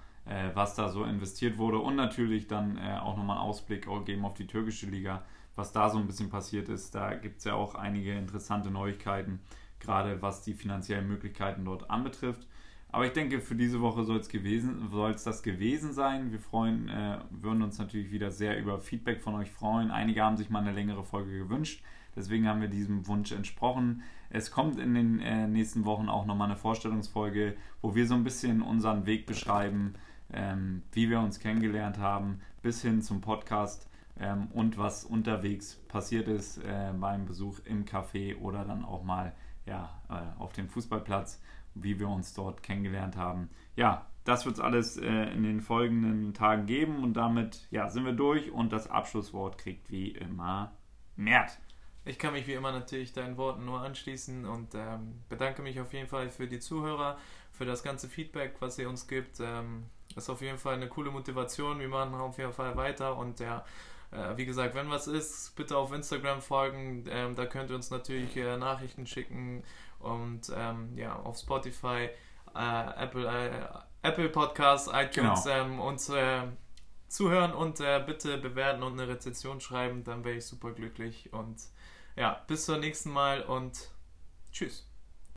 [0.55, 4.35] was da so investiert wurde und natürlich dann äh, auch nochmal einen Ausblick geben auf
[4.35, 5.25] die türkische Liga,
[5.57, 6.95] was da so ein bisschen passiert ist.
[6.95, 9.41] Da gibt es ja auch einige interessante Neuigkeiten,
[9.81, 12.47] gerade was die finanziellen Möglichkeiten dort anbetrifft.
[12.93, 16.31] Aber ich denke, für diese Woche soll es gewesen, soll es das gewesen sein.
[16.31, 19.91] Wir freuen, äh, würden uns natürlich wieder sehr über Feedback von euch freuen.
[19.91, 21.83] Einige haben sich mal eine längere Folge gewünscht.
[22.15, 24.03] Deswegen haben wir diesem Wunsch entsprochen.
[24.29, 28.25] Es kommt in den äh, nächsten Wochen auch nochmal eine Vorstellungsfolge, wo wir so ein
[28.25, 29.95] bisschen unseren Weg beschreiben,
[30.33, 33.89] ähm, wie wir uns kennengelernt haben, bis hin zum Podcast
[34.19, 39.35] ähm, und was unterwegs passiert ist äh, beim Besuch im Café oder dann auch mal
[39.67, 41.41] ja, äh, auf dem Fußballplatz,
[41.75, 43.51] wie wir uns dort kennengelernt haben.
[43.77, 48.05] Ja, das wird es alles äh, in den folgenden Tagen geben und damit ja, sind
[48.05, 50.73] wir durch und das Abschlusswort kriegt wie immer
[51.17, 51.59] Mert.
[52.05, 55.93] Ich kann mich wie immer natürlich deinen Worten nur anschließen und ähm, bedanke mich auf
[55.93, 57.17] jeden Fall für die Zuhörer,
[57.53, 59.39] für das ganze Feedback, was ihr uns gibt.
[59.41, 59.85] Ähm,
[60.17, 61.79] ist auf jeden Fall eine coole Motivation.
[61.79, 63.65] Wir machen auf jeden Fall weiter und ja,
[64.11, 67.05] äh, wie gesagt, wenn was ist, bitte auf Instagram folgen.
[67.09, 69.65] Ähm, da könnt ihr uns natürlich äh, Nachrichten schicken
[69.99, 72.11] und ähm, ja, auf Spotify,
[72.55, 75.57] äh, Apple, äh, Apple Podcasts, iTunes genau.
[75.57, 76.43] ähm, uns äh,
[77.09, 80.05] zuhören und äh, bitte bewerten und eine Rezension schreiben.
[80.05, 81.61] Dann wäre ich super glücklich und
[82.17, 83.91] ja, bis zum nächsten Mal und
[84.53, 84.92] tschüss.